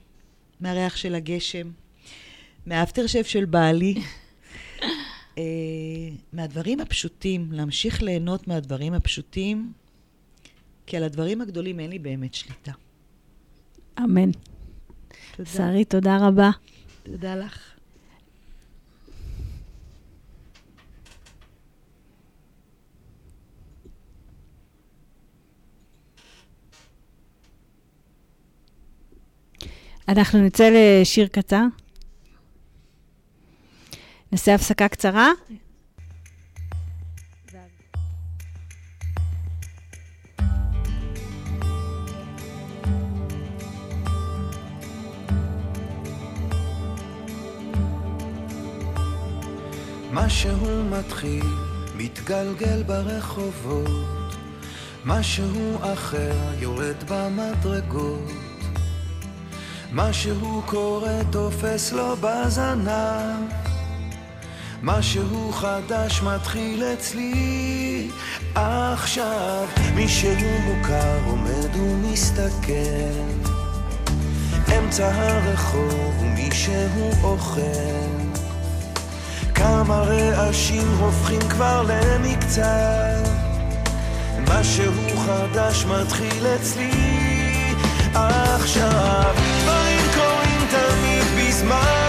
מהריח 0.60 0.96
של 0.96 1.16
הגשם, 1.16 1.70
מהאפטר 2.66 3.08
שף 3.08 3.28
של 3.28 3.46
בעלי, 3.46 3.96
אה, 5.38 5.44
מהדברים 6.34 6.80
הפשוטים, 6.80 7.52
להמשיך 7.52 8.04
ליהנות 8.04 8.48
מהדברים 8.48 8.94
הפשוטים, 8.94 9.74
כי 10.86 10.98
על 10.98 11.04
הדברים 11.04 11.42
הגדולים 11.42 11.80
אין 11.80 11.90
לי 11.90 12.00
באמת 12.00 12.34
שליטה. 12.34 12.72
אמן. 14.00 14.32
תודה. 15.36 15.50
שרי, 15.50 15.86
תודה 15.86 16.18
רבה. 16.28 16.50
תודה 17.04 17.36
לך. 17.36 17.75
אנחנו 30.08 30.40
נצא 30.40 30.70
לשיר 30.74 31.28
קצר. 31.28 31.64
נעשה 34.32 34.56
הפסקה 34.56 34.88
קצרה. 34.88 35.32
משהו 50.12 50.84
מתחיל, 50.90 51.46
מתגלגל 51.96 52.84
ברחובות, 52.84 54.36
משהו 55.06 55.78
אחר 55.94 56.54
יורד 56.60 57.04
במדרגות. 57.10 58.45
משהו 59.98 60.62
קורה 60.66 61.20
תופס 61.30 61.92
לו 61.92 62.16
בזנב. 62.22 63.52
משהו 64.84 65.52
חדש 65.52 66.22
מתחיל 66.22 66.84
אצלי. 66.84 68.10
עכשיו 68.56 69.68
מישהו 69.94 70.60
מוכר 70.66 71.20
עומד 71.26 71.76
ומסתכל. 71.76 73.12
אמצע 74.78 75.12
הרחוב 75.14 76.22
ומישהו 76.22 77.12
אוכל. 77.24 77.62
כמה 79.56 80.00
רעשים 80.00 80.88
הופכים 81.00 81.42
כבר 81.42 81.86
למקצת. 81.88 83.30
משהו 84.48 84.94
חדש 85.26 85.86
מתחיל 85.86 86.48
אצלי. 86.48 86.92
עכשיו 88.14 89.55
תמיד 91.66 92.05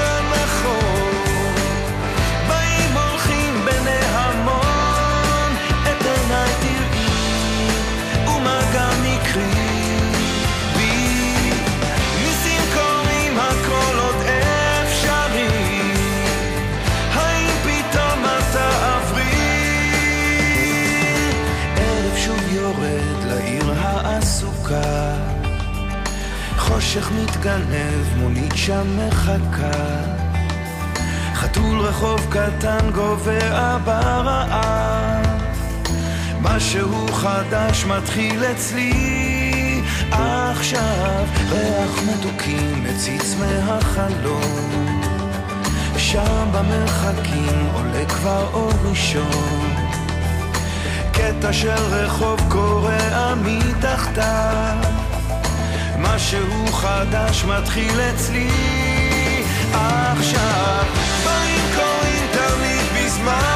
מתגנב, 27.46 28.18
מונית 28.18 28.52
שם 28.56 28.86
מחכה. 28.98 30.02
חתול 31.34 31.78
רחוב 31.78 32.26
קטן 32.30 32.90
גובע 32.94 33.78
ברעב 33.84 35.26
משהו 36.42 37.08
חדש 37.12 37.84
מתחיל 37.84 38.44
אצלי. 38.44 39.82
עכשיו 40.10 41.24
ריח 41.50 42.00
מתוקים 42.08 42.84
מציץ 42.84 43.36
מהחלום 43.40 45.02
שם 45.98 46.48
במרחקים 46.52 47.68
עולה 47.72 48.06
כבר 48.08 48.46
אור 48.52 48.72
ראשון. 48.84 49.74
קטע 51.12 51.52
של 51.52 51.82
רחוב 51.90 52.40
קורע 52.48 53.34
מתחתיו 53.34 54.95
משהו 55.98 56.66
חדש 56.72 57.44
מתחיל 57.44 58.00
אצלי 58.00 58.50
עכשיו. 59.72 60.84
באים 61.24 61.64
קוראים 61.76 62.26
תמיד 62.32 63.04
בזמן 63.04 63.55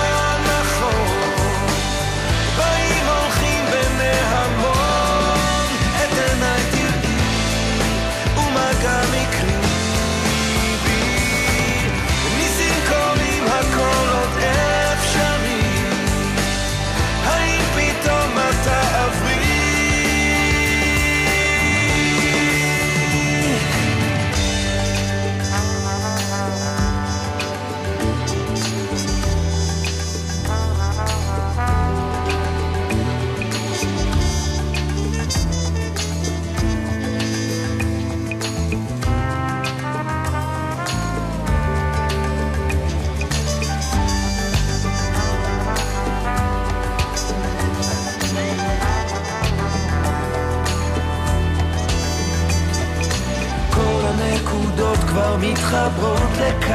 מתחברות 55.40 56.30
לקו. 56.40 56.74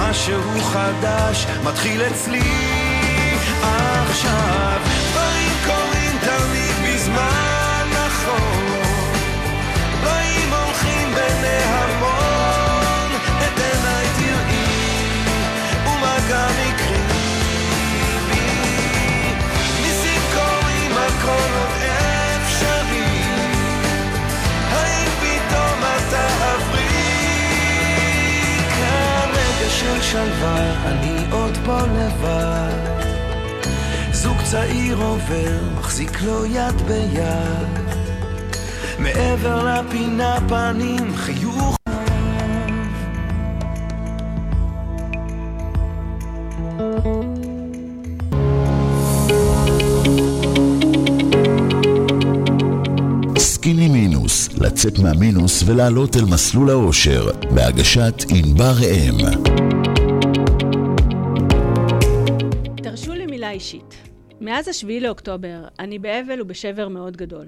משהו 0.00 0.60
חדש 0.60 1.46
מתחיל 1.64 2.02
אצלי 2.02 2.42
עכשיו 4.10 4.73
שלווה, 30.14 30.88
אני 30.90 31.32
עוד 31.32 31.58
פה 31.64 31.78
לבד. 31.80 32.72
זוג 34.12 34.36
צעיר 34.50 34.96
עובר, 34.96 35.58
מחזיק 35.78 36.22
לו 36.22 36.46
יד 36.46 36.82
ביד. 36.86 37.68
מעבר 38.98 39.64
לפינה 39.64 40.38
פנים, 40.48 41.16
חיוך. 41.16 41.76
סקיני 53.38 53.88
מינוס, 53.88 54.48
לצאת 54.58 54.98
מהמינוס 54.98 55.62
ולעלות 55.66 56.16
אל 56.16 56.24
מסלול 56.24 56.70
האושר, 56.70 57.30
בהגשת 57.50 58.24
ענבר 58.28 58.72
ראם. 58.80 59.16
אישית. 63.54 63.94
מאז 64.40 64.68
השביעי 64.68 65.00
לאוקטובר, 65.00 65.64
אני 65.78 65.98
באבל 65.98 66.42
ובשבר 66.42 66.88
מאוד 66.88 67.16
גדול. 67.16 67.46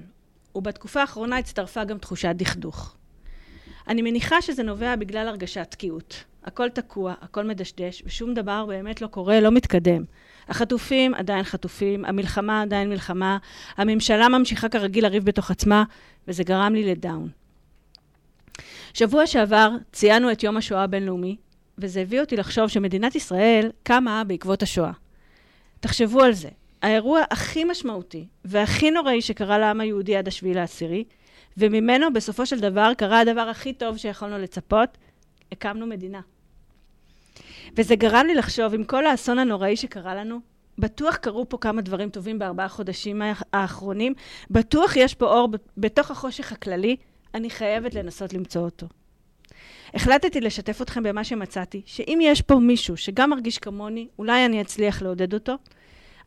ובתקופה 0.55 1.01
האחרונה 1.01 1.37
הצטרפה 1.37 1.83
גם 1.83 1.97
תחושת 1.97 2.33
דכדוך. 2.35 2.95
אני 3.87 4.01
מניחה 4.01 4.41
שזה 4.41 4.63
נובע 4.63 4.95
בגלל 4.95 5.27
הרגשת 5.27 5.67
תקיעות. 5.69 6.23
הכל 6.43 6.69
תקוע, 6.69 7.13
הכל 7.21 7.45
מדשדש, 7.45 8.03
ושום 8.05 8.33
דבר 8.33 8.65
באמת 8.65 9.01
לא 9.01 9.07
קורה, 9.07 9.39
לא 9.39 9.51
מתקדם. 9.51 10.03
החטופים 10.49 11.13
עדיין 11.13 11.43
חטופים, 11.43 12.05
המלחמה 12.05 12.61
עדיין 12.61 12.89
מלחמה, 12.89 13.37
הממשלה 13.77 14.29
ממשיכה 14.29 14.69
כרגיל 14.69 15.03
לריב 15.03 15.25
בתוך 15.25 15.51
עצמה, 15.51 15.83
וזה 16.27 16.43
גרם 16.43 16.73
לי 16.73 16.91
לדאון. 16.91 17.29
שבוע 18.93 19.27
שעבר 19.27 19.71
ציינו 19.91 20.31
את 20.31 20.43
יום 20.43 20.57
השואה 20.57 20.83
הבינלאומי, 20.83 21.35
וזה 21.77 22.01
הביא 22.01 22.21
אותי 22.21 22.37
לחשוב 22.37 22.67
שמדינת 22.67 23.15
ישראל 23.15 23.71
קמה 23.83 24.23
בעקבות 24.23 24.63
השואה. 24.63 24.91
תחשבו 25.79 26.21
על 26.21 26.33
זה. 26.33 26.49
האירוע 26.81 27.21
הכי 27.31 27.63
משמעותי 27.63 28.25
והכי 28.45 28.91
נוראי 28.91 29.21
שקרה 29.21 29.57
לעם 29.57 29.81
היהודי 29.81 30.15
עד 30.15 30.27
השביעי 30.27 30.53
לעשירי, 30.53 31.03
וממנו 31.57 32.13
בסופו 32.13 32.45
של 32.45 32.59
דבר 32.59 32.91
קרה 32.97 33.19
הדבר 33.19 33.41
הכי 33.41 33.73
טוב 33.73 33.97
שיכולנו 33.97 34.37
לצפות, 34.37 34.97
הקמנו 35.51 35.87
מדינה. 35.87 36.21
וזה 37.77 37.95
גרם 37.95 38.25
לי 38.27 38.35
לחשוב, 38.35 38.73
עם 38.73 38.83
כל 38.83 39.05
האסון 39.05 39.39
הנוראי 39.39 39.75
שקרה 39.75 40.15
לנו, 40.15 40.39
בטוח 40.77 41.15
קרו 41.15 41.49
פה 41.49 41.57
כמה 41.57 41.81
דברים 41.81 42.09
טובים 42.09 42.39
בארבעה 42.39 42.67
חודשים 42.69 43.21
האח- 43.21 43.43
האחרונים, 43.53 44.13
בטוח 44.51 44.95
יש 44.95 45.13
פה 45.15 45.25
אור 45.25 45.49
בתוך 45.77 46.11
החושך 46.11 46.51
הכללי, 46.51 46.95
אני 47.33 47.49
חייבת 47.49 47.93
לנסות 47.93 48.33
למצוא 48.33 48.61
אותו. 48.61 48.87
החלטתי 49.93 50.41
לשתף 50.41 50.81
אתכם 50.81 51.03
במה 51.03 51.23
שמצאתי, 51.23 51.81
שאם 51.85 52.19
יש 52.21 52.41
פה 52.41 52.55
מישהו 52.55 52.97
שגם 52.97 53.29
מרגיש 53.29 53.57
כמוני, 53.57 54.07
אולי 54.19 54.45
אני 54.45 54.61
אצליח 54.61 55.01
לעודד 55.01 55.33
אותו. 55.33 55.53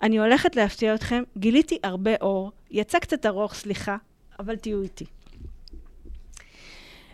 אני 0.03 0.19
הולכת 0.19 0.57
להפתיע 0.57 0.95
אתכם, 0.95 1.23
גיליתי 1.39 1.79
הרבה 1.83 2.11
אור, 2.21 2.53
יצא 2.71 2.99
קצת 2.99 3.27
ארוך, 3.27 3.55
סליחה, 3.55 3.97
אבל 4.39 4.57
תהיו 4.57 4.83
איתי. 4.83 5.05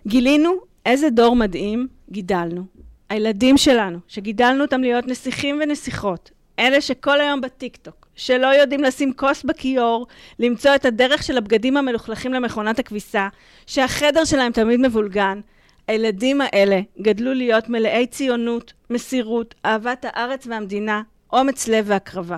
גילינו 0.06 0.54
איזה 0.86 1.10
דור 1.10 1.36
מדהים 1.36 1.88
גידלנו. 2.10 2.64
הילדים 3.08 3.56
שלנו, 3.56 3.98
שגידלנו 4.08 4.64
אותם 4.64 4.80
להיות 4.80 5.06
נסיכים 5.06 5.60
ונסיכות, 5.62 6.30
אלה 6.58 6.80
שכל 6.80 7.20
היום 7.20 7.40
בטיקטוק, 7.40 8.06
שלא 8.14 8.46
יודעים 8.46 8.82
לשים 8.82 9.12
כוס 9.12 9.42
בכיור, 9.42 10.06
למצוא 10.38 10.74
את 10.74 10.84
הדרך 10.84 11.22
של 11.22 11.38
הבגדים 11.38 11.76
המלוכלכים 11.76 12.32
למכונת 12.32 12.78
הכביסה, 12.78 13.28
שהחדר 13.66 14.24
שלהם 14.24 14.52
תמיד 14.52 14.80
מבולגן. 14.80 15.40
הילדים 15.89 16.41
האלה 16.41 16.80
גדלו 17.01 17.34
להיות 17.34 17.68
מלאי 17.68 18.07
ציונות, 18.07 18.72
מסירות, 18.91 19.55
אהבת 19.64 20.05
הארץ 20.09 20.47
והמדינה, 20.47 21.03
אומץ 21.32 21.68
לב 21.68 21.84
והקרבה. 21.89 22.37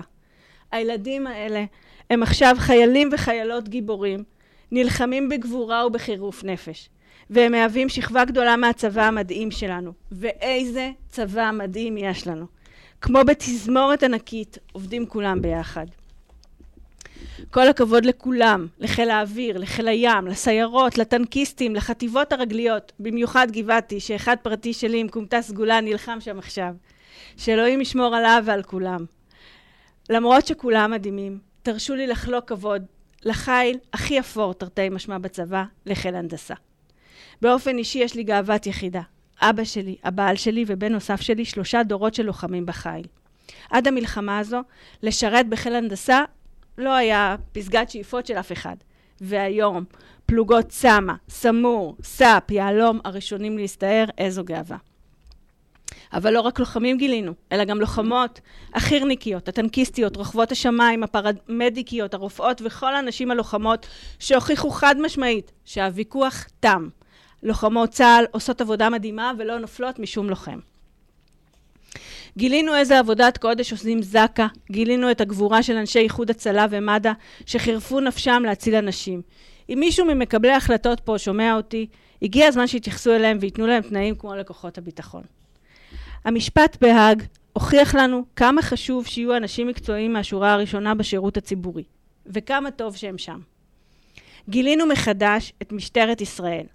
הילדים 0.71 1.27
האלה 1.27 1.65
הם 2.09 2.23
עכשיו 2.23 2.55
חיילים 2.59 3.09
וחיילות 3.11 3.69
גיבורים, 3.69 4.23
נלחמים 4.71 5.29
בגבורה 5.29 5.87
ובחירוף 5.87 6.43
נפש, 6.43 6.89
והם 7.29 7.51
מהווים 7.51 7.89
שכבה 7.89 8.25
גדולה 8.25 8.55
מהצבא 8.55 9.03
המדהים 9.03 9.51
שלנו. 9.51 9.91
ואיזה 10.11 10.91
צבא 11.09 11.51
מדהים 11.53 11.97
יש 11.97 12.27
לנו. 12.27 12.45
כמו 13.01 13.19
בתזמורת 13.27 14.03
ענקית, 14.03 14.57
עובדים 14.71 15.05
כולם 15.05 15.41
ביחד. 15.41 15.85
כל 17.51 17.67
הכבוד 17.67 18.05
לכולם, 18.05 18.67
לחיל 18.79 19.09
האוויר, 19.09 19.57
לחיל 19.57 19.87
הים, 19.87 20.27
לסיירות, 20.27 20.97
לטנקיסטים, 20.97 21.75
לחטיבות 21.75 22.33
הרגליות, 22.33 22.91
במיוחד 22.99 23.47
גבעתי, 23.51 23.99
שאחד 23.99 24.35
פרטי 24.41 24.73
שלי 24.73 24.99
עם 24.99 25.07
כומתה 25.09 25.41
סגולה 25.41 25.81
נלחם 25.81 26.17
שם 26.21 26.39
עכשיו. 26.39 26.73
שאלוהים 27.37 27.81
ישמור 27.81 28.15
עליו 28.15 28.43
ועל 28.45 28.63
כולם. 28.63 29.05
למרות 30.09 30.47
שכולם 30.47 30.91
מדהימים, 30.91 31.39
תרשו 31.63 31.95
לי 31.95 32.07
לחלוק 32.07 32.47
כבוד 32.47 32.85
לחיל 33.23 33.77
הכי 33.93 34.19
אפור, 34.19 34.53
תרתי 34.53 34.89
משמע 34.89 35.17
בצבא, 35.17 35.63
לחיל 35.85 36.15
הנדסה. 36.15 36.53
באופן 37.41 37.77
אישי 37.77 37.99
יש 37.99 38.15
לי 38.15 38.23
גאוות 38.23 38.67
יחידה. 38.67 39.01
אבא 39.41 39.63
שלי, 39.63 39.95
הבעל 40.03 40.35
שלי 40.35 40.63
ובן 40.67 40.91
נוסף 40.91 41.21
שלי, 41.21 41.45
שלושה 41.45 41.83
דורות 41.83 42.13
של 42.13 42.23
לוחמים 42.23 42.65
בחיל. 42.65 43.05
עד 43.69 43.87
המלחמה 43.87 44.39
הזו, 44.39 44.61
לשרת 45.03 45.49
בחיל 45.49 45.75
הנדסה 45.75 46.23
לא 46.79 46.93
היה 46.93 47.35
פסגת 47.51 47.89
שאיפות 47.89 48.25
של 48.25 48.33
אף 48.33 48.51
אחד. 48.51 48.75
והיום, 49.21 49.83
פלוגות 50.25 50.69
צמא, 50.69 51.13
סמור, 51.29 51.95
סאפ, 52.03 52.51
יהלום, 52.51 52.99
הראשונים 53.03 53.57
להסתער, 53.57 54.05
איזו 54.17 54.43
גאווה. 54.43 54.77
אבל 56.13 56.33
לא 56.33 56.41
רק 56.41 56.59
לוחמים 56.59 56.97
גילינו, 56.97 57.33
אלא 57.51 57.63
גם 57.63 57.79
לוחמות, 57.79 58.39
החי"רניקיות, 58.73 59.47
הטנקיסטיות, 59.47 60.15
רוכבות 60.15 60.51
השמיים, 60.51 61.03
הפרמדיקיות, 61.03 62.13
הרופאות 62.13 62.61
וכל 62.65 62.95
הנשים 62.95 63.31
הלוחמות 63.31 63.87
שהוכיחו 64.19 64.69
חד 64.69 64.95
משמעית 65.01 65.51
שהוויכוח 65.65 66.45
תם. 66.59 66.89
לוחמות 67.43 67.89
צה"ל 67.89 68.25
עושות 68.31 68.61
עבודה 68.61 68.89
מדהימה 68.89 69.31
ולא 69.37 69.57
נופלות 69.57 69.99
משום 69.99 70.29
לוחם. 70.29 70.59
גילינו 72.39 72.75
איזה 72.75 72.99
עבודת 72.99 73.37
קודש 73.37 73.71
עושים 73.71 74.01
זק"א, 74.01 74.45
גילינו 74.71 75.11
את 75.11 75.21
הגבורה 75.21 75.63
של 75.63 75.77
אנשי 75.77 75.99
איחוד 75.99 76.29
הצלה 76.29 76.65
ומד"א 76.69 77.11
שחירפו 77.45 77.99
נפשם 77.99 78.43
להציל 78.45 78.75
אנשים. 78.75 79.21
אם 79.69 79.77
מישהו 79.79 80.05
ממקבלי 80.05 80.51
ההחלטות 80.51 80.99
פה 80.99 81.17
שומע 81.17 81.55
אותי, 81.55 81.87
הגיע 82.21 82.47
הזמן 82.47 82.67
שיתייחסו 82.67 83.15
אליהם 83.15 83.37
וייתנו 83.41 83.67
להם 83.67 83.81
תנאים 83.81 84.15
כמו 84.15 84.35
לכוחות 84.35 84.77
הביטחון. 84.77 85.23
המשפט 86.25 86.77
בהאג 86.81 87.23
הוכיח 87.53 87.95
לנו 87.95 88.25
כמה 88.35 88.61
חשוב 88.61 89.05
שיהיו 89.07 89.37
אנשים 89.37 89.67
מקצועיים 89.67 90.13
מהשורה 90.13 90.53
הראשונה 90.53 90.95
בשירות 90.95 91.37
הציבורי, 91.37 91.83
וכמה 92.25 92.71
טוב 92.71 92.95
שהם 92.95 93.17
שם. 93.17 93.39
גילינו 94.49 94.85
מחדש 94.85 95.53
את 95.61 95.71
משטרת 95.71 96.21
ישראל, 96.21 96.65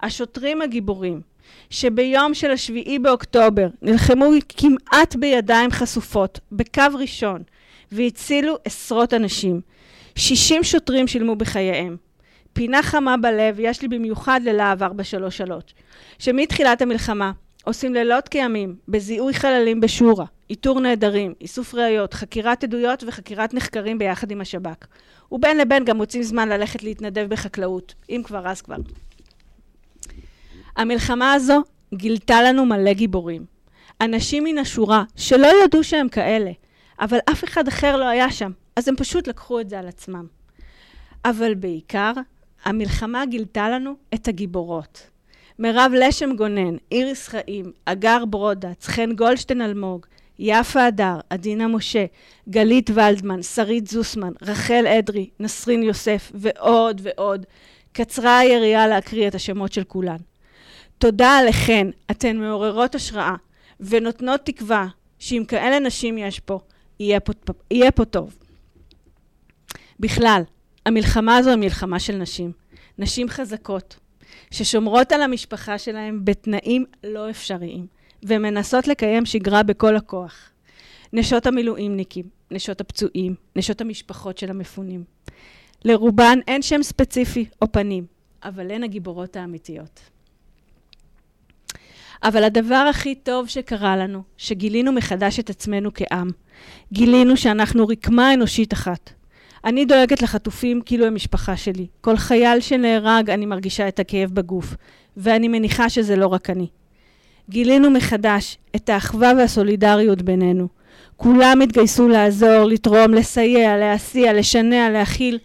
השוטרים 0.00 0.62
הגיבורים, 0.62 1.20
שביום 1.70 2.34
של 2.34 2.50
השביעי 2.50 2.98
באוקטובר 2.98 3.66
נלחמו 3.82 4.30
כמעט 4.48 5.16
בידיים 5.16 5.70
חשופות, 5.70 6.40
בקו 6.52 6.82
ראשון, 6.94 7.42
והצילו 7.92 8.56
עשרות 8.64 9.14
אנשים. 9.14 9.60
60 10.16 10.64
שוטרים 10.64 11.06
שילמו 11.08 11.36
בחייהם. 11.36 11.96
פינה 12.52 12.82
חמה 12.82 13.16
בלב 13.16 13.56
יש 13.58 13.82
לי 13.82 13.88
במיוחד 13.88 14.40
ללהב 14.44 14.82
433, 14.82 15.62
שמתחילת 16.18 16.82
המלחמה 16.82 17.32
עושים 17.64 17.94
לילות 17.94 18.28
כימים 18.28 18.76
בזיהוי 18.88 19.34
חללים 19.34 19.80
בשורא, 19.80 20.24
איתור 20.50 20.80
נעדרים, 20.80 21.34
איסוף 21.40 21.74
ראיות, 21.74 22.14
חקירת 22.14 22.64
עדויות 22.64 23.04
וחקירת 23.06 23.54
נחקרים 23.54 23.98
ביחד 23.98 24.30
עם 24.30 24.40
השב"כ. 24.40 24.86
ובין 25.32 25.58
לבין 25.58 25.84
גם 25.84 25.96
מוצאים 25.96 26.22
זמן 26.22 26.48
ללכת 26.48 26.82
להתנדב 26.82 27.26
בחקלאות, 27.28 27.94
אם 28.10 28.22
כבר 28.24 28.48
אז 28.48 28.62
כבר. 28.62 28.76
המלחמה 30.76 31.32
הזו 31.32 31.62
גילתה 31.94 32.42
לנו 32.42 32.66
מלא 32.66 32.92
גיבורים. 32.92 33.44
אנשים 34.00 34.44
מן 34.44 34.58
השורה 34.58 35.04
שלא 35.16 35.48
ידעו 35.64 35.84
שהם 35.84 36.08
כאלה, 36.08 36.50
אבל 37.00 37.18
אף 37.30 37.44
אחד 37.44 37.68
אחר 37.68 37.96
לא 37.96 38.04
היה 38.04 38.30
שם, 38.30 38.50
אז 38.76 38.88
הם 38.88 38.96
פשוט 38.96 39.28
לקחו 39.28 39.60
את 39.60 39.68
זה 39.68 39.78
על 39.78 39.88
עצמם. 39.88 40.26
אבל 41.24 41.54
בעיקר, 41.54 42.12
המלחמה 42.64 43.26
גילתה 43.26 43.70
לנו 43.70 43.94
את 44.14 44.28
הגיבורות. 44.28 45.06
מירב 45.58 45.92
לשם 45.94 46.36
גונן, 46.36 46.76
איריס 46.92 47.28
חיים, 47.28 47.72
אגר 47.84 48.24
ברודץ, 48.24 48.86
חן 48.86 49.12
גולדשטיין 49.12 49.62
אלמוג, 49.62 50.06
יפה 50.38 50.84
הדר, 50.84 51.20
עדינה 51.30 51.68
משה, 51.68 52.04
גלית 52.48 52.90
ולדמן, 52.94 53.42
שרית 53.42 53.86
זוסמן, 53.86 54.32
רחל 54.42 54.86
אדרי, 54.86 55.30
נסרין 55.40 55.82
יוסף 55.82 56.32
ועוד 56.34 57.00
ועוד. 57.04 57.46
קצרה 57.92 58.38
היריעה 58.38 58.86
להקריא 58.86 59.28
את 59.28 59.34
השמות 59.34 59.72
של 59.72 59.84
כולן. 59.84 60.16
תודה 61.02 61.38
עליכן, 61.38 61.86
אתן 62.10 62.36
מעוררות 62.36 62.94
השראה 62.94 63.34
ונותנות 63.80 64.40
תקווה 64.44 64.86
שאם 65.18 65.44
כאלה 65.48 65.78
נשים 65.78 66.18
יש 66.18 66.40
פה, 66.40 66.58
יהיה 67.00 67.20
פה, 67.20 67.32
יהיה 67.70 67.90
פה 67.90 68.04
טוב. 68.04 68.36
בכלל, 70.00 70.42
המלחמה 70.86 71.36
הזו 71.36 71.50
היא 71.50 71.58
מלחמה 71.58 72.00
של 72.00 72.16
נשים. 72.16 72.52
נשים 72.98 73.28
חזקות, 73.28 73.96
ששומרות 74.50 75.12
על 75.12 75.22
המשפחה 75.22 75.78
שלהן 75.78 76.20
בתנאים 76.24 76.84
לא 77.04 77.30
אפשריים, 77.30 77.86
ומנסות 78.22 78.88
לקיים 78.88 79.26
שגרה 79.26 79.62
בכל 79.62 79.96
הכוח. 79.96 80.50
נשות 81.12 81.46
המילואימניקים, 81.46 82.24
נשות 82.50 82.80
הפצועים, 82.80 83.34
נשות 83.56 83.80
המשפחות 83.80 84.38
של 84.38 84.50
המפונים. 84.50 85.04
לרובן 85.84 86.38
אין 86.48 86.62
שם 86.62 86.82
ספציפי 86.82 87.44
או 87.62 87.72
פנים, 87.72 88.06
אבל 88.44 88.70
הן 88.70 88.82
הגיבורות 88.82 89.36
האמיתיות. 89.36 90.12
אבל 92.22 92.44
הדבר 92.44 92.86
הכי 92.90 93.14
טוב 93.14 93.48
שקרה 93.48 93.96
לנו, 93.96 94.22
שגילינו 94.36 94.92
מחדש 94.92 95.40
את 95.40 95.50
עצמנו 95.50 95.90
כעם. 95.94 96.30
גילינו 96.92 97.36
שאנחנו 97.36 97.86
רקמה 97.86 98.34
אנושית 98.34 98.72
אחת. 98.72 99.10
אני 99.64 99.84
דואגת 99.84 100.22
לחטופים 100.22 100.80
כאילו 100.86 101.06
הם 101.06 101.14
משפחה 101.14 101.56
שלי. 101.56 101.86
כל 102.00 102.16
חייל 102.16 102.60
שנהרג, 102.60 103.30
אני 103.30 103.46
מרגישה 103.46 103.88
את 103.88 104.00
הכאב 104.00 104.30
בגוף, 104.30 104.74
ואני 105.16 105.48
מניחה 105.48 105.88
שזה 105.88 106.16
לא 106.16 106.26
רק 106.26 106.50
אני. 106.50 106.66
גילינו 107.50 107.90
מחדש 107.90 108.58
את 108.76 108.88
האחווה 108.88 109.32
והסולידריות 109.36 110.22
בינינו. 110.22 110.68
כולם 111.16 111.60
התגייסו 111.60 112.08
לעזור, 112.08 112.64
לתרום, 112.64 113.14
לסייע, 113.14 113.76
להסיע, 113.76 114.32
לשנע, 114.32 114.90
להכיל. 114.90 115.38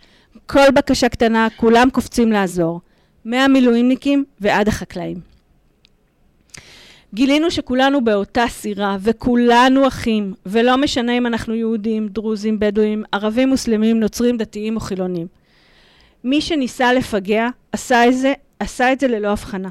כל 0.45 0.71
בקשה 0.75 1.09
קטנה, 1.09 1.47
כולם 1.55 1.89
קופצים 1.89 2.32
לעזור. 2.32 2.82
מהמילואימניקים 3.25 4.25
ועד 4.41 4.67
החקלאים. 4.67 5.37
גילינו 7.14 7.51
שכולנו 7.51 8.03
באותה 8.03 8.45
סירה, 8.49 8.97
וכולנו 9.01 9.88
אחים, 9.88 10.34
ולא 10.45 10.78
משנה 10.78 11.18
אם 11.18 11.26
אנחנו 11.26 11.55
יהודים, 11.55 12.08
דרוזים, 12.08 12.60
בדואים, 12.60 13.03
ערבים, 13.12 13.49
מוסלמים, 13.49 13.99
נוצרים, 13.99 14.38
דתיים 14.38 14.76
או 14.76 14.80
חילונים. 14.80 15.28
מי 16.24 16.41
שניסה 16.41 16.93
לפגע, 16.93 17.47
עשה 17.72 18.08
את 18.08 18.18
זה, 18.18 18.34
עשה 18.60 18.93
את 18.93 18.99
זה 18.99 19.08
ללא 19.08 19.28
הבחנה. 19.28 19.70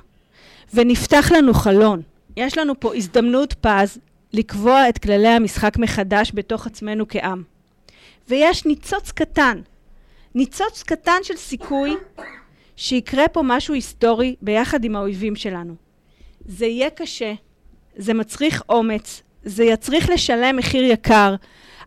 ונפתח 0.74 1.32
לנו 1.32 1.54
חלון. 1.54 2.02
יש 2.36 2.58
לנו 2.58 2.80
פה 2.80 2.94
הזדמנות 2.94 3.52
פז 3.52 3.98
לקבוע 4.32 4.88
את 4.88 4.98
כללי 4.98 5.28
המשחק 5.28 5.78
מחדש 5.78 6.32
בתוך 6.34 6.66
עצמנו 6.66 7.08
כעם. 7.08 7.42
ויש 8.28 8.66
ניצוץ 8.66 9.12
קטן, 9.12 9.60
ניצוץ 10.34 10.82
קטן 10.82 11.18
של 11.22 11.36
סיכוי 11.36 11.96
שיקרה 12.76 13.28
פה 13.28 13.42
משהו 13.44 13.74
היסטורי 13.74 14.36
ביחד 14.42 14.84
עם 14.84 14.96
האויבים 14.96 15.36
שלנו. 15.36 15.85
זה 16.48 16.66
יהיה 16.66 16.90
קשה, 16.90 17.32
זה 17.96 18.14
מצריך 18.14 18.62
אומץ, 18.68 19.22
זה 19.44 19.64
יצריך 19.64 20.10
לשלם 20.10 20.56
מחיר 20.56 20.84
יקר, 20.84 21.34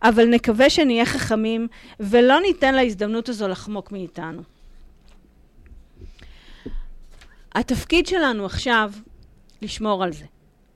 אבל 0.03 0.25
נקווה 0.25 0.69
שנהיה 0.69 1.05
חכמים 1.05 1.67
ולא 1.99 2.39
ניתן 2.41 2.75
להזדמנות 2.75 3.29
הזו 3.29 3.47
לחמוק 3.47 3.91
מאיתנו. 3.91 4.41
התפקיד 7.55 8.07
שלנו 8.07 8.45
עכשיו 8.45 8.91
לשמור 9.61 10.03
על 10.03 10.13
זה. 10.13 10.25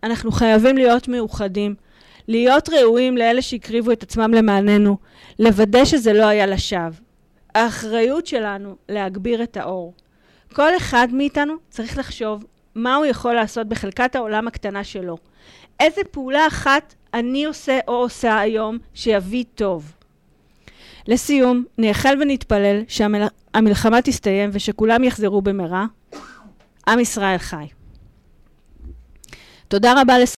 אנחנו 0.04 0.32
חייבים 0.32 0.78
להיות 0.78 1.08
מאוחדים, 1.08 1.76
להיות 2.28 2.70
ראויים 2.70 3.18
לאלה 3.18 3.42
שהקריבו 3.42 3.92
את 3.92 4.04
עצמם 4.04 4.34
למעננו, 4.34 4.98
לוודא 5.40 5.86
שזה 5.86 6.14
לא 6.14 6.26
היה 6.26 6.46
לשווא. 6.46 6.90
האחריות 7.56 8.28
שלנו 8.28 8.76
להגביר 8.90 9.44
את 9.44 9.58
האור. 9.58 9.94
כל 10.54 10.78
אחד 10.78 11.08
מאיתנו 11.12 11.54
צריך 11.70 11.98
לחשוב 11.98 12.44
מה 12.76 12.96
הוא 12.96 13.06
יכול 13.06 13.34
לעשות 13.34 13.68
בחלקת 13.68 14.16
העולם 14.16 14.48
הקטנה 14.48 14.84
שלו. 14.84 15.18
איזה 15.80 16.02
פעולה 16.12 16.48
אחת 16.48 16.94
אני 17.14 17.46
עושה 17.46 17.80
או 17.88 17.94
עושה 17.94 18.40
היום 18.40 18.78
שיביא 18.94 19.44
טוב. 19.56 19.92
לסיום, 21.08 21.64
נאחל 21.78 22.18
ונתפלל 22.22 22.82
שהמלחמה 22.88 24.02
תסתיים 24.02 24.50
ושכולם 24.54 25.04
יחזרו 25.04 25.42
במהרה. 25.42 25.86
עם 26.88 27.00
ישראל 27.00 27.38
חי. 27.38 27.66
תודה 29.68 30.02
רבה 30.02 30.20
לס... 30.20 30.32